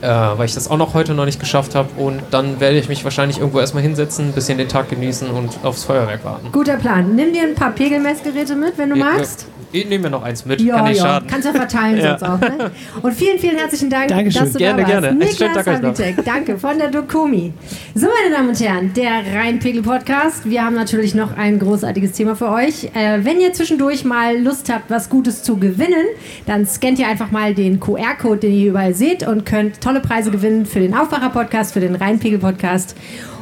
Äh, 0.00 0.06
weil 0.08 0.44
ich 0.44 0.52
das 0.54 0.68
auch 0.70 0.76
noch 0.76 0.92
heute 0.92 1.14
noch 1.14 1.24
nicht 1.24 1.40
geschafft 1.40 1.74
habe. 1.74 1.88
Und 1.96 2.20
dann 2.30 2.60
werde 2.60 2.76
ich 2.76 2.90
mich 2.90 3.04
wahrscheinlich 3.04 3.38
irgendwo 3.38 3.60
erstmal 3.60 3.82
hinsetzen, 3.82 4.26
ein 4.28 4.32
bisschen 4.32 4.58
den 4.58 4.68
Tag 4.68 4.90
genießen 4.90 5.30
und 5.30 5.58
aufs 5.62 5.84
Feuerwerk 5.84 6.22
warten. 6.26 6.52
Guter 6.52 6.76
Plan. 6.76 7.14
Nimm 7.14 7.32
dir 7.32 7.42
ein 7.44 7.54
paar 7.54 7.70
Pegelmessgeräte 7.70 8.54
mit, 8.54 8.76
wenn 8.76 8.90
du 8.90 8.96
magst. 8.96 9.46
Ich 9.74 9.88
nehme 9.88 10.04
mir 10.04 10.10
noch 10.10 10.22
eins 10.22 10.46
mit, 10.46 10.60
Ja, 10.60 10.76
kann 10.76 10.84
nicht 10.84 10.98
ja. 10.98 11.02
schaden. 11.04 11.28
Kannst 11.28 11.46
ja 11.48 11.52
verteilen 11.52 11.96
Ja. 11.98 12.16
sonst 12.16 12.22
auch. 12.30 12.40
Ne? 12.40 12.70
Und 13.02 13.12
vielen, 13.12 13.40
vielen 13.40 13.56
herzlichen 13.56 13.90
Dank, 13.90 14.06
Dankeschön. 14.06 14.42
dass 14.44 14.52
du 14.52 14.58
Gerne, 14.60 14.82
da 14.82 14.88
warst. 14.88 15.02
gerne. 15.02 15.18
Niklas 15.18 15.66
noch. 15.66 15.72
Habitek, 15.74 16.24
danke, 16.24 16.58
von 16.58 16.78
der 16.78 16.90
Dokumi. 16.92 17.52
So, 17.96 18.06
meine 18.06 18.36
Damen 18.36 18.50
und 18.50 18.60
Herren, 18.60 18.92
der 18.94 19.10
Rheinpegel-Podcast. 19.34 20.48
Wir 20.48 20.64
haben 20.64 20.76
natürlich 20.76 21.16
noch 21.16 21.36
ein 21.36 21.58
großartiges 21.58 22.12
Thema 22.12 22.36
für 22.36 22.50
euch. 22.50 22.84
Äh, 22.94 23.24
wenn 23.24 23.40
ihr 23.40 23.52
zwischendurch 23.52 24.04
mal 24.04 24.38
Lust 24.40 24.72
habt, 24.72 24.90
was 24.90 25.10
Gutes 25.10 25.42
zu 25.42 25.56
gewinnen, 25.56 26.06
dann 26.46 26.66
scannt 26.66 27.00
ihr 27.00 27.08
einfach 27.08 27.32
mal 27.32 27.52
den 27.52 27.80
QR-Code, 27.80 28.38
den 28.38 28.52
ihr 28.54 28.70
überall 28.70 28.94
seht 28.94 29.26
und 29.26 29.44
könnt 29.44 29.80
tolle 29.80 29.98
Preise 29.98 30.30
gewinnen 30.30 30.66
für 30.66 30.78
den 30.78 30.94
Aufwacher-Podcast, 30.94 31.72
für 31.72 31.80
den 31.80 31.96
Rheinpegel-Podcast. 31.96 32.94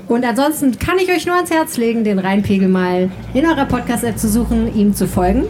Und 0.08 0.24
ansonsten 0.24 0.78
kann 0.78 0.96
ich 0.98 1.10
euch 1.10 1.26
nur 1.26 1.36
ans 1.36 1.50
Herz 1.50 1.76
legen, 1.76 2.04
den 2.04 2.18
Rheinpegel 2.18 2.68
mal 2.68 3.10
in 3.34 3.44
eurer 3.44 3.66
Podcast-App 3.66 4.18
zu 4.18 4.28
suchen, 4.28 4.74
ihm 4.74 4.94
zu 4.94 5.06
folgen. 5.06 5.44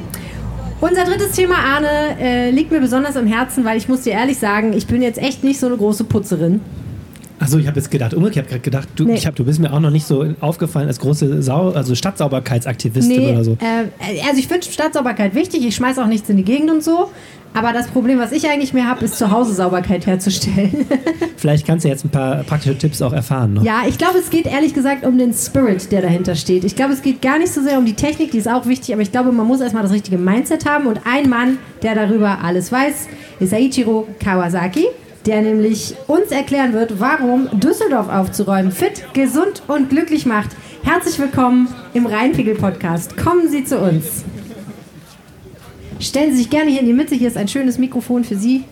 Unser 0.83 1.05
drittes 1.05 1.31
Thema, 1.31 1.55
Arne, 1.59 2.17
äh, 2.21 2.51
liegt 2.51 2.73
mir 2.73 2.81
besonders 2.81 3.17
am 3.17 3.29
Herzen, 3.29 3.65
weil 3.65 3.79
ich 3.79 3.89
muss 3.89 4.01
dir 4.01 4.15
ehrlich 4.15 4.37
sagen, 4.37 4.73
ich 4.73 4.89
bin 4.89 5.01
jetzt 5.01 5.17
echt 5.17 5.45
nicht 5.45 5.61
so 5.61 5.69
eine 5.69 5.77
große 5.77 6.03
Putzerin. 6.03 6.61
Achso, 7.39 7.57
ich 7.59 7.69
habe 7.69 7.79
jetzt 7.79 7.89
gedacht, 7.91 8.15
umgekehrt, 8.15 8.49
gerade 8.49 8.61
gedacht, 8.61 8.89
du, 8.97 9.05
Nee. 9.05 9.15
ich 9.15 9.25
hab, 9.25 9.37
du 9.37 9.45
bist 9.45 9.61
mir 9.61 9.73
auch 9.73 9.79
noch 9.79 9.91
nicht 9.91 10.07
so 10.07 10.27
aufgefallen 10.41 10.89
als 10.89 10.99
große 10.99 11.41
Sau 11.41 11.71
also 11.71 11.95
Stadtsauberkeitsaktivistin 11.95 13.29
oder 13.29 13.45
so. 13.45 13.53
äh, 13.61 14.21
also 14.27 14.39
ich 14.41 14.49
finde 14.49 14.67
Stadtsauberkeit 14.67 15.37
wichtig, 15.37 15.65
ich 15.65 15.77
schmeiße 15.77 16.03
auch 16.03 16.09
nichts 16.09 16.29
in 16.29 16.37
die 16.37 16.45
Gegend 16.45 16.71
und 16.73 16.83
so. 16.83 17.13
Aber 17.55 17.73
das 17.73 17.89
Problem, 17.89 18.19
was 18.19 18.33
ich 18.33 18.49
eigentlich 18.49 18.73
mehr 18.73 18.89
habe, 18.89 19.05
ist 19.05 19.19
zu 19.19 19.31
Hause 19.31 19.53
Sauberkeit 19.53 20.07
herzustellen. 20.07 20.87
Vielleicht 21.37 21.67
kannst 21.67 21.85
du 21.85 21.89
jetzt 21.89 22.05
ein 22.05 22.09
paar 22.09 22.45
praktische 22.45 22.79
Tipps 22.79 23.03
auch 23.03 23.13
erfahren. 23.13 23.55
Ne? 23.55 23.61
ja, 23.63 23.83
ich 23.87 23.99
glaube, 23.99 24.19
es 24.19 24.31
geht 24.31 24.47
ehrlich 24.47 24.73
gesagt 24.73 25.05
um 25.05 25.19
den 25.19 25.35
Spirit, 25.35 25.93
der 25.93 26.03
dahinter 26.03 26.35
steht. 26.35 26.65
Ich 26.65 26.77
glaube, 26.77 26.93
es 26.93 27.03
geht 27.03 27.21
gar 27.21 27.39
nicht 27.39 27.53
so 27.53 27.63
sehr 27.63 27.79
um 27.79 27.85
die 27.85 27.95
Technik, 27.95 28.31
die 28.31 28.39
ist 28.39 28.49
auch 28.49 28.67
wichtig, 28.67 28.95
aber 28.95 29.03
ich 29.03 29.13
glaube, 29.13 29.33
man 29.33 29.47
muss 29.47 29.61
erstmal 29.61 29.83
das 29.83 29.93
richtige 29.93 30.17
Mindset 30.17 30.65
haben. 30.67 30.87
Und 30.87 31.01
ein 31.05 31.29
Mann, 31.29 31.59
der 31.83 31.95
darüber 31.95 32.39
alles 32.43 32.73
weiß, 32.73 33.09
ist 33.41 33.53
Aichiro 33.53 34.09
Kawasaki, 34.19 34.87
der 35.27 35.43
nämlich 35.43 35.95
uns 36.07 36.31
erklären 36.31 36.73
wird, 36.73 37.01
warum 37.01 37.49
Düsseldorf 37.61 38.09
aufzuräumen 38.09 38.73
fit, 38.73 39.05
gesund 39.13 39.63
und 39.69 39.91
glücklich 39.91 40.25
macht. 40.25 40.51
Herzlich 40.85 41.19
willkommen 41.19 41.69
im 41.93 42.07
Rheinpegel-Podcast. 42.07 43.17
Kommen 43.17 43.49
Sie 43.49 43.65
zu 43.65 43.79
uns. 43.79 44.25
Stellen 46.03 46.33
Sie 46.33 46.39
sich 46.39 46.51
gerne 46.51 46.69
hier 46.69 46.81
in 46.81 46.87
die 46.87 46.93
Mitte. 46.93 47.15
Hier 47.15 47.29
ist 47.29 47.37
ein 47.37 47.47
schönes 47.47 47.79
Mikrofon 47.79 48.25
für 48.25 48.35
Sie. 48.35 48.65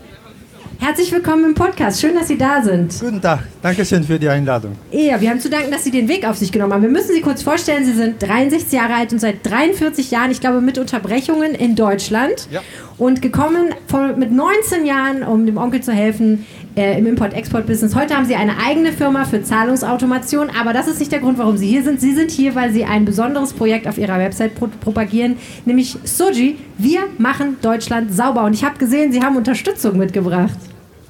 Herzlich 0.80 1.12
willkommen 1.12 1.44
im 1.44 1.54
Podcast. 1.54 2.00
Schön, 2.00 2.16
dass 2.16 2.26
Sie 2.26 2.36
da 2.36 2.60
sind. 2.60 2.98
Guten 2.98 3.20
Tag, 3.20 3.44
Dankeschön 3.62 4.02
für 4.02 4.18
die 4.18 4.28
Einladung. 4.28 4.72
Ja, 4.90 5.20
wir 5.20 5.30
haben 5.30 5.38
zu 5.38 5.48
danken, 5.48 5.70
dass 5.70 5.84
Sie 5.84 5.92
den 5.92 6.08
Weg 6.08 6.26
auf 6.26 6.36
sich 6.36 6.50
genommen 6.50 6.72
haben. 6.72 6.82
Wir 6.82 6.90
müssen 6.90 7.14
Sie 7.14 7.20
kurz 7.20 7.44
vorstellen, 7.44 7.84
Sie 7.84 7.92
sind 7.92 8.20
63 8.20 8.72
Jahre 8.72 8.94
alt 8.94 9.12
und 9.12 9.20
seit 9.20 9.48
43 9.48 10.10
Jahren, 10.10 10.32
ich 10.32 10.40
glaube, 10.40 10.60
mit 10.60 10.76
Unterbrechungen 10.78 11.54
in 11.54 11.76
Deutschland. 11.76 12.48
Ja. 12.50 12.62
Und 12.98 13.22
gekommen 13.22 13.74
mit 14.16 14.32
19 14.32 14.84
Jahren, 14.84 15.22
um 15.22 15.46
dem 15.46 15.56
Onkel 15.56 15.82
zu 15.82 15.92
helfen 15.92 16.46
äh, 16.76 16.98
im 16.98 17.06
Import-Export-Business. 17.06 17.94
Heute 17.94 18.14
haben 18.14 18.26
Sie 18.26 18.34
eine 18.34 18.52
eigene 18.64 18.92
Firma 18.92 19.24
für 19.24 19.42
Zahlungsautomation, 19.42 20.50
aber 20.50 20.72
das 20.72 20.88
ist 20.88 20.98
nicht 20.98 21.12
der 21.12 21.20
Grund, 21.20 21.38
warum 21.38 21.56
Sie 21.56 21.66
hier 21.66 21.82
sind. 21.82 22.00
Sie 22.00 22.14
sind 22.14 22.30
hier, 22.30 22.54
weil 22.54 22.72
Sie 22.72 22.84
ein 22.84 23.04
besonderes 23.04 23.52
Projekt 23.52 23.86
auf 23.86 23.98
Ihrer 23.98 24.18
Website 24.18 24.54
pro 24.54 24.68
propagieren, 24.80 25.36
nämlich 25.64 25.96
Soji. 26.04 26.56
Wir 26.78 27.00
machen 27.18 27.56
Deutschland 27.60 28.14
sauber. 28.14 28.44
Und 28.44 28.54
ich 28.54 28.64
habe 28.64 28.78
gesehen, 28.78 29.12
Sie 29.12 29.20
haben 29.20 29.36
Unterstützung 29.36 29.96
mitgebracht. 29.98 30.58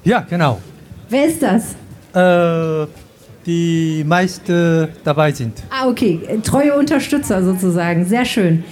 Ja, 0.03 0.25
genau. 0.29 0.59
Wer 1.09 1.25
ist 1.25 1.41
das? 1.43 1.75
Äh, 2.13 2.87
die 3.45 4.03
meisten 4.05 4.87
dabei 5.03 5.31
sind. 5.31 5.61
Ah, 5.69 5.87
okay. 5.87 6.19
Treue 6.43 6.75
Unterstützer 6.75 7.43
sozusagen. 7.43 8.05
Sehr 8.05 8.25
schön. 8.25 8.63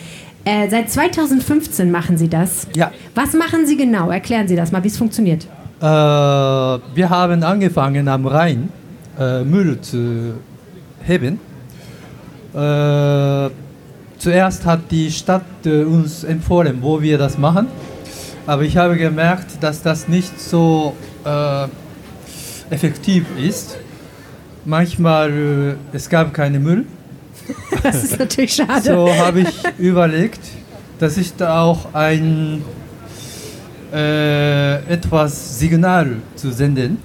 Äh, 0.46 0.70
seit 0.70 0.90
2015 0.90 1.92
machen 1.92 2.18
Sie 2.18 2.30
das. 2.30 2.68
Ja. 2.76 2.92
Was 3.14 3.34
machen 3.34 3.66
Sie 3.66 3.78
genau? 3.78 4.10
Erklären 4.10 4.48
Sie 4.48 4.56
das 4.56 4.72
mal, 4.72 4.84
wie 4.84 4.88
es 4.88 4.98
funktioniert. 4.98 5.48
Äh, 5.82 5.86
wir 5.86 7.10
haben 7.10 7.42
angefangen 7.44 8.08
am 8.10 8.26
Rhein 8.26 8.70
äh, 9.18 9.44
Müll 9.44 9.80
zu 9.80 10.34
heben. 11.02 11.40
Äh, 12.54 13.50
zuerst 14.18 14.66
hat 14.66 14.92
die 14.92 15.10
Stadt 15.10 15.44
äh, 15.66 15.84
uns 15.84 16.26
empfohlen, 16.26 16.80
wo 16.82 17.02
wir 17.02 17.18
das 17.18 17.38
machen. 17.38 17.68
Aber 18.46 18.64
ich 18.64 18.76
habe 18.76 18.98
gemerkt, 18.98 19.62
dass 19.64 19.82
das 19.82 20.10
nicht 20.10 20.40
so 20.40 20.96
äh, 21.24 21.68
effektiv 22.70 23.26
ist. 23.38 23.78
Manchmal 24.66 25.32
äh, 25.32 25.96
es 25.96 26.10
gab 26.10 26.34
keinen 26.34 26.62
Müll. 26.62 26.86
Das 27.84 28.04
ist 28.04 28.20
natürlich 28.20 28.54
schade. 28.56 28.82
So 28.82 29.10
habe 29.14 29.42
ich 29.42 29.64
überlegt, 29.78 30.42
das 31.00 31.18
ist 31.18 31.42
auch 31.42 31.94
ein 31.94 32.64
äh, 33.94 34.76
etwas 34.92 35.60
Signal 35.60 36.18
zu 36.36 36.52
senden. 36.52 36.98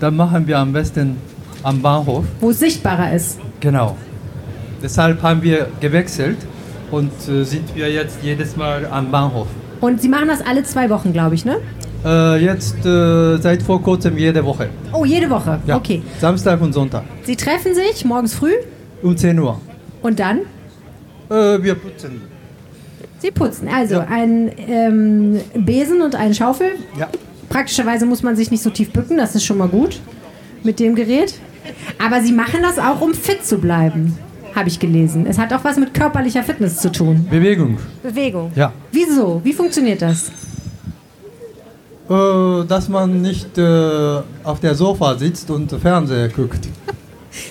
Dann 0.00 0.16
machen 0.16 0.46
wir 0.46 0.58
am 0.58 0.72
besten 0.72 1.16
am 1.62 1.80
Bahnhof. 1.82 2.24
Wo 2.40 2.50
es 2.50 2.58
sichtbarer 2.58 3.12
ist. 3.12 3.38
Genau. 3.60 3.96
Deshalb 4.82 5.22
haben 5.22 5.42
wir 5.42 5.66
gewechselt 5.80 6.38
und 6.90 7.12
äh, 7.28 7.44
sind 7.44 7.74
wir 7.74 7.90
jetzt 7.92 8.18
jedes 8.22 8.56
Mal 8.56 8.86
am 8.90 9.10
Bahnhof. 9.10 9.46
Und 9.80 10.00
Sie 10.00 10.08
machen 10.08 10.28
das 10.28 10.40
alle 10.40 10.62
zwei 10.62 10.88
Wochen, 10.90 11.12
glaube 11.12 11.34
ich, 11.34 11.44
ne? 11.44 11.56
Äh, 12.04 12.42
jetzt 12.42 12.84
äh, 12.86 13.36
seit 13.38 13.62
vor 13.62 13.82
kurzem 13.82 14.16
jede 14.16 14.42
Woche. 14.44 14.70
Oh, 14.92 15.04
jede 15.04 15.28
Woche. 15.28 15.58
Ja. 15.66 15.76
Okay. 15.76 16.02
Samstag 16.18 16.60
und 16.62 16.72
Sonntag. 16.72 17.04
Sie 17.24 17.36
treffen 17.36 17.74
sich 17.74 18.04
morgens 18.06 18.34
früh 18.34 18.52
Um 19.02 19.16
10 19.16 19.38
Uhr. 19.38 19.60
und 20.02 20.18
dann? 20.18 20.38
Äh, 21.30 21.62
wir 21.62 21.74
putzen. 21.74 22.22
Sie 23.18 23.30
putzen. 23.30 23.68
Also 23.68 23.96
Ja. 23.96 24.06
ein 24.10 24.50
ähm, 24.68 25.40
Besen 25.54 26.02
und 26.02 26.14
eine 26.14 26.34
Schaufel. 26.34 26.70
Ja. 26.98 27.08
Praktischerweise 27.48 28.06
muss 28.06 28.22
man 28.22 28.36
sich 28.36 28.50
nicht 28.50 28.62
so 28.62 28.70
tief 28.70 28.92
bücken, 28.92 29.16
das 29.18 29.34
ist 29.34 29.44
schon 29.44 29.58
mal 29.58 29.68
gut 29.68 30.00
mit 30.62 30.78
dem 30.78 30.94
Gerät. 30.94 31.34
Aber 32.04 32.22
Sie 32.22 32.32
machen 32.32 32.60
das 32.62 32.78
auch, 32.78 33.00
um 33.00 33.12
fit 33.14 33.44
zu 33.44 33.58
bleiben, 33.58 34.16
habe 34.54 34.68
ich 34.68 34.78
gelesen. 34.78 35.26
Es 35.26 35.38
hat 35.38 35.52
auch 35.52 35.64
was 35.64 35.76
mit 35.76 35.92
körperlicher 35.94 36.42
Fitness 36.42 36.78
zu 36.78 36.90
tun. 36.92 37.26
Bewegung. 37.30 37.78
Bewegung. 38.02 38.52
Ja. 38.54 38.72
Wieso? 38.92 39.40
Wie 39.44 39.52
funktioniert 39.52 40.00
das? 40.02 40.30
Äh, 42.08 42.64
dass 42.66 42.88
man 42.88 43.20
nicht 43.22 43.56
äh, 43.58 43.62
auf 44.42 44.58
der 44.60 44.74
Sofa 44.74 45.16
sitzt 45.16 45.50
und 45.50 45.70
Fernseher 45.72 46.28
guckt. 46.28 46.68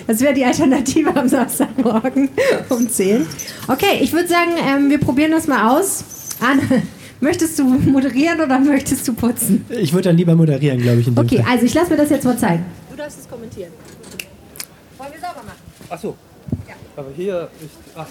Das 0.06 0.20
wäre 0.20 0.34
die 0.34 0.44
Alternative 0.44 1.14
am 1.16 1.28
Samstagmorgen 1.28 2.28
um 2.68 2.88
10. 2.88 3.26
Okay, 3.68 3.98
ich 4.00 4.12
würde 4.12 4.28
sagen, 4.28 4.50
ähm, 4.66 4.90
wir 4.90 4.98
probieren 4.98 5.30
das 5.32 5.46
mal 5.46 5.78
aus. 5.78 6.04
Anne, 6.40 6.82
möchtest 7.20 7.58
du 7.58 7.64
moderieren 7.64 8.40
oder 8.40 8.58
möchtest 8.58 9.06
du 9.08 9.14
putzen? 9.14 9.64
Ich 9.70 9.92
würde 9.92 10.08
dann 10.10 10.16
lieber 10.16 10.34
moderieren, 10.34 10.80
glaube 10.80 11.00
ich. 11.00 11.08
In 11.08 11.14
dem 11.14 11.24
Okay, 11.24 11.38
Fall. 11.42 11.52
also 11.52 11.66
ich 11.66 11.74
lasse 11.74 11.90
mir 11.90 11.96
das 11.96 12.10
jetzt 12.10 12.24
mal 12.24 12.36
zeigen. 12.38 12.64
Du 12.90 12.96
darfst 12.96 13.20
es 13.20 13.28
kommentieren. 13.28 13.72
Wollen 14.98 15.10
wir 15.12 15.20
sauber 15.20 15.42
machen? 15.46 15.58
Achso. 15.88 16.16
Aber 16.96 17.08
hier 17.16 17.48
ist. 17.62 17.70
Ach. 17.96 18.06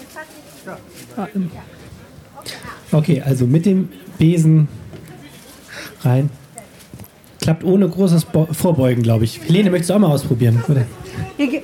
Okay, 2.92 3.22
also 3.24 3.46
mit 3.46 3.66
dem 3.66 3.88
Besen 4.18 4.68
rein. 6.02 6.30
Klappt 7.50 7.64
ohne 7.64 7.88
großes 7.88 8.26
Bo 8.26 8.46
Vorbeugen, 8.52 9.02
glaube 9.02 9.24
ich. 9.24 9.40
Helene, 9.44 9.70
möchtest 9.70 9.90
du 9.90 9.94
auch 9.94 9.98
mal 9.98 10.06
ausprobieren? 10.12 10.62
Oder? 10.68 10.82
Hier, 11.36 11.48
gi- 11.48 11.62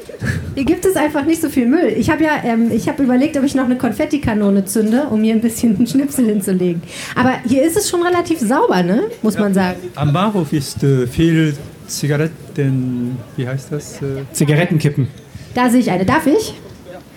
hier 0.57 0.65
gibt 0.65 0.85
es 0.85 0.97
einfach 0.97 1.25
nicht 1.25 1.41
so 1.41 1.49
viel 1.49 1.65
Müll. 1.67 1.95
Ich 1.97 2.11
habe 2.11 2.25
ja, 2.25 2.43
ähm, 2.43 2.73
ich 2.73 2.89
habe 2.89 3.05
überlegt, 3.05 3.37
ob 3.37 3.45
ich 3.45 3.55
noch 3.55 3.67
eine 3.67 3.77
Konfettikanone 3.79 4.65
zünde, 4.65 5.05
um 5.13 5.23
hier 5.23 5.33
ein 5.35 5.41
bisschen 5.41 5.87
Schnipsel 5.87 6.27
hinzulegen. 6.27 6.83
Aber 7.15 7.35
hier 7.47 7.63
ist 7.63 7.77
es 7.77 7.89
schon 7.89 8.03
relativ 8.03 8.41
sauber, 8.41 8.83
ne? 8.83 9.03
Muss 9.23 9.39
man 9.39 9.55
sagen. 9.55 9.77
Am 9.95 10.13
Bahnhof 10.13 10.53
ist 10.53 10.83
äh, 10.83 11.07
viel 11.07 11.55
Zigaretten, 11.87 13.17
wie 13.37 13.47
heißt 13.47 13.71
das? 13.71 14.03
Äh, 14.03 14.25
Zigarettenkippen. 14.33 15.07
Da 15.55 15.71
sehe 15.71 15.79
ich 15.79 15.91
eine. 15.93 16.05
Darf 16.05 16.27
ich? 16.27 16.55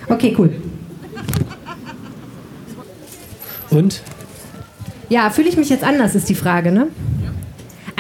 Okay, 0.08 0.36
cool. 0.38 0.52
Und? 3.72 4.04
Ja, 5.10 5.32
fühle 5.32 5.50
ich 5.50 5.58
mich 5.58 5.70
jetzt 5.72 5.84
anders, 5.84 6.14
ist 6.14 6.30
die 6.30 6.36
Frage, 6.36 6.72
ne? 6.72 6.86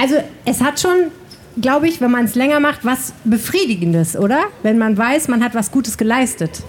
Also, 0.02 0.16
es 0.46 0.62
hat 0.62 0.80
schon, 0.80 1.12
glaube 1.62 1.88
ich, 1.88 2.00
wenn 2.00 2.12
man 2.12 2.26
es 2.26 2.36
länger 2.36 2.60
macht, 2.60 2.86
was 2.86 3.14
Befriedigendes, 3.26 4.16
oder? 4.16 4.44
Wenn 4.64 4.78
man 4.78 4.98
weiß, 4.98 5.28
man 5.28 5.44
hat 5.44 5.56
was 5.56 5.72
Gutes 5.72 5.98
geleistet. 5.98 6.64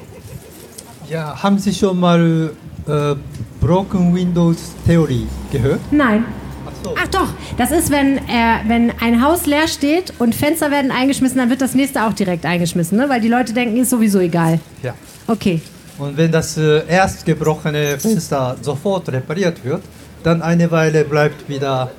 ja, 1.08 1.40
haben 1.42 1.58
Sie 1.58 1.72
schon 1.72 1.98
mal 2.00 2.50
äh, 2.88 3.14
Broken 3.60 4.14
Windows 4.14 4.72
Theory 4.86 5.26
gehört? 5.52 5.80
Nein. 5.90 6.24
Ach 6.66 6.72
so. 6.84 6.94
Ach 7.00 7.08
doch, 7.08 7.28
das 7.56 7.70
ist, 7.70 7.90
wenn, 7.90 8.18
äh, 8.18 8.20
wenn 8.66 8.92
ein 9.00 9.22
Haus 9.22 9.46
leer 9.46 9.68
steht 9.68 10.12
und 10.18 10.34
Fenster 10.34 10.70
werden 10.70 10.90
eingeschmissen, 10.90 11.38
dann 11.38 11.50
wird 11.50 11.60
das 11.60 11.74
nächste 11.74 12.04
auch 12.04 12.12
direkt 12.12 12.44
eingeschmissen, 12.44 12.96
ne? 12.98 13.08
Weil 13.08 13.20
die 13.20 13.28
Leute 13.28 13.52
denken, 13.52 13.76
ist 13.76 13.90
sowieso 13.90 14.18
egal. 14.20 14.58
Ja. 14.82 14.94
Okay. 15.26 15.60
Und 15.98 16.16
wenn 16.16 16.32
das 16.32 16.56
äh, 16.56 16.82
erst 16.88 17.24
gebrochene 17.26 17.98
Fenster 17.98 18.56
sofort 18.62 19.08
repariert 19.10 19.62
wird, 19.64 19.82
dann 20.22 20.42
eine 20.42 20.70
Weile 20.70 21.04
bleibt 21.04 21.48
wieder. 21.48 21.90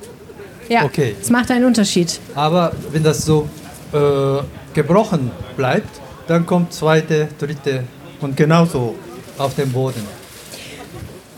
Ja. 0.72 0.84
Okay. 0.84 1.14
Es 1.20 1.28
macht 1.28 1.50
einen 1.50 1.66
Unterschied. 1.66 2.18
Aber 2.34 2.72
wenn 2.90 3.02
das 3.02 3.24
so 3.24 3.48
äh, 3.92 4.42
gebrochen 4.72 5.30
bleibt, 5.56 6.00
dann 6.26 6.46
kommt 6.46 6.72
zweite, 6.72 7.28
dritte 7.38 7.84
und 8.20 8.36
genauso 8.36 8.94
auf 9.36 9.54
dem 9.54 9.70
Boden. 9.70 10.02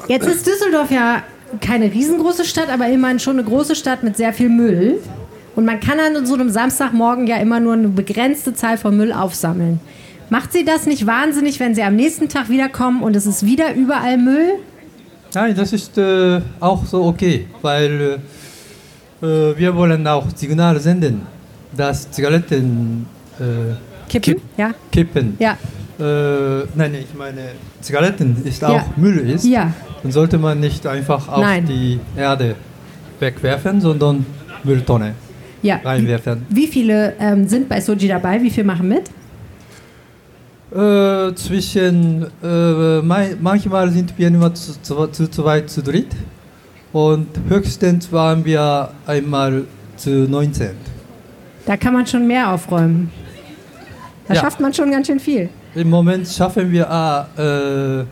Jetzt 0.07 0.27
ist 0.27 0.47
Düsseldorf 0.47 0.91
ja 0.91 1.23
keine 1.61 1.93
riesengroße 1.93 2.45
Stadt, 2.45 2.69
aber 2.69 2.89
immerhin 2.89 3.19
schon 3.19 3.39
eine 3.39 3.49
große 3.49 3.75
Stadt 3.75 4.03
mit 4.03 4.17
sehr 4.17 4.33
viel 4.33 4.49
Müll. 4.49 5.01
Und 5.57 5.65
man 5.65 5.81
kann 5.81 5.99
an 5.99 6.27
so 6.27 6.35
einem 6.35 6.51
Samstagmorgen 6.51 7.27
ja 7.27 7.37
immer 7.37 7.59
nur 7.59 7.73
eine 7.73 7.89
begrenzte 7.89 8.55
Zahl 8.55 8.77
von 8.77 8.97
Müll 8.97 9.13
aufsammeln. 9.13 9.81
Macht 10.31 10.53
Sie 10.53 10.65
das 10.65 10.87
nicht 10.87 11.07
wahnsinnig, 11.07 11.61
wenn 11.61 11.75
Sie 11.75 11.83
am 11.83 11.97
nächsten 11.97 12.29
Tag 12.29 12.49
wiederkommen 12.49 13.03
und 13.03 13.15
es 13.17 13.27
ist 13.27 13.47
wieder 13.47 13.75
überall 13.75 14.17
Müll? 14.17 14.59
Nein, 15.35 15.55
das 15.57 15.73
ist 15.73 15.99
äh, 15.99 16.41
auch 16.61 16.87
so 16.87 17.05
okay, 17.05 17.47
weil 17.63 18.01
äh, 18.01 18.15
äh, 18.15 18.19
wir 19.57 19.75
wollen 19.75 20.07
auch 20.07 20.27
Signale 20.35 20.81
senden, 20.81 21.23
dass 21.77 22.11
Zigaretten 22.11 23.07
äh, 23.39 23.75
Kippen? 24.09 24.37
Ja. 24.57 24.71
kippen. 24.93 25.37
Ja. 25.39 25.57
Äh, 25.99 26.67
nein, 26.75 26.95
ich 26.95 27.15
meine, 27.17 27.43
Zigaretten 27.81 28.37
ist 28.45 28.63
auch 28.65 28.73
Ja. 28.75 28.85
Müll 28.97 29.19
ist. 29.31 29.45
Ja. 29.45 29.73
Dann 30.03 30.13
sollte 30.13 30.39
man 30.39 30.61
nicht 30.61 30.87
einfach 30.87 31.29
auf 31.29 31.41
Nein. 31.41 31.65
die 31.67 31.99
Erde 32.17 32.55
wegwerfen, 33.21 33.81
sondern 33.81 34.27
Mülltonne 34.65 35.15
Ja. 35.63 35.81
reinwerfen. 35.85 36.45
Wie 36.51 36.67
viele 36.67 37.15
ähm, 37.19 37.47
sind 37.49 37.69
bei 37.69 37.81
Soji 37.81 38.09
dabei? 38.09 38.43
Wie 38.43 38.51
viele 38.51 38.67
machen 38.67 38.89
mit? 38.89 39.05
Äh, 40.75 41.35
zwischen, 41.37 42.27
äh, 42.43 43.01
manchmal 43.41 43.91
sind 43.91 44.13
wir 44.19 44.31
nur 44.31 44.53
zu, 44.55 44.73
zu, 44.83 45.07
zu 45.07 45.31
zweit, 45.31 45.71
zu 45.71 45.83
dritt 45.83 46.09
und 46.95 47.27
höchstens 47.49 48.11
waren 48.13 48.45
wir 48.47 48.89
einmal 49.07 49.65
zu 49.97 50.11
19. 50.11 50.71
Da 51.67 51.77
kann 51.77 51.93
man 51.93 52.07
schon 52.07 52.27
mehr 52.27 52.51
aufräumen. 52.53 53.11
Da 54.29 54.35
Ja. 54.35 54.41
schafft 54.41 54.61
man 54.61 54.73
schon 54.73 54.91
ganz 54.91 55.07
schön 55.09 55.21
viel. 55.21 55.51
Im 55.75 55.91
Moment 55.91 56.27
schaffen 56.29 56.71
wir, 56.73 56.89
ah, 56.91 57.27
äh, 57.37 58.05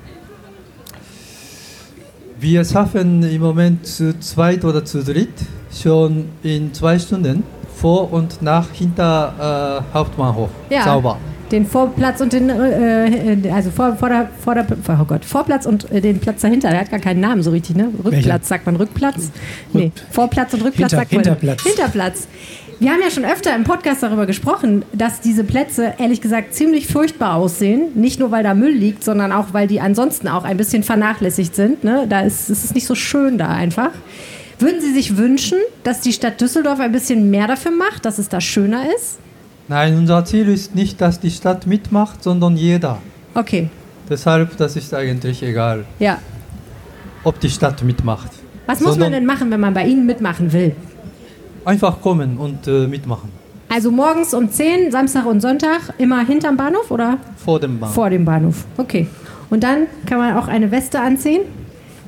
wir 2.40 2.64
schaffen 2.64 3.23
im 3.23 3.40
Moment 3.40 3.87
zu 3.87 4.18
zweit 4.18 4.64
oder 4.64 4.85
zu 4.85 5.03
dritt 5.03 5.31
schon 5.73 6.29
in 6.42 6.75
zwei 6.75 6.99
Stunden 6.99 7.45
vor 7.77 8.12
und 8.12 8.42
nach 8.42 8.68
hinter 8.73 9.81
äh, 9.92 9.95
Hauptbahnhof 9.95 10.51
Ja. 10.71 10.83
sauber. 10.85 11.18
Den 11.53 11.67
Vorplatz 11.67 12.21
und 12.23 12.33
den, 12.33 12.49
äh, 12.49 13.35
äh, 13.35 13.51
also 13.51 13.71
vor, 13.71 13.95
vor 13.97 14.09
der, 14.09 14.31
vor 14.43 14.55
der, 14.55 14.67
oh 15.01 15.05
Gott, 15.05 15.25
Vorplatz 15.25 15.67
und 15.67 15.91
äh, 15.93 16.01
den 16.01 16.19
Platz 16.19 16.41
dahinter. 16.41 16.71
Der 16.71 16.81
hat 16.81 16.91
gar 16.91 16.99
keinen 16.99 17.21
Namen 17.21 17.43
so 17.43 17.51
richtig, 17.51 17.77
ne? 17.77 17.88
Rückplatz, 18.03 18.12
Welcher? 18.25 18.41
sagt 18.43 18.67
man 18.67 18.77
Rückplatz? 18.77 19.31
Nee, 19.75 19.93
Vorplatz 20.11 20.55
und 20.55 20.65
Rückplatz 20.65 20.93
Hinter- 20.93 20.97
sagt 20.97 21.12
man. 21.12 21.23
Hinterplatz. 21.23 21.62
Hinterplatz. 21.62 22.29
Wir 22.81 22.91
haben 22.91 23.01
ja 23.01 23.11
schon 23.11 23.25
öfter 23.25 23.55
im 23.55 23.65
Podcast 23.65 24.03
darüber 24.03 24.27
gesprochen, 24.27 24.85
dass 24.93 25.21
diese 25.21 25.45
Plätze 25.45 25.95
ehrlich 25.99 26.21
gesagt 26.21 26.55
ziemlich 26.55 26.88
furchtbar 26.88 27.37
aussehen. 27.37 27.91
Nicht 27.95 28.19
nur, 28.19 28.31
weil 28.33 28.43
da 28.43 28.55
Müll 28.55 28.73
liegt, 28.73 29.05
sondern 29.05 29.31
auch, 29.31 29.53
weil 29.53 29.69
die 29.69 29.81
ansonsten 29.81 30.27
auch 30.29 30.43
ein 30.45 30.57
bisschen 30.57 30.83
vernachlässigt 30.83 31.55
sind. 31.55 31.85
Ne? 31.85 32.07
Da 32.09 32.23
ist 32.23 32.51
es 32.51 32.65
ist 32.65 32.75
nicht 32.75 32.87
so 32.87 32.95
schön 32.97 33.38
da 33.38 33.49
einfach. 33.49 33.91
Würden 34.59 34.81
Sie 34.81 34.93
sich 34.93 35.17
wünschen, 35.17 35.59
dass 35.85 36.01
die 36.01 36.12
Stadt 36.12 36.41
Düsseldorf 36.41 36.81
ein 36.81 36.93
bisschen 36.93 37.31
mehr 37.31 37.47
dafür 37.47 37.73
macht, 37.73 38.05
dass 38.05 38.19
es 38.19 38.29
da 38.29 38.41
schöner 38.41 38.85
ist? 38.97 39.19
Nein, 39.73 39.97
unser 39.97 40.23
Ziel 40.27 40.49
ist 40.49 40.75
nicht, 40.75 41.01
dass 41.01 41.19
die 41.19 41.31
Stadt 41.31 41.67
mitmacht, 41.67 42.23
sondern 42.23 42.59
jeder. 42.59 42.99
Okay, 43.35 43.71
Deshalb, 44.11 44.59
das 44.59 44.77
ist 44.77 44.93
eigentlich 44.93 45.43
egal, 45.43 45.87
ja. 45.99 46.19
ob 47.25 47.41
die 47.41 47.49
Stadt 47.49 47.83
mitmacht. 47.83 48.31
Was 48.67 48.81
muss 48.81 48.99
man 48.99 49.11
denn 49.11 49.25
machen, 49.25 49.51
wenn 49.51 49.61
man 49.61 49.73
bei 49.73 49.87
Ihnen 49.87 50.05
mitmachen 50.05 50.53
will? 50.53 50.77
Einfach 51.65 52.03
kommen 52.03 52.37
und 52.37 52.67
äh, 52.67 52.87
mitmachen. 52.87 53.31
Also 53.71 53.91
morgens 53.91 54.35
um 54.35 54.51
10, 54.51 54.91
Samstag 54.91 55.25
und 55.25 55.41
Sonntag, 55.41 55.95
immer 55.97 56.23
hinterm 56.27 56.59
Bahnhof 56.59 56.91
oder 56.91 57.17
Vor 57.43 57.59
dem 57.59 57.81
Bahn. 57.81 57.91
vor 57.91 58.11
dem 58.11 58.27
Bahnhof? 58.27 58.67
Okay. 58.77 59.07
Und 59.49 59.65
dann 59.65 59.87
kann 60.05 60.19
man 60.19 60.37
auch 60.37 60.49
eine 60.49 60.71
Weste 60.71 61.01
anziehen. 61.01 61.41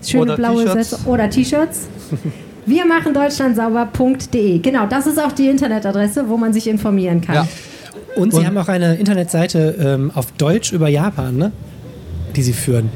Schöne 0.02 0.24
Oder 0.24 0.36
blaue. 0.36 0.74
Weste 0.74 0.98
oder 1.06 1.30
T-Shirts. 1.30 1.88
Wir 2.66 2.86
machen 2.86 3.12
deutschlandsauber.de. 3.14 4.58
Genau, 4.60 4.86
das 4.86 5.06
ist 5.06 5.18
auch 5.20 5.32
die 5.32 5.48
Internetadresse, 5.48 6.28
wo 6.28 6.36
man 6.36 6.52
sich 6.52 6.66
informieren 6.66 7.20
kann. 7.20 7.34
Ja. 7.34 7.46
Und 8.16 8.32
Sie 8.32 8.38
Und- 8.38 8.46
haben 8.46 8.58
auch 8.58 8.68
eine 8.68 8.94
Internetseite 8.94 9.74
ähm, 9.78 10.10
auf 10.14 10.32
Deutsch 10.32 10.72
über 10.72 10.88
Japan, 10.88 11.36
ne? 11.36 11.52
Die 12.34 12.42
Sie 12.42 12.52
führen. 12.52 12.90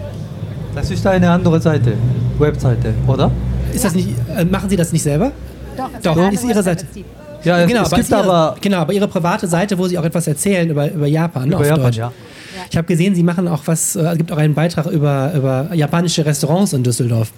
Das 0.75 0.91
ist 0.91 1.07
eine 1.07 1.31
andere 1.31 1.61
Seite, 1.61 1.95
Webseite, 2.39 2.95
oder? 3.07 3.31
Ist 3.73 3.85
das 3.85 3.95
nicht, 3.95 4.09
äh, 4.37 4.45
machen 4.45 4.71
Sie 4.71 4.77
das 4.77 4.93
nicht 4.93 5.03
selber? 5.03 5.33
Doch, 5.77 6.15
Doch, 6.15 6.33
ist 6.33 6.45
Ihre 6.45 6.63
Seite. 6.63 6.87
Ja, 7.45 7.61
es, 7.61 7.69
genau, 7.69 7.83
es 7.83 7.87
aber 7.89 7.97
gibt 7.97 8.09
ist 8.09 8.11
ihre, 8.11 8.21
aber 8.33 8.57
genau, 8.61 8.79
aber 8.79 8.93
Ihre 8.93 9.07
private 9.09 9.47
Seite, 9.47 9.79
wo 9.79 9.87
Sie 9.87 9.97
auch 9.99 10.05
etwas 10.05 10.27
erzählen 10.27 10.69
über, 10.71 10.91
über 10.91 11.07
Japan, 11.07 11.43
ne, 11.45 11.49
über 11.51 11.59
auf 11.61 11.67
Japan, 11.67 11.83
Deutsch. 11.85 11.97
ja. 11.99 12.13
Ich 12.71 12.77
habe 12.77 12.87
gesehen, 12.87 13.15
Sie 13.15 13.23
machen 13.23 13.47
auch 13.49 13.63
was, 13.67 13.95
äh, 13.97 14.01
es 14.03 14.19
gibt 14.19 14.33
auch 14.33 14.37
einen 14.39 14.55
Beitrag 14.55 14.87
über, 14.87 15.33
über 15.35 15.69
japanische 15.75 16.25
Restaurants 16.27 16.73
in 16.73 16.83
Düsseldorf. 16.83 17.31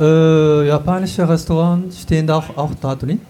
Äh, 0.00 0.66
japanische 0.68 1.28
Restaurants 1.28 2.02
stehen 2.02 2.26
da 2.26 2.36
auch, 2.36 2.56
auch 2.56 2.70
da 2.80 2.94
drin? 2.94 3.20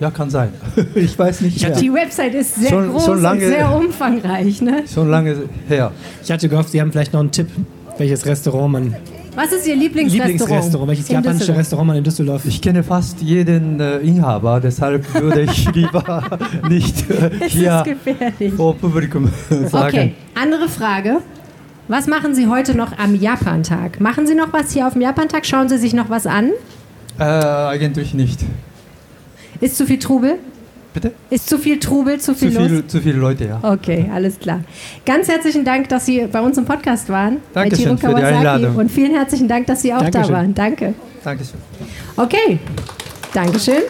Ja, 0.00 0.10
kann 0.10 0.30
sein. 0.30 0.48
ich 0.94 1.16
weiß 1.18 1.42
nicht 1.42 1.56
Ich 1.56 1.62
mehr. 1.62 1.72
hatte- 1.72 1.80
Die 1.80 1.92
Website 1.92 2.34
ist 2.34 2.56
sehr 2.56 2.70
Schon- 2.70 2.90
groß 2.90 3.04
schon 3.04 3.22
lange- 3.22 3.44
und 3.46 3.52
sehr 3.52 3.72
umfangreich. 3.76 4.60
Ne? 4.62 4.82
Schon 4.92 5.08
lange 5.08 5.36
her. 5.68 5.92
Ich 6.24 6.30
hatte 6.32 6.48
gehofft, 6.48 6.70
Sie 6.70 6.80
haben 6.80 6.90
vielleicht 6.90 7.12
noch 7.12 7.20
einen 7.20 7.30
Tipp, 7.30 7.46
welches 7.98 8.26
Restaurant 8.26 8.72
man, 8.72 8.96
Was 9.36 9.52
ist 9.52 9.66
Ihr 9.66 9.76
Lieblingsrestaurant? 9.76 10.32
Lieblingsrestaurant, 10.40 10.88
welches 10.88 11.08
in 11.08 11.14
japanische 11.14 11.38
Düsseldorf? 11.38 11.58
Restaurant 11.60 11.86
man 11.86 11.96
in 11.98 12.04
Düsseldorf 12.04 12.44
Ich 12.46 12.60
kenne 12.60 12.82
fast 12.82 13.20
jeden 13.22 13.78
äh, 13.80 13.98
Inhaber, 13.98 14.58
deshalb 14.60 15.14
würde 15.14 15.42
ich 15.42 15.70
lieber 15.74 16.24
nicht 16.68 17.08
äh, 17.10 17.30
Es 17.46 17.52
hier 17.52 17.76
ist 17.76 17.84
gefährlich. 17.84 18.52
vor 18.54 18.74
Publikum 18.74 19.28
sagen. 19.70 19.86
Okay, 19.88 20.12
andere 20.34 20.68
Frage. 20.68 21.18
Was 21.88 22.06
machen 22.06 22.34
Sie 22.34 22.46
heute 22.46 22.74
noch 22.76 22.96
am 22.98 23.14
Japantag? 23.14 24.00
Machen 24.00 24.26
Sie 24.26 24.34
noch 24.34 24.52
was 24.52 24.72
hier 24.72 24.86
auf 24.86 24.92
dem 24.94 25.02
Japantag? 25.02 25.44
Schauen 25.44 25.68
Sie 25.68 25.78
sich 25.78 25.92
noch 25.94 26.08
was 26.10 26.26
an? 26.26 26.50
Äh, 27.18 27.24
eigentlich 27.24 28.14
nicht. 28.14 28.40
Ist 29.60 29.76
zu 29.76 29.86
viel 29.86 29.98
Trubel? 29.98 30.36
Bitte? 30.94 31.12
Ist 31.30 31.48
zu 31.48 31.58
viel 31.58 31.78
Trubel, 31.78 32.20
zu 32.20 32.34
Zu 32.34 32.38
viel 32.50 32.54
los? 32.58 32.66
viel, 32.68 32.86
zu 32.86 33.00
viele 33.00 33.18
Leute, 33.18 33.46
ja. 33.46 33.58
Okay, 33.62 34.10
alles 34.14 34.38
klar. 34.38 34.60
Ganz 35.06 35.28
herzlichen 35.28 35.64
Dank, 35.64 35.88
dass 35.88 36.04
Sie 36.06 36.26
bei 36.30 36.40
uns 36.40 36.58
im 36.58 36.66
Podcast 36.66 37.08
waren. 37.08 37.38
Dankeschön 37.54 37.96
für 37.96 38.08
die. 38.14 38.22
Einladung. 38.22 38.76
Und 38.76 38.90
vielen 38.90 39.14
herzlichen 39.14 39.48
Dank, 39.48 39.66
dass 39.66 39.82
Sie 39.82 39.92
auch 39.92 39.98
da 40.02 40.10
Dankeschön. 40.10 40.34
waren. 40.34 40.54
Danke. 40.54 40.94
Dankeschön. 41.24 41.58
Okay, 42.16 42.58
Dankeschön. 43.32 43.82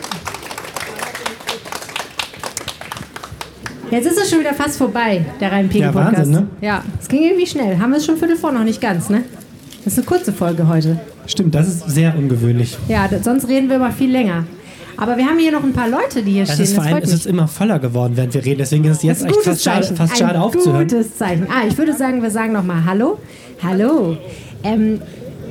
Jetzt 3.92 4.06
ist 4.06 4.16
es 4.18 4.30
schon 4.30 4.40
wieder 4.40 4.54
fast 4.54 4.78
vorbei, 4.78 5.22
der 5.38 5.52
Rhein-Pegel-Podcast. 5.52 6.12
Ja, 6.12 6.18
Wahnsinn, 6.18 6.32
ne? 6.32 6.46
Ja, 6.62 6.82
es 6.98 7.08
ging 7.08 7.24
irgendwie 7.24 7.46
schnell. 7.46 7.78
Haben 7.78 7.90
wir 7.90 7.98
es 7.98 8.06
schon 8.06 8.16
Viertel 8.16 8.36
vor, 8.36 8.50
noch 8.50 8.64
nicht 8.64 8.80
ganz, 8.80 9.10
ne? 9.10 9.22
Das 9.84 9.92
ist 9.92 9.98
eine 9.98 10.06
kurze 10.06 10.32
Folge 10.32 10.66
heute. 10.66 10.98
Stimmt, 11.26 11.54
das 11.54 11.68
ist 11.68 11.90
sehr 11.90 12.16
ungewöhnlich. 12.16 12.78
Ja, 12.88 13.06
sonst 13.22 13.48
reden 13.48 13.68
wir 13.68 13.76
immer 13.76 13.92
viel 13.92 14.10
länger. 14.10 14.44
Aber 14.96 15.18
wir 15.18 15.26
haben 15.26 15.38
hier 15.38 15.52
noch 15.52 15.62
ein 15.62 15.74
paar 15.74 15.90
Leute, 15.90 16.22
die 16.22 16.32
hier 16.32 16.44
Es 16.44 16.52
stehen. 16.52 16.64
ist, 16.64 16.74
vor 16.74 16.84
allem, 16.84 17.02
es 17.02 17.12
ist 17.12 17.26
immer 17.26 17.46
voller 17.46 17.78
geworden, 17.78 18.12
während 18.16 18.32
wir 18.32 18.42
reden. 18.42 18.58
Deswegen 18.60 18.84
ist 18.86 18.96
es 18.98 19.02
jetzt 19.02 19.24
Das 19.24 19.28
echt 19.30 19.40
fast 19.42 19.62
schade, 19.62 19.86
fast 19.94 20.12
ein 20.14 20.18
schade 20.18 20.40
aufzuhören. 20.40 20.88
Gutes 20.88 21.18
Zeichen. 21.18 21.46
Ah, 21.50 21.66
ich 21.68 21.76
würde 21.76 21.92
sagen, 21.92 22.22
wir 22.22 22.30
sagen 22.30 22.54
nochmal 22.54 22.84
Hallo. 22.86 23.18
Hallo. 23.62 24.16
Ähm, 24.64 25.02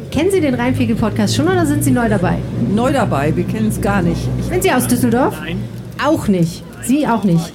kennen 0.10 0.32
Sie 0.32 0.42
den 0.42 0.56
Rheinpegel-Podcast 0.56 1.36
schon 1.36 1.48
oder 1.48 1.68
sind 1.68 1.84
Sie 1.84 1.92
neu 1.92 2.10
dabei? 2.10 2.38
Neu 2.74 2.92
dabei, 2.92 3.36
wir 3.36 3.44
kennen 3.44 3.68
es 3.68 3.80
gar 3.80 4.02
nicht. 4.02 4.22
Sind 4.50 4.64
Sie 4.64 4.72
aus 4.72 4.88
Düsseldorf? 4.88 5.36
Nein. 5.42 5.58
Auch 6.04 6.28
nicht. 6.28 6.64
Sie 6.84 7.06
auch 7.08 7.24
nicht. 7.24 7.54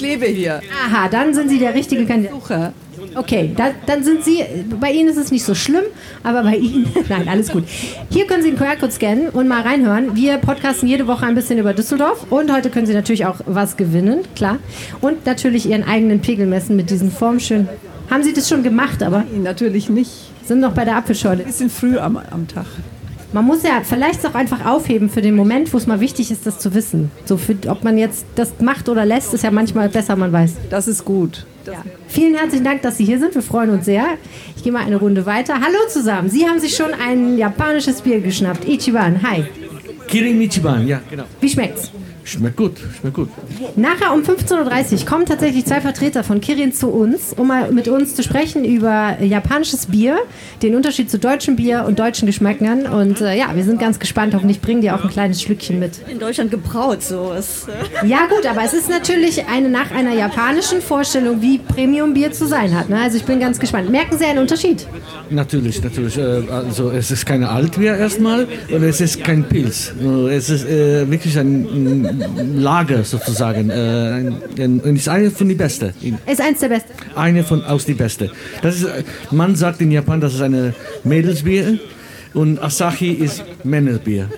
Ich 0.00 0.06
lebe 0.06 0.24
hier. 0.24 0.62
Aha, 0.86 1.08
dann 1.08 1.34
sind 1.34 1.50
Sie 1.50 1.58
der 1.58 1.74
richtige 1.74 2.06
Kandidat. 2.06 2.72
Okay, 3.14 3.50
da, 3.54 3.72
dann 3.84 4.02
sind 4.02 4.24
Sie, 4.24 4.42
bei 4.80 4.92
Ihnen 4.92 5.10
ist 5.10 5.18
es 5.18 5.30
nicht 5.30 5.44
so 5.44 5.54
schlimm, 5.54 5.82
aber 6.22 6.42
bei 6.42 6.56
Ihnen, 6.56 6.86
nein, 7.10 7.28
alles 7.28 7.50
gut. 7.50 7.64
Hier 8.08 8.26
können 8.26 8.42
Sie 8.42 8.48
den 8.50 8.58
QR-Code 8.58 8.92
scannen 8.92 9.28
und 9.28 9.46
mal 9.46 9.60
reinhören. 9.60 10.16
Wir 10.16 10.38
podcasten 10.38 10.88
jede 10.88 11.06
Woche 11.06 11.26
ein 11.26 11.34
bisschen 11.34 11.58
über 11.58 11.74
Düsseldorf 11.74 12.24
und 12.30 12.50
heute 12.50 12.70
können 12.70 12.86
Sie 12.86 12.94
natürlich 12.94 13.26
auch 13.26 13.40
was 13.44 13.76
gewinnen, 13.76 14.20
klar. 14.34 14.56
Und 15.02 15.26
natürlich 15.26 15.68
Ihren 15.68 15.84
eigenen 15.84 16.20
Pegel 16.20 16.46
messen 16.46 16.76
mit 16.76 16.88
diesen 16.88 17.10
formschönen. 17.12 17.68
Haben 18.08 18.22
Sie 18.22 18.32
das 18.32 18.48
schon 18.48 18.62
gemacht, 18.62 19.02
aber 19.02 19.24
Natürlich 19.36 19.90
nicht. 19.90 20.10
sind 20.46 20.60
noch 20.60 20.72
bei 20.72 20.86
der 20.86 20.96
Apfelschorle. 20.96 21.44
Bisschen 21.44 21.68
früh 21.68 21.98
am, 21.98 22.16
am 22.16 22.48
Tag. 22.48 22.64
Man 23.32 23.44
muss 23.44 23.62
ja 23.62 23.82
vielleicht 23.84 24.26
auch 24.26 24.34
einfach 24.34 24.66
aufheben 24.66 25.08
für 25.08 25.22
den 25.22 25.36
Moment, 25.36 25.72
wo 25.72 25.76
es 25.76 25.86
mal 25.86 26.00
wichtig 26.00 26.32
ist, 26.32 26.46
das 26.46 26.58
zu 26.58 26.74
wissen. 26.74 27.12
So 27.24 27.36
für, 27.36 27.54
ob 27.68 27.84
man 27.84 27.96
jetzt 27.96 28.26
das 28.34 28.54
macht 28.60 28.88
oder 28.88 29.04
lässt, 29.04 29.32
ist 29.32 29.44
ja 29.44 29.52
manchmal 29.52 29.88
besser, 29.88 30.16
man 30.16 30.32
weiß. 30.32 30.54
Das 30.68 30.88
ist 30.88 31.04
gut. 31.04 31.46
Vielen 32.08 32.34
herzlichen 32.34 32.64
Dank, 32.64 32.82
dass 32.82 32.96
Sie 32.96 33.04
hier 33.04 33.20
sind. 33.20 33.34
Wir 33.34 33.42
freuen 33.42 33.70
uns 33.70 33.84
sehr. 33.84 34.04
Ich 34.56 34.64
gehe 34.64 34.72
mal 34.72 34.84
eine 34.84 34.96
Runde 34.96 35.26
weiter. 35.26 35.54
Hallo 35.54 35.78
zusammen. 35.88 36.28
Sie 36.28 36.48
haben 36.48 36.58
sich 36.58 36.74
schon 36.74 36.92
ein 36.92 37.38
japanisches 37.38 38.00
Bier 38.02 38.20
geschnappt. 38.20 38.66
Ichiban, 38.66 39.22
hi. 39.22 39.44
Kirin 40.08 40.40
Ichiban, 40.40 40.88
ja, 40.88 41.00
genau. 41.08 41.24
Wie 41.40 41.48
schmeckt's? 41.48 41.92
Schmeckt 42.24 42.56
gut, 42.56 42.72
schmeckt 43.00 43.16
gut. 43.16 43.28
Nachher 43.76 44.12
um 44.12 44.20
15.30 44.22 45.00
Uhr 45.00 45.06
kommen 45.06 45.26
tatsächlich 45.26 45.64
zwei 45.64 45.80
Vertreter 45.80 46.22
von 46.22 46.40
Kirin 46.40 46.72
zu 46.72 46.88
uns, 46.88 47.32
um 47.36 47.48
mal 47.48 47.72
mit 47.72 47.88
uns 47.88 48.14
zu 48.14 48.22
sprechen 48.22 48.64
über 48.64 49.16
japanisches 49.20 49.86
Bier, 49.86 50.18
den 50.62 50.74
Unterschied 50.76 51.10
zu 51.10 51.18
deutschem 51.18 51.56
Bier 51.56 51.84
und 51.86 51.98
deutschen 51.98 52.26
Geschmäckern. 52.26 52.86
Und 52.86 53.20
äh, 53.20 53.36
ja, 53.36 53.54
wir 53.54 53.64
sind 53.64 53.80
ganz 53.80 53.98
gespannt. 53.98 54.34
Hoffentlich 54.34 54.60
bringen 54.60 54.80
die 54.82 54.90
auch 54.90 55.02
ein 55.02 55.10
kleines 55.10 55.40
Schlückchen 55.42 55.78
mit. 55.78 55.92
in 56.10 56.18
Deutschland 56.18 56.50
gebraut. 56.50 57.02
So. 57.02 57.32
Es, 57.36 57.66
Ja 58.04 58.26
gut, 58.28 58.46
aber 58.46 58.62
es 58.64 58.74
ist 58.74 58.88
natürlich 58.88 59.46
eine 59.46 59.68
nach 59.68 59.90
einer 59.90 60.14
japanischen 60.14 60.80
Vorstellung, 60.82 61.40
wie 61.42 61.58
Premium-Bier 61.58 62.32
zu 62.32 62.46
sein 62.46 62.76
hat. 62.78 62.88
Ne? 62.90 63.00
Also 63.00 63.16
ich 63.16 63.24
bin 63.24 63.40
ganz 63.40 63.58
gespannt. 63.58 63.90
Merken 63.90 64.18
Sie 64.18 64.24
einen 64.24 64.38
Unterschied? 64.40 64.86
Natürlich, 65.30 65.82
natürlich. 65.82 66.16
Äh, 66.18 66.42
Also 66.50 66.90
es 66.90 67.10
ist 67.10 67.24
keine 67.26 67.48
Altbier 67.48 67.96
erstmal 67.96 68.46
und 68.70 68.82
es 68.82 69.00
ist 69.00 69.22
kein 69.24 69.44
Pilz. 69.44 69.92
Es 70.30 70.50
ist 70.50 70.64
äh, 70.66 71.10
wirklich 71.10 71.38
ein, 71.38 72.09
ein 72.10 72.60
Lager 72.60 73.04
sozusagen. 73.04 73.70
Äh, 73.70 74.30
und 74.62 74.96
ist 74.96 75.08
eine 75.08 75.30
von 75.30 75.48
die 75.48 75.54
beste. 75.54 75.94
Ist 76.26 76.40
eins 76.40 76.60
der 76.60 76.68
besten. 76.68 76.92
Eine 77.14 77.44
von 77.44 77.64
aus 77.64 77.84
die 77.84 77.94
beste. 77.94 78.30
Das 78.62 78.76
ist, 78.76 78.86
man 79.30 79.54
sagt 79.56 79.80
in 79.80 79.90
Japan, 79.90 80.20
das 80.20 80.34
ist 80.34 80.42
eine 80.42 80.74
Mädelsbier 81.04 81.78
und 82.34 82.62
Asahi 82.62 83.12
ist 83.12 83.44
Männerbier. 83.64 84.28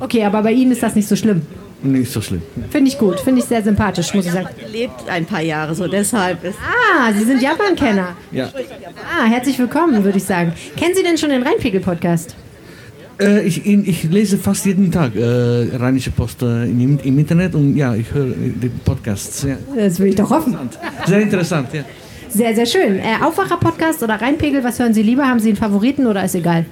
Okay, 0.00 0.24
aber 0.24 0.42
bei 0.42 0.52
Ihnen 0.52 0.72
ist 0.72 0.82
das 0.82 0.94
nicht 0.94 1.08
so 1.08 1.16
schlimm. 1.16 1.42
Nicht 1.82 2.10
so 2.10 2.20
schlimm. 2.20 2.42
Finde 2.70 2.90
ich 2.90 2.98
gut, 2.98 3.20
finde 3.20 3.40
ich 3.40 3.46
sehr 3.46 3.62
sympathisch, 3.62 4.12
muss 4.14 4.26
ich 4.26 4.32
sagen. 4.32 4.48
lebt 4.72 5.08
ein 5.08 5.26
paar 5.26 5.42
Jahre, 5.42 5.74
so 5.74 5.86
deshalb 5.86 6.42
ist 6.42 6.56
Ah, 6.58 7.12
Sie 7.12 7.24
sind 7.24 7.42
Japan-Kenner. 7.42 8.16
Ja. 8.32 8.50
Ah, 9.18 9.26
herzlich 9.26 9.58
willkommen, 9.58 10.02
würde 10.02 10.18
ich 10.18 10.24
sagen. 10.24 10.52
Kennen 10.76 10.94
Sie 10.94 11.02
denn 11.02 11.18
schon 11.18 11.30
den 11.30 11.42
Rheinpegel-Podcast? 11.42 12.34
Äh, 13.18 13.46
ich, 13.46 13.66
ich 13.66 14.04
lese 14.04 14.36
fast 14.36 14.66
jeden 14.66 14.90
Tag 14.92 15.16
äh, 15.16 15.76
Rheinische 15.76 16.10
Post 16.10 16.42
äh, 16.42 16.64
im, 16.64 16.98
im 17.02 17.18
Internet 17.18 17.54
und 17.54 17.76
ja, 17.76 17.94
ich 17.94 18.12
höre 18.12 18.26
die 18.26 18.68
Podcasts. 18.68 19.42
Ja. 19.42 19.56
Das 19.74 19.98
will 19.98 20.08
ich 20.08 20.14
doch 20.16 20.28
hoffen. 20.28 20.56
Sehr 21.06 21.20
interessant, 21.20 21.68
ja. 21.72 21.84
Sehr, 22.28 22.54
sehr 22.54 22.66
schön. 22.66 22.98
Äh, 22.98 23.24
Aufwacher-Podcast 23.24 24.02
oder 24.02 24.20
Rheinpegel, 24.20 24.62
was 24.62 24.78
hören 24.78 24.92
Sie 24.92 25.02
lieber? 25.02 25.26
Haben 25.26 25.40
Sie 25.40 25.48
einen 25.48 25.56
Favoriten 25.56 26.06
oder 26.06 26.24
ist 26.24 26.34
egal? 26.34 26.66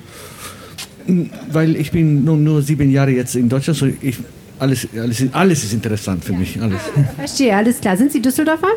Weil 1.51 1.77
ich 1.77 1.91
bin 1.91 2.25
nur, 2.25 2.37
nur 2.37 2.61
sieben 2.61 2.91
Jahre 2.91 3.13
jetzt 3.13 3.37
in 3.37 3.49
Deutschland, 3.49 3.79
so 3.79 3.87
ich, 3.87 4.17
alles, 4.59 4.87
alles, 4.95 5.25
alles 5.33 5.65
ist 5.65 5.73
interessant 5.73 6.25
für 6.25 6.33
mich. 6.33 6.61
Alles. 6.61 6.81
Verstehe, 7.17 7.57
alles 7.57 7.81
klar. 7.81 7.97
Sind 7.97 8.13
Sie 8.13 8.21
Düsseldorfer? 8.21 8.69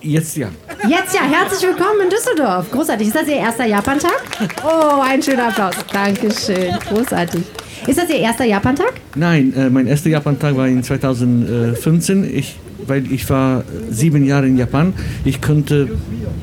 Jetzt 0.00 0.36
ja. 0.36 0.48
Jetzt 0.88 1.14
ja, 1.14 1.22
herzlich 1.22 1.62
willkommen 1.62 2.02
in 2.04 2.10
Düsseldorf. 2.10 2.70
Großartig. 2.70 3.08
Ist 3.08 3.16
das 3.16 3.26
Ihr 3.26 3.36
erster 3.36 3.66
Japantag? 3.66 4.22
Oh, 4.64 5.00
ein 5.02 5.20
schöner 5.22 5.48
Applaus. 5.48 5.74
Dankeschön. 5.92 6.72
Großartig. 6.88 7.40
Ist 7.86 7.98
das 7.98 8.08
Ihr 8.08 8.20
erster 8.20 8.44
Japantag? 8.44 8.92
Nein, 9.16 9.52
äh, 9.54 9.68
mein 9.70 9.86
erster 9.88 10.10
Japan-Tag 10.10 10.56
war 10.56 10.68
in 10.68 10.82
2015. 10.82 12.24
Ich, 12.32 12.56
weil 12.86 13.10
ich 13.10 13.28
war 13.28 13.64
sieben 13.90 14.24
Jahre 14.24 14.46
in 14.46 14.56
Japan. 14.56 14.92
Ich 15.24 15.42
konnte 15.42 15.88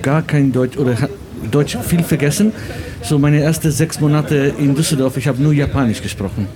gar 0.01 0.21
kein 0.21 0.51
Deutsch 0.51 0.77
oder 0.77 0.97
Deutsch 1.49 1.77
viel 1.87 2.03
vergessen. 2.03 2.51
So 3.03 3.19
meine 3.19 3.41
ersten 3.41 3.71
sechs 3.71 4.01
Monate 4.01 4.53
in 4.57 4.75
Düsseldorf, 4.75 5.15
ich 5.15 5.27
habe 5.27 5.41
nur 5.41 5.53
Japanisch 5.53 6.01
gesprochen. 6.01 6.47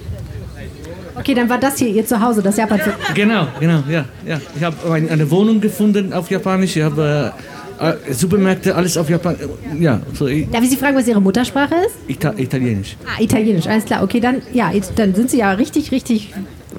Okay, 1.20 1.34
dann 1.34 1.49
war 1.49 1.57
das 1.57 1.78
hier 1.78 1.89
Ihr 1.89 2.05
Zuhause, 2.05 2.41
das 2.41 2.57
Japan. 2.57 2.80
Genau, 3.13 3.47
genau, 3.59 3.84
ja. 3.89 4.05
ja. 4.26 4.39
Ich 4.55 4.63
habe 4.63 4.91
ein, 4.91 5.09
eine 5.09 5.30
Wohnung 5.30 5.59
gefunden 5.59 6.13
auf 6.13 6.32
Japanisch. 6.32 6.78
Ich 6.78 6.84
habe 6.84 7.34
äh, 7.80 8.13
Supermärkte, 8.13 8.74
alles 8.74 8.97
auf 8.97 9.09
Japanisch. 9.09 9.41
Ja, 9.80 9.99
so 10.13 10.28
Darf 10.28 10.63
ich 10.63 10.70
Sie 10.70 10.78
fragen, 10.78 10.95
was 10.95 11.07
Ihre 11.07 11.22
Muttersprache 11.22 11.76
ist? 11.86 11.95
Ita 12.07 12.34
Italienisch. 12.38 12.95
Ah, 13.05 13.22
Italienisch, 13.22 13.67
alles 13.67 13.86
klar. 13.86 14.03
Okay, 14.03 14.20
dann, 14.20 14.41
ja, 14.53 14.72
dann 14.95 15.13
sind 15.13 15.30
Sie 15.30 15.39
ja 15.39 15.51
richtig, 15.51 15.91
richtig 15.91 16.34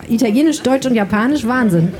Italienisch, 0.08 0.60
Deutsch 0.62 0.86
und 0.86 0.94
Japanisch. 0.94 1.46
Wahnsinn. 1.46 1.92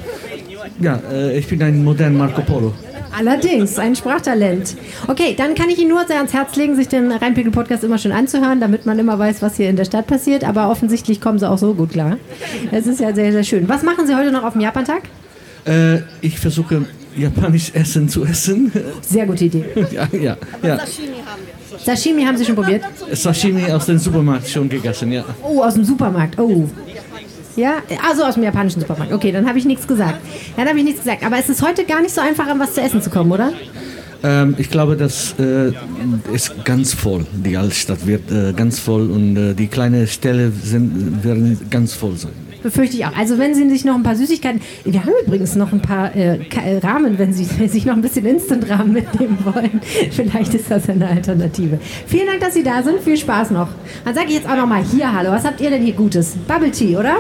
Ja, 0.81 1.01
äh, 1.13 1.39
ich 1.39 1.47
bin 1.47 1.63
ein 1.63 1.85
moderner 1.85 2.17
Marco 2.17 2.43
Polo. 2.43 2.75
Allerdings, 3.17 3.79
ein 3.79 3.97
Sprachtalent. 3.97 4.77
Okay, 5.09 5.35
dann 5.37 5.55
kann 5.55 5.69
ich 5.69 5.79
Ihnen 5.79 5.91
nur 5.91 6.07
sehr 6.07 6.17
ans 6.17 6.33
Herz 6.33 6.57
legen, 6.57 6.77
sich 6.77 6.89
den 6.89 7.11
Rheinpegel-Podcast 7.11 7.85
immer 7.85 7.99
schön 7.99 8.13
anzuhören, 8.13 8.61
damit 8.61 8.87
man 8.87 8.99
immer 8.99 9.19
weiß, 9.19 9.43
was 9.43 9.57
hier 9.57 9.69
in 9.69 9.77
der 9.77 9.85
Stadt 9.85 10.07
passiert. 10.07 10.45
Aber 10.45 10.71
offensichtlich 10.71 11.21
kommen 11.21 11.39
Sie 11.39 11.49
auch 11.49 11.59
so 11.59 11.75
gut 11.75 11.91
klar. 11.91 12.19
Das 12.71 12.87
ist 12.87 13.01
ja 13.01 13.15
sehr, 13.15 13.33
sehr 13.33 13.45
schön. 13.45 13.69
Was 13.69 13.83
machen 13.83 14.07
Sie 14.07 14.15
heute 14.15 14.33
noch 14.33 14.45
auf 14.45 14.53
dem 14.53 14.63
Japantag? 14.63 15.03
Äh, 15.67 15.99
ich 16.21 16.39
versuche 16.39 16.87
japanisch 17.17 17.73
Essen 17.75 18.09
zu 18.09 18.25
essen. 18.25 18.73
Sehr 19.03 19.27
gute 19.27 19.45
Idee. 19.45 19.65
ja, 19.91 20.09
ja, 20.13 20.37
ja. 20.63 20.79
Sashimi 21.85 22.25
haben 22.25 22.37
Sie 22.37 22.45
schon 22.45 22.55
probiert? 22.55 22.83
Sashimi 23.13 23.71
aus 23.71 23.87
dem 23.87 23.99
Supermarkt 23.99 24.49
schon 24.49 24.69
gegessen, 24.69 25.13
ja. 25.13 25.25
Oh, 25.43 25.63
aus 25.63 25.75
dem 25.75 25.85
Supermarkt. 25.85 26.39
Oh. 26.39 26.69
Ja, 27.57 27.83
also 28.09 28.25
aus 28.25 28.35
dem 28.35 28.43
japanischen 28.43 28.81
Supermarkt. 28.81 29.13
Okay, 29.13 29.33
dann 29.33 29.49
habe 29.49 29.59
ich 29.59 29.65
nichts 29.65 29.87
gesagt. 29.87 30.21
Dann 30.57 30.69
habe 30.69 30.79
ich 30.79 30.85
nichts 30.85 31.03
gesagt. 31.03 31.25
Aber 31.25 31.39
es 31.39 31.49
ist 31.49 31.63
heute 31.63 31.85
gar 31.85 32.01
nicht 32.01 32.15
so 32.15 32.21
einfach, 32.21 32.47
an 32.47 32.59
was 32.59 32.75
zu 32.75 32.81
essen 32.81 33.03
zu 33.03 33.11
kommen, 33.11 33.33
oder? 33.33 33.53
Ähm, 34.23 34.55
ich 34.59 34.71
glaube, 34.71 34.97
das 34.97 35.35
äh, 35.39 35.73
ist 36.33 36.65
ganz 36.65 36.93
voll. 36.95 37.27
Die 37.33 37.57
Altstadt 37.57 38.07
wird 38.07 38.31
äh, 38.31 38.53
ganz 38.53 38.79
voll 38.79 39.11
und 39.11 39.37
äh, 39.37 39.55
die 39.55 39.67
kleinen 39.67 40.07
Ställe 40.07 40.53
werden 41.23 41.59
ganz 41.71 41.95
voll 41.95 42.17
sein. 42.17 42.50
Befürchte 42.63 42.97
ich 42.97 43.05
auch. 43.07 43.17
Also 43.17 43.39
wenn 43.39 43.55
Sie 43.55 43.69
sich 43.71 43.85
noch 43.85 43.95
ein 43.95 44.03
paar 44.03 44.17
Süßigkeiten... 44.17 44.61
Wir 44.85 45.03
haben 45.05 45.13
übrigens 45.27 45.57
noch 45.57 45.73
ein 45.73 45.81
paar 45.81 46.15
äh, 46.15 46.39
äh, 46.39 46.79
Rahmen, 46.79 47.19
wenn 47.19 47.33
Sie 47.33 47.45
sich 47.69 47.85
noch 47.87 47.95
ein 47.95 48.03
bisschen 48.03 48.27
Instant-Rahmen 48.27 48.93
mitnehmen 48.93 49.39
wollen. 49.45 49.81
Vielleicht 50.11 50.55
ist 50.55 50.71
das 50.71 50.89
eine 50.89 51.07
Alternative. 51.09 51.79
Vielen 52.07 52.27
Dank, 52.27 52.41
dass 52.41 52.55
Sie 52.55 52.63
da 52.63 52.83
sind. 52.83 53.01
Viel 53.01 53.17
Spaß 53.17 53.51
noch. 53.51 53.69
Dann 54.05 54.15
sage 54.15 54.29
ich 54.29 54.35
jetzt 54.35 54.49
auch 54.49 54.57
noch 54.57 54.67
mal 54.67 54.83
hier 54.83 55.13
Hallo. 55.13 55.31
Was 55.31 55.45
habt 55.45 55.61
ihr 55.61 55.71
denn 55.71 55.83
hier 55.83 55.95
Gutes? 55.95 56.37
Bubble 56.47 56.71
Tea, 56.71 56.97
oder? 56.97 57.17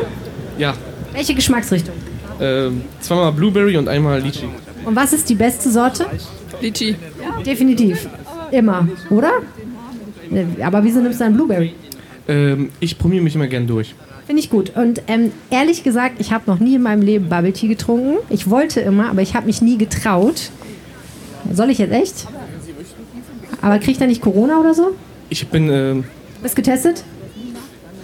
Ja, 0.59 0.75
Welche 1.13 1.35
Geschmacksrichtung? 1.35 1.95
ähm, 2.41 2.83
zweimal 3.01 3.33
Blueberry 3.33 3.77
und 3.77 3.89
einmal 3.89 4.21
Lychee. 4.23 4.49
Und 4.85 4.97
was 4.97 5.13
ist 5.13 5.29
die 5.29 5.35
beste 5.35 5.71
Sorte? 5.71 6.07
Lychee. 6.61 6.95
Definitiv. 7.45 8.09
Immer, 8.51 8.89
oder? 9.11 9.33
Aber 10.63 10.83
wieso 10.85 11.01
nimmst 11.01 11.21
du 11.21 11.25
einen 11.25 11.35
Blueberry? 11.35 11.75
Ähm, 12.29 12.71
ich 12.81 12.97
probiere 12.99 13.23
mich 13.23 13.35
immer 13.35 13.47
gern 13.47 13.67
durch. 13.67 13.95
Finde 14.31 14.45
ich 14.45 14.51
gut. 14.51 14.77
Und 14.77 15.03
ähm, 15.09 15.33
ehrlich 15.51 15.83
gesagt, 15.83 16.21
ich 16.21 16.31
habe 16.31 16.45
noch 16.47 16.61
nie 16.61 16.77
in 16.77 16.83
meinem 16.83 17.03
Leben 17.03 17.29
Bubble 17.29 17.53
Tea 17.53 17.67
getrunken. 17.67 18.19
Ich 18.29 18.49
wollte 18.49 18.79
immer, 18.79 19.11
aber 19.11 19.23
ich 19.23 19.35
habe 19.35 19.47
mich 19.47 19.61
nie 19.61 19.77
getraut. 19.77 20.53
Soll 21.53 21.69
ich 21.71 21.79
jetzt 21.79 21.91
echt? 21.91 22.29
Aber 23.61 23.81
krieg 23.81 23.91
ich 23.91 23.99
da 23.99 24.07
nicht 24.07 24.23
Corona 24.23 24.61
oder 24.61 24.73
so? 24.73 24.93
Ich 25.31 25.49
bin, 25.49 25.69
ähm, 25.69 26.05
Bist 26.45 26.55
getestet? 26.55 27.03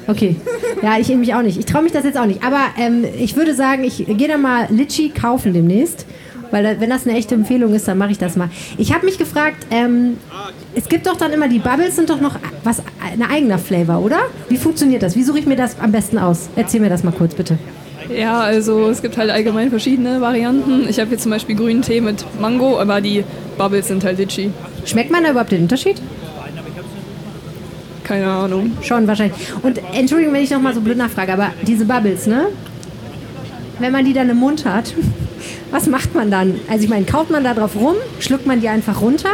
Okay. 0.09 0.35
Ja, 0.83 0.99
ich 0.99 1.07
mich 1.11 1.33
auch 1.33 1.43
nicht. 1.43 1.61
Ich 1.61 1.65
traue 1.67 1.85
mich 1.85 1.93
das 1.93 2.03
jetzt 2.03 2.19
auch 2.19 2.27
nicht. 2.27 2.43
Aber 2.43 2.61
ähm, 2.77 3.05
ich 3.17 3.37
würde 3.37 3.55
sagen, 3.55 3.85
ich 3.85 4.05
gehe 4.05 4.27
da 4.27 4.37
mal 4.37 4.67
Litchi 4.69 5.11
kaufen 5.11 5.53
demnächst. 5.53 6.07
Weil 6.51 6.81
wenn 6.81 6.91
das 6.91 7.07
eine 7.07 7.17
echte 7.17 7.35
Empfehlung 7.35 7.75
ist, 7.75 7.89
dann 7.89 7.99
mache 7.99 8.13
ich 8.13 8.19
das 8.19 8.37
mal. 8.37 8.49
Ich 8.79 8.93
habe 8.93 9.05
mich 9.05 9.19
gefragt, 9.19 9.67
ähm, 9.71 10.19
es 10.75 10.89
gibt 10.89 11.07
doch 11.07 11.17
dann 11.17 11.33
immer, 11.33 11.49
die 11.49 11.59
Bubbles 11.59 11.97
sind 11.97 12.11
doch 12.11 12.21
noch 12.21 12.37
was, 12.65 12.83
ein 13.13 13.23
eigener 13.23 13.59
Flavor, 13.59 14.01
oder? 14.01 14.19
Wie 14.49 14.57
funktioniert 14.57 15.03
das? 15.03 15.17
Wie 15.17 15.23
suche 15.23 15.39
ich 15.39 15.47
mir 15.47 15.57
das 15.57 15.79
am 15.81 15.93
besten 15.93 16.19
aus? 16.19 16.49
Erzähl 16.57 16.81
mir 16.81 16.91
das 16.91 17.05
mal 17.05 17.13
kurz, 17.13 17.35
bitte. 17.35 17.59
Ja, 18.15 18.41
also 18.41 18.89
es 18.89 19.03
gibt 19.03 19.17
halt 19.17 19.31
allgemein 19.31 19.71
verschiedene 19.71 20.21
Varianten. 20.21 20.89
Ich 20.89 21.01
habe 21.01 21.09
hier 21.09 21.19
zum 21.19 21.33
Beispiel 21.33 21.57
grünen 21.57 21.83
Tee 21.83 22.01
mit 22.01 22.25
Mango, 22.41 22.79
aber 22.79 23.01
die 23.01 23.25
Bubbles 23.59 23.89
sind 23.89 24.05
halt 24.05 24.19
litchi. 24.19 24.51
Schmeckt 24.85 25.11
man 25.11 25.25
da 25.25 25.31
überhaupt 25.31 25.51
den 25.51 25.63
Unterschied? 25.63 26.01
Keine 28.05 28.31
Ahnung. 28.31 28.71
Schon 28.83 29.09
wahrscheinlich. 29.09 29.37
Und 29.63 29.81
Entschuldigung, 29.93 30.35
wenn 30.35 30.45
ich 30.45 30.51
noch 30.51 30.61
mal 30.61 30.73
so 30.73 30.81
blöd 30.81 30.97
nachfrage, 30.97 31.33
aber 31.33 31.49
diese 31.63 31.85
Bubbles, 31.85 32.29
ne? 32.29 32.47
Wenn 33.79 33.93
man 33.93 34.05
die 34.05 34.13
dann 34.13 34.31
im 34.31 34.39
Mund 34.39 34.65
hat, 34.65 34.95
was 35.71 35.87
macht 35.87 36.15
man 36.15 36.31
dann? 36.31 36.55
Also 36.69 36.85
ich 36.85 36.91
meine, 36.91 37.05
kaut 37.05 37.31
man 37.31 37.45
da 37.45 37.55
drauf 37.55 37.77
rum? 37.77 37.97
Schluckt 38.21 38.47
man 38.47 38.61
die 38.61 38.69
einfach 38.69 39.01
runter? 39.01 39.31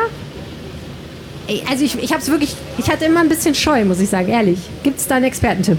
Also 1.70 1.84
ich, 1.84 1.97
ich 2.03 2.12
hab's 2.12 2.28
wirklich, 2.28 2.55
ich 2.78 2.90
hatte 2.90 3.05
immer 3.05 3.20
ein 3.20 3.28
bisschen 3.28 3.55
Scheu, 3.55 3.84
muss 3.84 4.01
ich 4.01 4.09
sagen, 4.09 4.28
ehrlich. 4.28 4.59
Gibt's 4.82 5.07
da 5.07 5.16
einen 5.16 5.26
Expertentipp? 5.26 5.78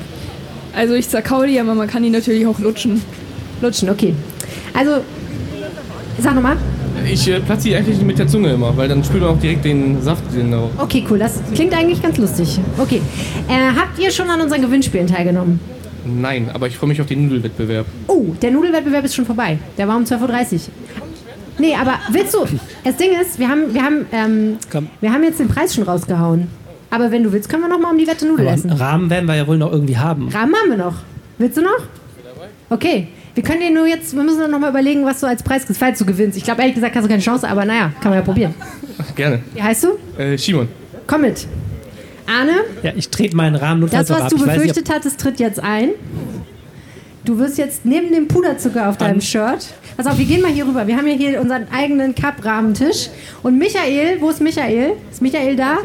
Also 0.76 0.94
ich 0.94 1.08
zerkau 1.10 1.44
die, 1.46 1.60
aber 1.60 1.76
man 1.76 1.88
kann 1.88 2.04
die 2.04 2.10
natürlich 2.10 2.46
auch 2.46 2.60
lutschen. 2.60 3.02
Lutschen, 3.62 3.90
okay. 3.90 4.14
Also, 4.74 5.02
sag 6.20 6.36
nochmal. 6.36 6.58
Ich 7.12 7.28
äh, 7.28 7.40
platze 7.40 7.70
die 7.70 7.76
eigentlich 7.76 8.02
mit 8.02 8.20
der 8.20 8.28
Zunge 8.28 8.54
immer, 8.54 8.76
weil 8.76 8.88
dann 8.88 9.04
spürt 9.04 9.22
man 9.22 9.32
auch 9.32 9.40
direkt 9.40 9.66
den 9.66 10.02
Saft. 10.02 10.24
Den 10.36 10.54
auch. 10.54 10.70
Okay, 10.78 11.06
cool. 11.10 11.20
Das 11.20 11.42
klingt 11.54 11.74
eigentlich 11.74 12.02
ganz 12.02 12.18
lustig. 12.18 12.60
Okay. 12.78 13.02
Äh, 13.48 13.76
habt 13.76 14.00
ihr 14.00 14.12
schon 14.12 14.30
an 14.30 14.42
unseren 14.42 14.62
Gewinnspielen 14.62 15.08
teilgenommen? 15.08 15.60
Nein, 16.06 16.50
aber 16.54 16.68
ich 16.68 16.78
freue 16.78 16.90
mich 16.90 17.02
auf 17.02 17.08
den 17.08 17.28
Nudelwettbewerb. 17.28 17.86
Oh, 18.08 18.34
der 18.42 18.52
Nudelwettbewerb 18.52 19.06
ist 19.06 19.16
schon 19.16 19.26
vorbei. 19.26 19.58
Der 19.78 19.88
war 19.88 19.96
um 19.98 20.04
12.30 20.04 20.54
Uhr. 20.54 20.60
Nee, 21.60 21.76
aber 21.76 21.94
willst 22.12 22.34
du. 22.34 22.46
Das 22.84 22.98
Ding 22.98 23.12
ist, 23.20 23.40
wir 23.40 23.48
haben, 23.48 23.74
wir 23.74 23.84
haben, 23.84 24.06
ähm, 24.12 24.58
wir 25.02 25.14
haben 25.14 25.24
jetzt 25.24 25.40
den 25.40 25.48
Preis 25.48 25.76
schon 25.76 25.84
rausgehauen. 25.84 26.48
Aber 26.90 27.12
wenn 27.12 27.24
du 27.24 27.32
willst, 27.32 27.50
können 27.50 27.64
wir 27.64 27.70
noch 27.70 27.80
mal 27.80 27.92
um 27.92 27.98
die 27.98 28.08
Wette 28.08 28.28
Nudel 28.28 28.48
Aber 28.48 28.56
essen. 28.56 28.72
Rahmen 28.72 29.10
werden 29.10 29.26
wir 29.28 29.36
ja 29.36 29.48
wohl 29.48 29.58
noch 29.58 29.72
irgendwie 29.72 29.98
haben. 29.98 30.30
Rahmen 30.30 30.54
haben 30.56 30.70
wir 30.70 30.78
noch. 30.78 30.96
Willst 31.38 31.58
du 31.58 31.62
noch? 31.62 31.80
Okay. 32.70 33.08
Wir 33.36 33.44
können 33.44 33.62
dir 33.62 33.72
nur 33.72 33.88
jetzt, 33.88 34.16
wir 34.16 34.22
müssen 34.22 34.50
noch 34.52 34.60
mal 34.60 34.70
überlegen, 34.70 35.04
was 35.06 35.20
du 35.20 35.26
als 35.28 35.42
Preis 35.42 35.66
kriegst, 35.66 35.80
falls 35.80 35.98
du 35.98 36.06
gewinnst. 36.06 36.38
Ich 36.38 36.44
glaube, 36.44 36.62
ehrlich 36.62 36.76
gesagt, 36.76 36.96
hast 36.96 37.04
du 37.04 37.10
keine 37.10 37.22
Chance, 37.22 37.50
aber 37.50 37.66
naja, 37.66 37.92
kann 38.00 38.12
man 38.12 38.20
ja 38.20 38.22
probieren. 38.22 38.54
Gerne. 39.16 39.40
Wie 39.56 39.62
heißt 39.62 39.86
du? 39.86 40.22
Äh, 40.22 40.38
Simon. 40.38 40.68
Komm 41.08 41.22
mit. 41.22 41.48
Arne, 42.28 42.54
Ja, 42.84 42.92
ich 42.96 43.10
trete 43.10 43.36
meinen 43.36 43.56
Rahmen 43.56 43.82
notfalls 43.82 44.08
das, 44.08 44.18
was 44.18 44.24
ab. 44.26 44.30
du 44.30 44.36
Ich 44.38 44.46
weiß 44.48 44.56
befürchtet 44.58 44.90
hattest, 44.90 45.20
tritt 45.20 45.40
jetzt 45.40 45.60
ein. 45.60 45.90
Du 47.26 47.38
wirst 47.40 47.58
jetzt 47.58 47.86
neben 47.86 48.12
dem 48.14 48.28
Puderzucker 48.28 48.90
auf 48.90 48.98
deinem 48.98 49.22
Shirt. 49.22 49.68
Pass 49.96 50.08
auf, 50.08 50.18
wir 50.18 50.26
gehen 50.26 50.42
mal 50.42 50.52
hier 50.52 50.68
rüber. 50.68 50.86
Wir 50.88 50.98
haben 50.98 51.08
ja 51.08 51.14
hier 51.14 51.40
unseren 51.40 51.68
eigenen 51.72 52.14
Cup-Rahmentisch. 52.16 53.10
Und 53.44 53.58
Michael, 53.58 54.20
wo 54.20 54.30
ist 54.30 54.42
Michael? 54.42 54.94
Ist 55.10 55.22
Michael 55.22 55.56
da? 55.56 55.78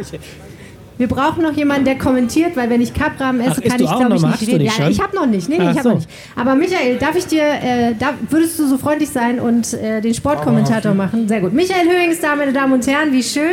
Wir 0.97 1.07
brauchen 1.07 1.45
noch 1.45 1.53
jemanden, 1.53 1.85
der 1.85 1.97
kommentiert, 1.97 2.57
weil 2.57 2.69
wenn 2.71 2.81
ich 2.81 2.93
Cup-Rahmen 2.93 3.41
esse, 3.41 3.63
Ach, 3.65 3.69
kann 3.71 3.81
ich, 3.81 3.87
glaube 3.89 4.17
ich, 4.17 4.23
noch? 4.23 4.31
nicht 4.33 4.49
reden. 4.49 4.63
nicht 4.65 4.79
ja, 4.81 4.89
ich 4.89 5.01
habe 5.01 5.15
noch 5.15 5.27
nicht. 5.27 5.49
Nee, 5.49 5.59
nee, 5.59 5.65
Ach 5.67 5.71
ich 5.71 5.79
habe 5.79 5.83
so. 5.83 5.89
noch 5.91 5.97
nicht. 5.99 6.11
Aber 6.35 6.57
Michael, 6.57 6.97
darf 6.97 7.15
ich 7.15 7.27
dir, 7.27 7.45
äh, 7.45 7.95
da, 7.97 8.15
würdest 8.31 8.59
du 8.59 8.67
so 8.67 8.77
freundlich 8.79 9.11
sein 9.11 9.39
und 9.39 9.75
äh, 9.75 10.01
den 10.01 10.13
Sportkommentator 10.15 10.95
machen? 10.95 11.29
Sehr 11.29 11.41
gut. 11.41 11.53
Michael 11.53 11.87
Höhing 11.89 12.11
ist 12.11 12.25
da, 12.25 12.35
meine 12.35 12.53
Damen 12.53 12.73
und 12.73 12.85
Herren. 12.85 13.13
Wie 13.13 13.23
schön. 13.23 13.45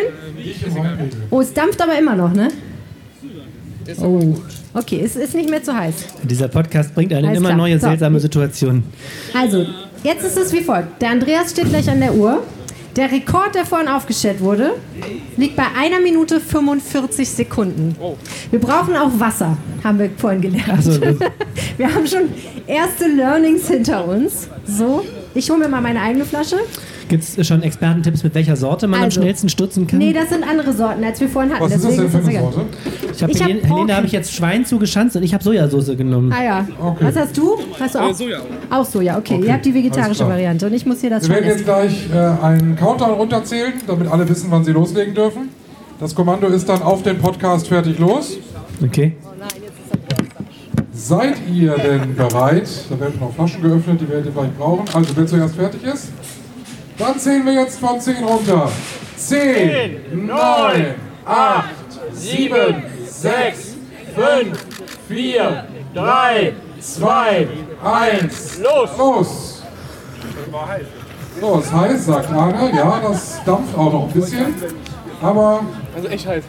Oh, 1.29 1.41
es 1.41 1.53
dampft 1.53 1.79
aber 1.83 1.95
immer 1.99 2.15
noch, 2.15 2.33
ne? 2.33 2.47
Oh. 4.01 4.35
Okay, 4.73 5.01
es 5.03 5.15
ist 5.15 5.33
nicht 5.35 5.49
mehr 5.49 5.63
zu 5.63 5.75
heiß. 5.75 5.93
Dieser 6.23 6.47
Podcast 6.47 6.93
bringt 6.93 7.11
einen 7.13 7.21
in 7.23 7.29
Alles 7.29 7.39
immer 7.39 7.49
klar. 7.49 7.57
neue 7.57 7.79
So. 7.79 7.87
seltsame 7.87 8.19
Situationen. 8.19 8.83
Also, 9.33 9.65
jetzt 10.03 10.23
ist 10.25 10.37
es 10.37 10.51
wie 10.53 10.61
folgt. 10.61 11.01
Der 11.01 11.09
Andreas 11.11 11.51
steht 11.51 11.69
gleich 11.69 11.89
an 11.89 11.99
der 11.99 12.13
Uhr. 12.13 12.43
Der 12.95 13.11
Rekord, 13.11 13.53
der 13.55 13.65
vorhin 13.65 13.89
aufgestellt 13.89 14.39
wurde, 14.39 14.71
liegt 15.35 15.57
bei 15.57 15.65
einer 15.77 15.99
Minute 15.99 16.39
45 16.39 17.29
Sekunden. 17.29 17.93
Wir 18.51 18.59
brauchen 18.59 18.95
auch 18.95 19.11
Wasser, 19.19 19.57
haben 19.83 19.99
wir 19.99 20.09
vorhin 20.17 20.39
gelernt. 20.41 20.69
Also, 20.69 20.97
das- 20.97 21.15
wir 21.77 21.93
haben 21.93 22.07
schon 22.07 22.29
erste 22.67 23.07
Learnings 23.07 23.67
hinter 23.67 24.07
uns. 24.07 24.47
So, 24.65 25.03
ich 25.33 25.49
hole 25.49 25.59
mir 25.59 25.67
mal 25.67 25.81
meine 25.81 25.99
eigene 26.01 26.23
Flasche. 26.25 26.55
Gibt 27.07 27.23
es 27.23 27.47
schon 27.47 27.61
Expertentipps, 27.61 28.23
mit 28.23 28.33
welcher 28.33 28.55
Sorte 28.55 28.87
man 28.87 29.03
Also. 29.03 29.19
am 29.19 29.23
schnellsten 29.23 29.47
stutzen 29.49 29.85
kann? 29.85 29.99
Nee, 29.99 30.11
das 30.11 30.29
sind 30.29 30.43
andere 30.43 30.73
Sorten, 30.73 31.03
als 31.03 31.21
wir 31.21 31.29
vorhin 31.29 31.51
hatten. 31.53 31.63
Was 31.63 31.73
ist 31.75 31.85
das 31.85 31.95
denn 31.97 32.09
für 32.09 32.17
eine. 32.17 32.39
Sorte? 32.41 32.61
Ich 33.13 33.21
habe 33.23 33.31
Ich 33.31 33.39
hab 33.41 33.47
Helene, 33.47 33.59
Pork- 33.67 33.77
Helene 33.77 33.95
habe 33.95 34.05
ich 34.07 34.11
jetzt 34.11 34.33
Schwein 34.33 34.65
zugeschanzt 34.65 35.15
und 35.15 35.21
ich 35.23 35.33
habe 35.33 35.43
Sojasauce 35.43 35.95
genommen. 35.97 36.33
Ah 36.35 36.43
ja. 36.43 36.67
Okay. 36.81 37.05
Was 37.05 37.15
hast 37.15 37.37
du? 37.37 37.57
Hast 37.79 37.93
du 37.95 37.99
auch? 37.99 38.09
Äh, 38.09 38.13
Soja. 38.13 38.39
Auch 38.71 38.85
Soja, 38.85 39.17
okay. 39.19 39.35
Okay, 39.35 39.45
Ihr 39.47 39.53
habt 39.53 39.65
die 39.65 39.73
vegetarische. 39.73 40.27
Variante 40.27 40.65
und 40.65 40.73
ich 40.73 40.85
muss 40.85 41.01
hier 41.01 41.11
das 41.11 41.23
Wir 41.29 41.35
werden 41.35 41.45
jetzt 41.49 41.65
gleich 41.65 42.09
äh, 42.11 42.17
einen 42.43 42.75
Countdown 42.75 43.11
runterzählen, 43.11 43.73
damit 43.85 44.07
alle 44.11 44.27
wissen, 44.27 44.47
wann 44.49 44.63
sie 44.65 44.71
loslegen 44.71 45.13
dürfen. 45.13 45.49
Das 45.99 46.15
Kommando 46.15 46.47
ist 46.47 46.67
dann 46.67 46.81
auf 46.81 47.03
den 47.03 47.19
Podcast 47.19 47.67
fertig 47.67 47.99
los. 47.99 48.37
Okay. 48.83 49.15
Seid 50.93 51.35
ihr 51.53 51.75
denn 51.77 52.15
bereit? 52.15 52.67
Da 52.89 52.99
werden 52.99 53.19
noch 53.19 53.33
Flaschen 53.33 53.61
geöffnet, 53.61 54.01
die 54.01 54.09
werdet 54.09 54.25
ihr 54.27 54.31
vielleicht 54.31 54.57
brauchen. 54.57 54.85
Also, 54.93 55.09
wer 55.15 55.27
zuerst 55.27 55.55
fertig 55.55 55.83
ist, 55.83 56.09
dann 56.97 57.19
zählen 57.19 57.45
wir 57.45 57.53
jetzt 57.53 57.79
von 57.79 57.99
10 57.99 58.23
runter. 58.23 58.71
10, 59.17 60.25
9, 60.25 60.95
8, 61.25 61.65
7, 62.13 62.83
6, 63.07 63.75
5, 64.15 64.65
4, 65.07 65.63
3, 65.93 66.53
2, 66.79 67.47
1. 67.83 68.59
Los! 68.59 68.89
Los! 68.97 69.63
So, 71.41 71.59
es 71.59 71.71
heiß, 71.73 72.05
sagt 72.05 72.31
Arne. 72.31 72.71
Ja, 72.75 72.99
das 73.01 73.41
dampft 73.45 73.77
auch 73.77 73.91
noch 73.91 74.07
ein 74.07 74.13
bisschen. 74.13 74.55
Aber 75.21 75.61
Also 75.95 76.07
echt 76.07 76.27
heiß. 76.27 76.43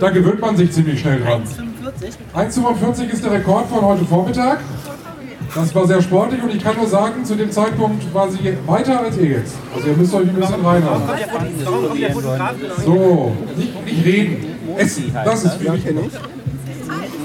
da 0.00 0.10
gewöhnt 0.10 0.40
man 0.40 0.56
sich 0.56 0.70
ziemlich 0.72 1.00
schnell 1.00 1.20
dran. 1.20 1.42
1,45 2.34 3.10
ist 3.10 3.24
der 3.24 3.32
Rekord 3.32 3.68
von 3.68 3.82
heute 3.82 4.04
Vormittag. 4.04 4.60
Das 5.54 5.74
war 5.74 5.86
sehr 5.86 6.02
sportlich 6.02 6.42
und 6.42 6.54
ich 6.54 6.62
kann 6.62 6.76
nur 6.76 6.86
sagen, 6.86 7.24
zu 7.24 7.34
dem 7.34 7.50
Zeitpunkt 7.50 8.12
war 8.14 8.30
sie 8.30 8.56
weiter 8.66 9.00
als 9.00 9.16
ihr 9.16 9.28
jetzt. 9.38 9.54
Also 9.74 9.88
ihr 9.88 9.96
müsst 9.96 10.14
euch 10.14 10.28
ein 10.28 10.34
bisschen 10.34 10.64
reinhauen. 10.64 11.02
So, 12.84 13.32
nicht, 13.56 13.84
nicht 13.84 14.04
reden. 14.04 14.56
Essen, 14.76 15.14
das 15.24 15.44
ist 15.44 15.54
viel 15.54 15.72
wichtiger. 15.72 16.00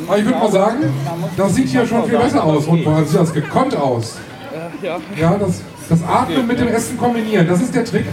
Aber 0.07 0.17
ich 0.17 0.26
würde 0.26 0.39
mal 0.39 0.51
sagen, 0.51 0.78
das 1.38 1.55
sieht 1.55 1.67
hier 1.69 1.86
schon 1.86 2.05
viel 2.05 2.17
besser 2.17 2.43
aus. 2.43 2.65
Und 2.65 2.84
vor 2.84 2.95
allem 2.95 3.05
sieht 3.05 3.19
das 3.19 3.34
gekonnt 3.34 3.76
aus. 3.76 4.17
Ja, 5.19 5.38
das, 5.38 5.61
das 5.89 6.03
Atmen 6.03 6.47
mit 6.47 6.59
dem 6.59 6.67
Essen 6.67 6.97
kombinieren, 6.97 7.47
das 7.47 7.61
ist 7.61 7.74
der 7.76 7.86
Trick. 7.86 8.05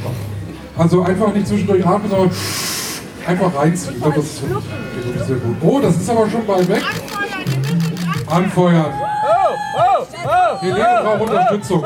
Also 0.77 1.03
einfach 1.03 1.33
nicht 1.35 1.47
zwischendurch 1.49 1.85
atmen, 1.87 2.11
sondern 2.11 2.31
einfach 3.27 3.55
reinziehen. 3.57 3.95
Ich 3.97 4.03
glaube, 4.03 4.17
das 4.17 4.25
ist 4.27 5.27
sehr 5.27 5.37
gut. 5.37 5.57
Oh, 5.63 5.81
das 5.81 5.97
ist 5.97 6.09
aber 6.11 6.29
schon 6.31 6.47
bald 6.47 6.69
weg. 6.69 6.83
Anfeuern. 8.27 8.93
Helene 10.61 11.01
braucht 11.03 11.21
Unterstützung. 11.21 11.85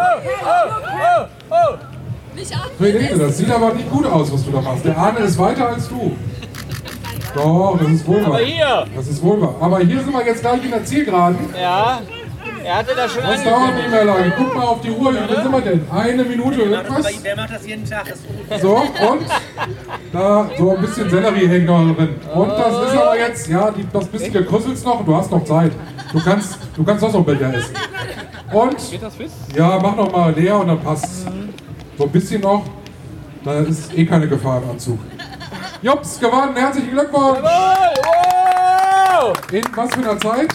Helene, 2.79 3.18
das 3.18 3.39
sieht 3.39 3.51
aber 3.51 3.72
nicht 3.75 3.91
gut 3.91 4.07
aus, 4.07 4.33
was 4.33 4.45
du 4.45 4.51
da 4.51 4.61
machst. 4.61 4.85
Der 4.85 4.97
Arne 4.97 5.20
ist 5.20 5.39
weiter 5.39 5.68
als 5.68 5.89
du. 5.89 6.16
Doch, 7.35 7.79
das 7.81 7.89
ist 7.89 8.07
wohl 8.07 8.20
wahr. 8.20 8.27
Aber 8.27 8.39
hier. 8.39 8.87
Das 8.95 9.09
ist 9.09 9.22
wohl 9.22 9.41
wahr. 9.41 9.55
Aber 9.61 9.79
hier 9.81 10.01
sind 10.01 10.12
wir 10.12 10.25
jetzt 10.25 10.41
gleich 10.41 10.64
in 10.64 10.70
der 10.70 10.85
Zielgeraden. 10.85 11.39
Ja, 11.61 12.01
er 12.65 12.77
hatte 12.77 12.95
das 12.95 13.12
schon 13.12 13.23
Das 13.23 13.45
dauert 13.45 13.75
nicht 13.75 13.91
mehr 13.91 14.05
lange. 14.05 14.33
Guck 14.37 14.55
mal 14.55 14.65
auf 14.65 14.81
die 14.81 14.91
Uhr. 14.91 15.12
Wie 15.12 15.19
viel 15.19 15.43
sind 15.43 15.53
wir 15.53 15.61
denn? 15.61 15.87
Eine 15.91 16.25
Minute 16.25 16.62
irgendwas? 16.62 17.23
Der 17.23 17.37
macht 17.37 17.51
das 17.53 17.67
jeden 17.67 17.89
Tag. 17.89 18.12
So, 18.61 18.77
und 18.77 19.27
da 20.12 20.51
so 20.57 20.77
ein 20.77 20.81
bisschen 20.81 21.11
Sellerie 21.11 21.47
hängt 21.47 21.67
noch 21.67 21.95
drin. 21.95 22.17
Und 22.35 22.49
das 22.49 22.89
ist 22.89 22.97
aber 22.97 23.19
jetzt, 23.19 23.49
ja, 23.49 23.71
die, 23.71 23.87
das 23.93 24.07
bisschen 24.09 24.33
gekrüsselst 24.33 24.85
noch. 24.85 25.05
Du 25.05 25.15
hast 25.15 25.31
noch 25.31 25.45
Zeit. 25.45 25.73
Du 26.12 26.23
kannst, 26.23 26.59
du 26.77 26.85
kannst 26.85 27.05
auch 27.05 27.12
noch 27.12 27.25
Becher 27.25 27.53
essen. 27.55 27.75
Und, 28.53 28.77
ja, 29.57 29.79
mach 29.83 29.97
noch 29.97 30.12
mal 30.12 30.33
leer 30.33 30.59
und 30.59 30.69
dann 30.69 30.81
passt 30.81 31.27
So 31.99 32.05
ein 32.05 32.11
bisschen 32.11 32.41
noch. 32.41 32.65
Da 33.45 33.61
ist 33.61 33.97
eh 33.97 34.07
keine 34.07 34.27
Gefahr 34.27 34.62
im 34.62 34.71
Anzug. 34.71 34.99
Jups, 35.83 36.19
gewonnen. 36.19 36.57
Herzlichen 36.57 36.93
Glückwunsch. 36.93 37.41
In 39.53 39.65
was 39.75 39.95
für 39.95 40.01
einer 40.01 40.19
Zeit? 40.19 40.49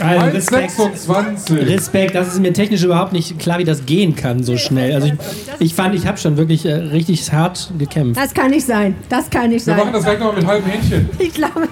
Also 0.00 0.26
Respekt. 0.36 0.72
1,26. 0.72 1.66
Respekt, 1.68 2.14
das 2.14 2.28
ist 2.28 2.40
mir 2.40 2.52
technisch 2.52 2.82
überhaupt 2.82 3.12
nicht 3.12 3.38
klar, 3.38 3.58
wie 3.58 3.64
das 3.64 3.84
gehen 3.86 4.14
kann 4.16 4.42
so 4.42 4.56
schnell. 4.56 4.94
Also 4.94 5.08
ich, 5.08 5.14
ich 5.58 5.74
fand, 5.74 5.94
ich 5.94 6.06
habe 6.06 6.18
schon 6.18 6.36
wirklich 6.36 6.64
äh, 6.66 6.72
richtig 6.72 7.30
hart 7.32 7.72
gekämpft. 7.78 8.20
Das 8.20 8.32
kann 8.34 8.50
nicht 8.50 8.66
sein. 8.66 8.94
Das 9.08 9.28
kann 9.30 9.50
nicht 9.50 9.66
Wir 9.66 9.74
sein. 9.74 9.78
machen 9.78 9.92
das 9.92 10.04
gleich 10.04 10.18
noch 10.18 10.34
mit 10.34 10.46
halbem 10.46 10.70
Hähnchen. 10.70 11.08
Ich 11.18 11.34
glaube, 11.34 11.68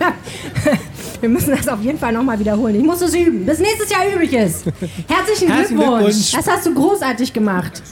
wir 1.21 1.29
müssen 1.29 1.51
das 1.57 1.69
auf 1.69 1.83
jeden 1.83 1.99
Fall 1.99 2.13
nochmal 2.13 2.39
wiederholen. 2.39 2.75
Ich 2.77 2.85
muss 2.85 3.01
es 3.01 3.15
üben, 3.15 3.45
bis 3.47 3.59
nächstes 3.59 3.91
Jahr 3.91 4.07
übrig 4.13 4.33
ist. 4.33 4.65
Herzlichen 4.67 5.49
Herzlichen 5.49 5.77
Glückwunsch. 5.77 6.05
Glückwunsch. 6.05 6.33
Das 6.33 6.47
hast 6.47 6.67
du 6.67 6.75
großartig 6.75 7.33
gemacht. 7.33 7.83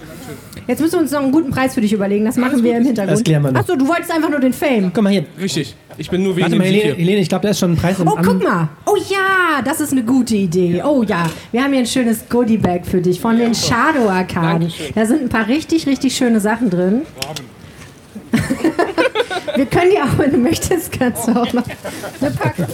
Jetzt 0.69 0.81
müssen 0.81 0.95
wir 0.95 1.01
uns 1.01 1.13
noch 1.13 1.23
einen 1.23 1.33
guten 1.33 1.51
Preis 1.51 1.75
für 1.75 1.81
dich 1.81 1.93
überlegen. 1.93 2.25
Das 2.25 2.37
machen 2.37 2.63
wir 2.63 2.77
im 2.77 2.85
Hintergrund. 2.85 3.19
Das 3.19 3.25
klären 3.25 3.43
wir 3.43 3.53
noch. 3.53 3.61
Achso, 3.61 3.77
du 3.77 3.87
wolltest 3.87 4.11
einfach 4.13 4.31
nur 4.31 4.41
den 4.41 4.53
Fame. 4.53 4.91
Guck 4.93 5.05
mal 5.05 5.11
hier. 5.13 5.25
Richtig. 5.41 5.75
Ich 5.99 6.11
bin 6.11 6.23
nur 6.23 6.35
wegen 6.37 6.43
Warte 6.47 6.57
mal, 6.57 6.65
Helene, 6.67 6.83
hier. 6.83 6.95
Helene 6.97 7.21
ich 7.21 7.29
glaube, 7.29 7.43
da 7.45 7.51
ist 7.51 7.59
schon 7.61 7.73
ein 7.73 7.77
Preis 7.77 7.99
im 8.01 8.09
Oh, 8.09 8.17
guck 8.23 8.43
mal. 8.43 8.69
Oh 8.85 8.97
ja, 9.09 9.63
das 9.65 9.81
ist 9.81 9.93
eine 9.93 10.03
gute 10.03 10.35
Idee. 10.37 10.83
Oh 10.85 11.03
ja, 11.05 11.31
wir 11.53 11.63
haben 11.63 11.71
hier 11.73 11.81
ein 11.81 11.87
schönes 11.87 12.29
Goodie-Bag 12.29 12.85
für 12.85 13.01
dich 13.01 13.21
von 13.21 13.39
den 13.39 13.55
Shadow-Arkaden. 13.55 14.73
Da 14.95 15.07
sind 15.07 15.23
ein 15.23 15.29
paar 15.29 15.47
richtig, 15.49 15.87
richtig 15.87 16.17
schöne 16.17 16.41
Sachen 16.41 16.69
drin. 16.69 17.03
wir 19.57 19.67
können 19.67 19.91
die 19.93 19.99
auch, 19.99 20.19
wenn 20.19 20.33
du 20.33 20.39
möchtest, 20.39 20.93
kannst 20.93 21.29
du 21.29 21.33
auch 21.33 21.53
noch 21.53 21.65
eine 22.21 22.31
packen. 22.33 22.67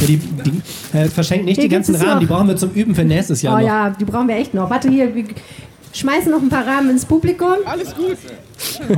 Ja, 0.00 0.06
die, 0.06 0.16
die, 0.16 0.96
äh, 0.96 1.06
verschenkt 1.08 1.44
nicht 1.46 1.56
Hier 1.56 1.64
die 1.68 1.74
ganzen 1.74 1.96
Rahmen, 1.96 2.10
noch. 2.12 2.18
die 2.20 2.26
brauchen 2.26 2.48
wir 2.48 2.56
zum 2.56 2.70
Üben 2.70 2.94
für 2.94 3.04
nächstes 3.04 3.42
Jahr 3.42 3.56
Oh 3.56 3.58
noch. 3.58 3.66
ja, 3.66 3.90
die 3.90 4.04
brauchen 4.04 4.28
wir 4.28 4.36
echt 4.36 4.54
noch. 4.54 4.70
Warte 4.70 4.88
hier, 4.88 5.12
wir 5.14 5.24
schmeißen 5.92 6.30
noch 6.30 6.40
ein 6.40 6.48
paar 6.48 6.66
Rahmen 6.66 6.90
ins 6.90 7.04
Publikum. 7.04 7.56
Alles 7.64 7.94
gut. 7.94 8.16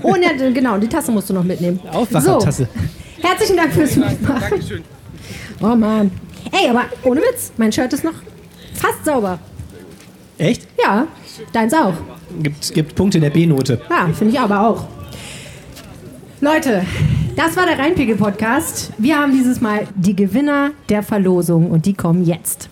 Oh, 0.02 0.14
ne, 0.14 0.52
genau, 0.52 0.78
die 0.78 0.88
Tasse 0.88 1.10
musst 1.12 1.30
du 1.30 1.34
noch 1.34 1.44
mitnehmen. 1.44 1.80
Aufwachertasse. 1.92 2.68
So. 2.72 3.28
Herzlichen 3.28 3.56
Dank 3.56 3.72
fürs 3.72 3.96
Mitmachen. 3.96 4.40
Dankeschön. 4.50 4.82
Oh 5.60 5.74
Mann. 5.74 6.10
Ey, 6.52 6.68
aber 6.70 6.84
ohne 7.04 7.20
Witz, 7.20 7.52
mein 7.56 7.70
Shirt 7.70 7.92
ist 7.92 8.02
noch 8.04 8.14
fast 8.74 9.04
sauber. 9.04 9.38
Echt? 10.38 10.66
Ja, 10.82 11.06
deins 11.52 11.74
auch. 11.74 11.92
Gibt, 12.42 12.72
gibt 12.72 12.94
Punkte 12.94 13.18
in 13.18 13.22
der 13.22 13.30
B-Note. 13.30 13.80
Ja, 13.90 14.08
finde 14.12 14.34
ich 14.34 14.40
aber 14.40 14.66
auch. 14.66 14.86
Leute, 16.40 16.82
das 17.36 17.56
war 17.56 17.66
der 17.66 17.78
Rheinpegel-Podcast. 17.78 18.92
Wir 18.96 19.18
haben 19.18 19.32
dieses 19.32 19.60
Mal 19.60 19.86
die 19.94 20.16
Gewinner 20.16 20.70
der 20.88 21.02
Verlosung 21.02 21.70
und 21.70 21.84
die 21.84 21.92
kommen 21.92 22.24
jetzt. 22.24 22.70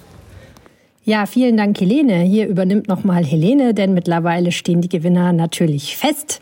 Ja, 1.08 1.24
vielen 1.24 1.56
Dank, 1.56 1.80
Helene. 1.80 2.16
Hier 2.16 2.46
übernimmt 2.48 2.86
nochmal 2.86 3.24
Helene, 3.24 3.72
denn 3.72 3.94
mittlerweile 3.94 4.52
stehen 4.52 4.82
die 4.82 4.90
Gewinner 4.90 5.32
natürlich 5.32 5.96
fest. 5.96 6.38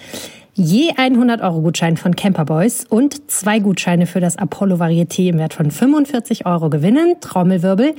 Je 0.55 0.91
100-Euro-Gutschein 0.91 1.97
von 1.97 2.17
Camperboys 2.17 2.85
und 2.85 3.31
zwei 3.31 3.61
Gutscheine 3.61 4.07
für 4.07 4.19
das 4.19 4.37
Apollo 4.37 4.79
Varieté 4.79 5.29
im 5.29 5.39
Wert 5.39 5.55
von 5.55 5.71
45 5.71 6.47
Euro 6.47 6.69
gewinnen. 6.69 7.15
Trommelwirbel. 7.21 7.95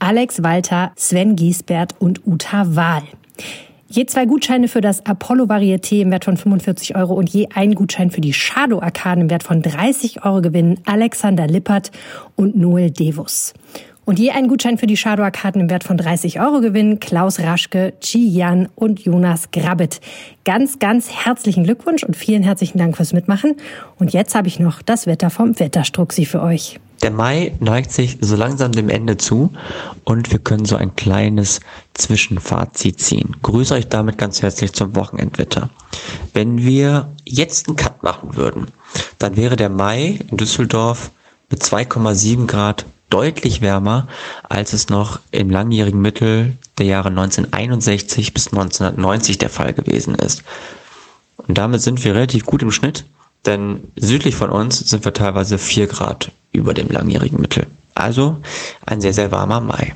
Alex 0.00 0.42
Walter, 0.42 0.92
Sven 0.96 1.34
Giesbert 1.34 1.94
und 1.98 2.26
Uta 2.26 2.76
Wahl. 2.76 3.04
Je 3.88 4.04
zwei 4.04 4.26
Gutscheine 4.26 4.68
für 4.68 4.82
das 4.82 5.06
Apollo 5.06 5.44
Varieté 5.44 6.02
im 6.02 6.10
Wert 6.10 6.26
von 6.26 6.36
45 6.36 6.94
Euro 6.94 7.14
und 7.14 7.30
je 7.30 7.48
ein 7.54 7.74
Gutschein 7.74 8.10
für 8.10 8.20
die 8.20 8.34
Shadow 8.34 8.82
Arkaden 8.82 9.22
im 9.22 9.30
Wert 9.30 9.44
von 9.44 9.62
30 9.62 10.26
Euro 10.26 10.42
gewinnen 10.42 10.78
Alexander 10.84 11.46
Lippert 11.46 11.90
und 12.36 12.54
Noel 12.54 12.90
Devus. 12.90 13.54
Und 14.04 14.18
je 14.18 14.30
ein 14.30 14.48
Gutschein 14.48 14.78
für 14.78 14.88
die 14.88 14.96
Shadow 14.96 15.22
Arkaden 15.22 15.60
im 15.60 15.70
Wert 15.70 15.84
von 15.84 15.96
30 15.96 16.40
Euro 16.40 16.60
gewinnen 16.60 16.98
Klaus 16.98 17.38
Raschke, 17.38 17.92
Chi 18.00 18.26
Yan 18.26 18.68
und 18.74 19.00
Jonas 19.00 19.52
Grabbit. 19.52 20.00
Ganz, 20.44 20.80
ganz 20.80 21.08
herzlichen 21.10 21.62
Glückwunsch 21.62 22.02
und 22.02 22.16
vielen 22.16 22.42
herzlichen 22.42 22.78
Dank 22.78 22.96
fürs 22.96 23.12
Mitmachen. 23.12 23.56
Und 24.00 24.12
jetzt 24.12 24.34
habe 24.34 24.48
ich 24.48 24.58
noch 24.58 24.82
das 24.82 25.06
Wetter 25.06 25.30
vom 25.30 25.56
Wetterstruxi 25.58 26.24
für 26.24 26.42
euch. 26.42 26.80
Der 27.02 27.12
Mai 27.12 27.52
neigt 27.60 27.92
sich 27.92 28.18
so 28.20 28.34
langsam 28.34 28.72
dem 28.72 28.88
Ende 28.88 29.18
zu 29.18 29.52
und 30.04 30.32
wir 30.32 30.40
können 30.40 30.64
so 30.64 30.76
ein 30.76 30.96
kleines 30.96 31.60
Zwischenfazit 31.94 33.00
ziehen. 33.00 33.36
Grüße 33.42 33.74
euch 33.74 33.88
damit 33.88 34.18
ganz 34.18 34.42
herzlich 34.42 34.72
zum 34.72 34.96
Wochenendwetter. 34.96 35.70
Wenn 36.32 36.58
wir 36.58 37.12
jetzt 37.24 37.68
einen 37.68 37.76
Cut 37.76 38.02
machen 38.02 38.36
würden, 38.36 38.66
dann 39.18 39.36
wäre 39.36 39.54
der 39.54 39.68
Mai 39.68 40.18
in 40.28 40.36
Düsseldorf 40.36 41.12
mit 41.50 41.62
2,7 41.62 42.46
Grad 42.46 42.86
deutlich 43.12 43.60
wärmer, 43.60 44.08
als 44.48 44.72
es 44.72 44.88
noch 44.88 45.20
im 45.30 45.50
langjährigen 45.50 46.00
Mittel 46.00 46.56
der 46.78 46.86
Jahre 46.86 47.08
1961 47.08 48.32
bis 48.32 48.48
1990 48.48 49.38
der 49.38 49.50
Fall 49.50 49.74
gewesen 49.74 50.14
ist. 50.14 50.42
Und 51.36 51.58
damit 51.58 51.82
sind 51.82 52.02
wir 52.04 52.14
relativ 52.14 52.46
gut 52.46 52.62
im 52.62 52.70
Schnitt, 52.70 53.04
denn 53.44 53.92
südlich 53.96 54.34
von 54.34 54.50
uns 54.50 54.78
sind 54.78 55.04
wir 55.04 55.12
teilweise 55.12 55.58
4 55.58 55.88
Grad 55.88 56.30
über 56.52 56.72
dem 56.74 56.88
langjährigen 56.88 57.40
Mittel. 57.40 57.66
Also 57.94 58.40
ein 58.86 59.00
sehr, 59.00 59.12
sehr 59.12 59.30
warmer 59.30 59.60
Mai. 59.60 59.92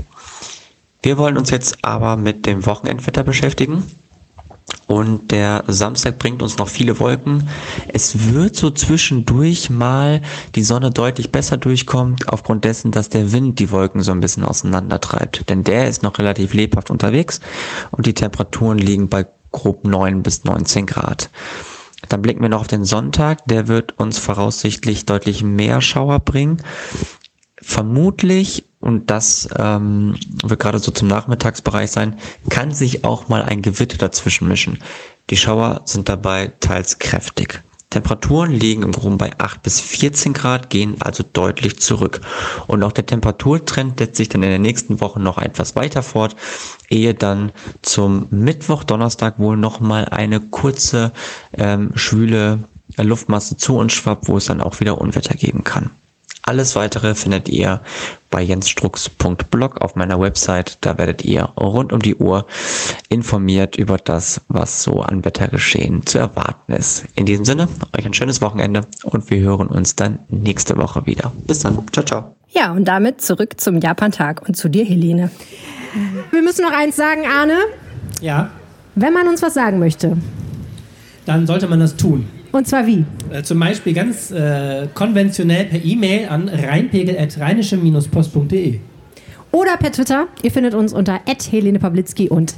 Wir 1.03 1.19
wollen 1.19 1.39
uns 1.39 1.51
jetzt 1.51 1.85
aber 1.85 2.17
mit 2.17 2.47
dem 2.47 2.67
Wochenendwetter 2.67 3.23
beschäftigen. 3.23 3.85
Und 4.87 5.31
der 5.31 5.65
Samstag 5.67 6.19
bringt 6.19 6.43
uns 6.43 6.59
noch 6.59 6.69
viele 6.69 6.99
Wolken. 6.99 7.49
Es 7.89 8.33
wird 8.33 8.57
so 8.57 8.71
zwischendurch 8.71 9.71
mal 9.71 10.23
die 10.55 10.63
Sonne 10.63 10.91
deutlich 10.91 11.31
besser 11.31 11.57
durchkommt, 11.57 12.29
aufgrund 12.29 12.65
dessen, 12.65 12.91
dass 12.93 13.09
der 13.09 13.33
Wind 13.33 13.59
die 13.59 13.71
Wolken 13.71 14.03
so 14.03 14.13
ein 14.13 14.21
bisschen 14.21 14.45
auseinandertreibt. 14.45 15.49
Denn 15.49 15.65
der 15.65 15.89
ist 15.89 16.03
noch 16.03 16.19
relativ 16.19 16.55
lebhaft 16.55 16.91
unterwegs 16.91 17.41
und 17.91 18.07
die 18.07 18.15
Temperaturen 18.15 18.79
liegen 18.79 19.09
bei 19.09 19.27
grob 19.53 19.85
9 19.85 20.23
bis 20.23 20.45
19 20.45 20.87
Grad. 20.87 21.31
Dann 22.09 22.23
blicken 22.23 22.43
wir 22.43 22.49
noch 22.49 22.61
auf 22.61 22.67
den 22.67 22.85
Sonntag. 22.85 23.45
Der 23.47 23.69
wird 23.69 23.99
uns 23.99 24.19
voraussichtlich 24.19 25.07
deutlich 25.07 25.43
mehr 25.43 25.81
Schauer 25.81 26.21
bringen. 26.21 26.63
Vermutlich, 27.61 28.65
und 28.87 29.11
das 29.11 29.49
ähm, 29.59 30.15
wird 30.45 30.61
gerade 30.61 30.79
so 30.79 30.93
zum 30.93 31.09
Nachmittagsbereich 31.09 31.91
sein, 31.91 32.19
kann 32.51 32.71
sich 32.71 33.05
auch 33.05 33.29
mal 33.29 33.43
ein 33.43 33.61
Gewitter 33.61 33.99
dazwischen 33.99 34.47
mischen. 34.47 34.79
Die 35.29 35.37
Schauer 35.37 35.81
sind 35.87 36.09
dabei 36.09 36.53
teils 36.61 37.01
kräftig. 37.01 37.65
Temperaturen 37.91 38.53
liegen 38.53 38.85
im 38.85 38.93
Groben 38.93 39.19
bei 39.19 39.33
8 39.39 39.61
bis 39.61 39.81
14 39.81 40.35
Grad, 40.35 40.71
gehen 40.71 40.97
also 41.01 41.25
deutlich 41.33 41.81
zurück. 41.81 42.21
Und 42.69 42.85
auch 42.85 42.93
der 42.93 43.07
Temperaturtrend 43.07 43.99
setzt 43.99 44.19
sich 44.19 44.29
dann 44.29 44.45
in 44.45 44.51
den 44.51 44.63
nächsten 44.63 45.01
Wochen 45.01 45.21
noch 45.21 45.39
etwas 45.39 45.75
weiter 45.75 46.05
fort, 46.05 46.37
ehe 46.89 47.13
dann 47.13 47.51
zum 47.83 48.29
Mittwoch, 48.31 48.85
Donnerstag 48.85 49.41
wohl 49.41 49.57
nochmal 49.57 50.05
eine 50.05 50.39
kurze 50.39 51.11
ähm, 51.55 51.91
schwüle 51.97 52.61
Luftmasse 52.97 53.57
zu 53.57 53.79
uns 53.79 53.95
schwappt, 53.95 54.29
wo 54.29 54.37
es 54.37 54.45
dann 54.45 54.61
auch 54.61 54.79
wieder 54.79 55.01
Unwetter 55.01 55.35
geben 55.35 55.65
kann. 55.65 55.91
Alles 56.49 56.77
weitere 56.77 57.17
findet 57.17 57.49
ihr 57.49 57.81
bei 58.31 58.41
jensstrux.blog 58.41 59.81
auf 59.81 59.97
meiner 59.97 60.21
Website. 60.21 60.79
Da 60.81 60.97
werdet 60.97 61.25
ihr 61.25 61.43
rund 61.43 61.93
um 61.93 62.01
die 62.01 62.15
Uhr 62.15 62.47
informiert 63.09 63.75
über 63.75 63.97
das, 63.97 64.41
was 64.47 64.85
so 64.85 65.01
an 65.01 65.25
Wettergeschehen 65.25 66.07
zu 66.07 66.19
erwarten 66.19 66.73
ist. 66.73 67.05
In 67.17 67.27
diesem 67.27 67.45
Sinne, 67.45 67.69
euch 67.99 68.07
ein 68.07 68.15
schönes 68.15 68.41
Wochenende 68.43 68.83
und 69.03 69.29
wir 69.29 69.41
hören 69.41 69.67
uns 69.67 69.97
dann 69.97 70.21
nächste 70.29 70.77
Woche 70.77 71.05
wieder. 71.05 71.33
Bis 71.49 71.59
dann. 71.59 71.85
Ciao, 71.93 72.07
ciao. 72.07 72.37
Ja, 72.51 72.71
und 72.71 72.85
damit 72.85 73.21
zurück 73.23 73.61
zum 73.61 73.81
Japan-Tag 73.81 74.47
und 74.47 74.57
zu 74.57 74.69
dir, 74.69 74.85
Helene. 74.85 75.33
Wir 76.31 76.43
müssen 76.43 76.63
noch 76.63 76.73
eins 76.73 76.95
sagen, 76.95 77.23
Arne. 77.27 77.59
Ja. 78.21 78.51
Wenn 78.95 79.13
man 79.13 79.27
uns 79.27 79.43
was 79.43 79.55
sagen 79.55 79.81
möchte. 79.81 80.17
Dann 81.25 81.45
sollte 81.49 81.67
man 81.67 81.81
das 81.81 81.97
tun. 81.97 82.29
Und 82.57 82.67
zwar 82.67 82.87
wie? 82.87 83.05
Äh, 83.31 83.43
zum 83.43 83.61
Beispiel 83.61 83.93
ganz 83.93 84.31
äh, 84.31 84.89
konventionell 84.95 85.67
per 85.67 85.85
E-Mail 85.85 86.31
an 86.31 86.49
rheinpegel.rheinische-post.de. 86.49 88.81
Oder 89.53 89.77
per 89.77 89.93
Twitter. 89.93 90.29
Ihr 90.43 90.51
findet 90.51 90.73
uns 90.73 90.95
unter 90.95 91.21
Helene 91.51 91.79
Pawlitzki 91.79 92.31
und 92.31 92.55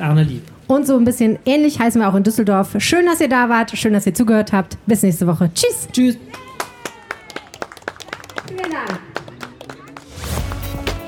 Arne 0.00 0.24
Lieb. 0.24 0.42
Und 0.66 0.88
so 0.88 0.96
ein 0.96 1.04
bisschen 1.04 1.38
ähnlich 1.46 1.78
heißen 1.78 2.00
wir 2.00 2.08
auch 2.08 2.16
in 2.16 2.24
Düsseldorf. 2.24 2.74
Schön, 2.78 3.06
dass 3.06 3.20
ihr 3.20 3.28
da 3.28 3.48
wart. 3.48 3.70
Schön, 3.78 3.92
dass 3.92 4.06
ihr 4.06 4.14
zugehört 4.14 4.52
habt. 4.52 4.76
Bis 4.86 5.04
nächste 5.04 5.28
Woche. 5.28 5.52
Tschüss. 5.54 5.86
Tschüss. 5.92 6.18
Vielen 8.48 8.72
Dank. 8.72 8.98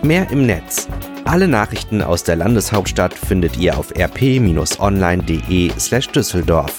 Mehr 0.05 0.31
im 0.31 0.47
Netz. 0.47 0.87
Alle 1.25 1.49
Nachrichten 1.49 2.01
aus 2.01 2.23
der 2.23 2.37
Landeshauptstadt 2.37 3.13
findet 3.13 3.57
ihr 3.57 3.77
auf 3.77 3.93
rp-online.de/düsseldorf. 3.97 6.79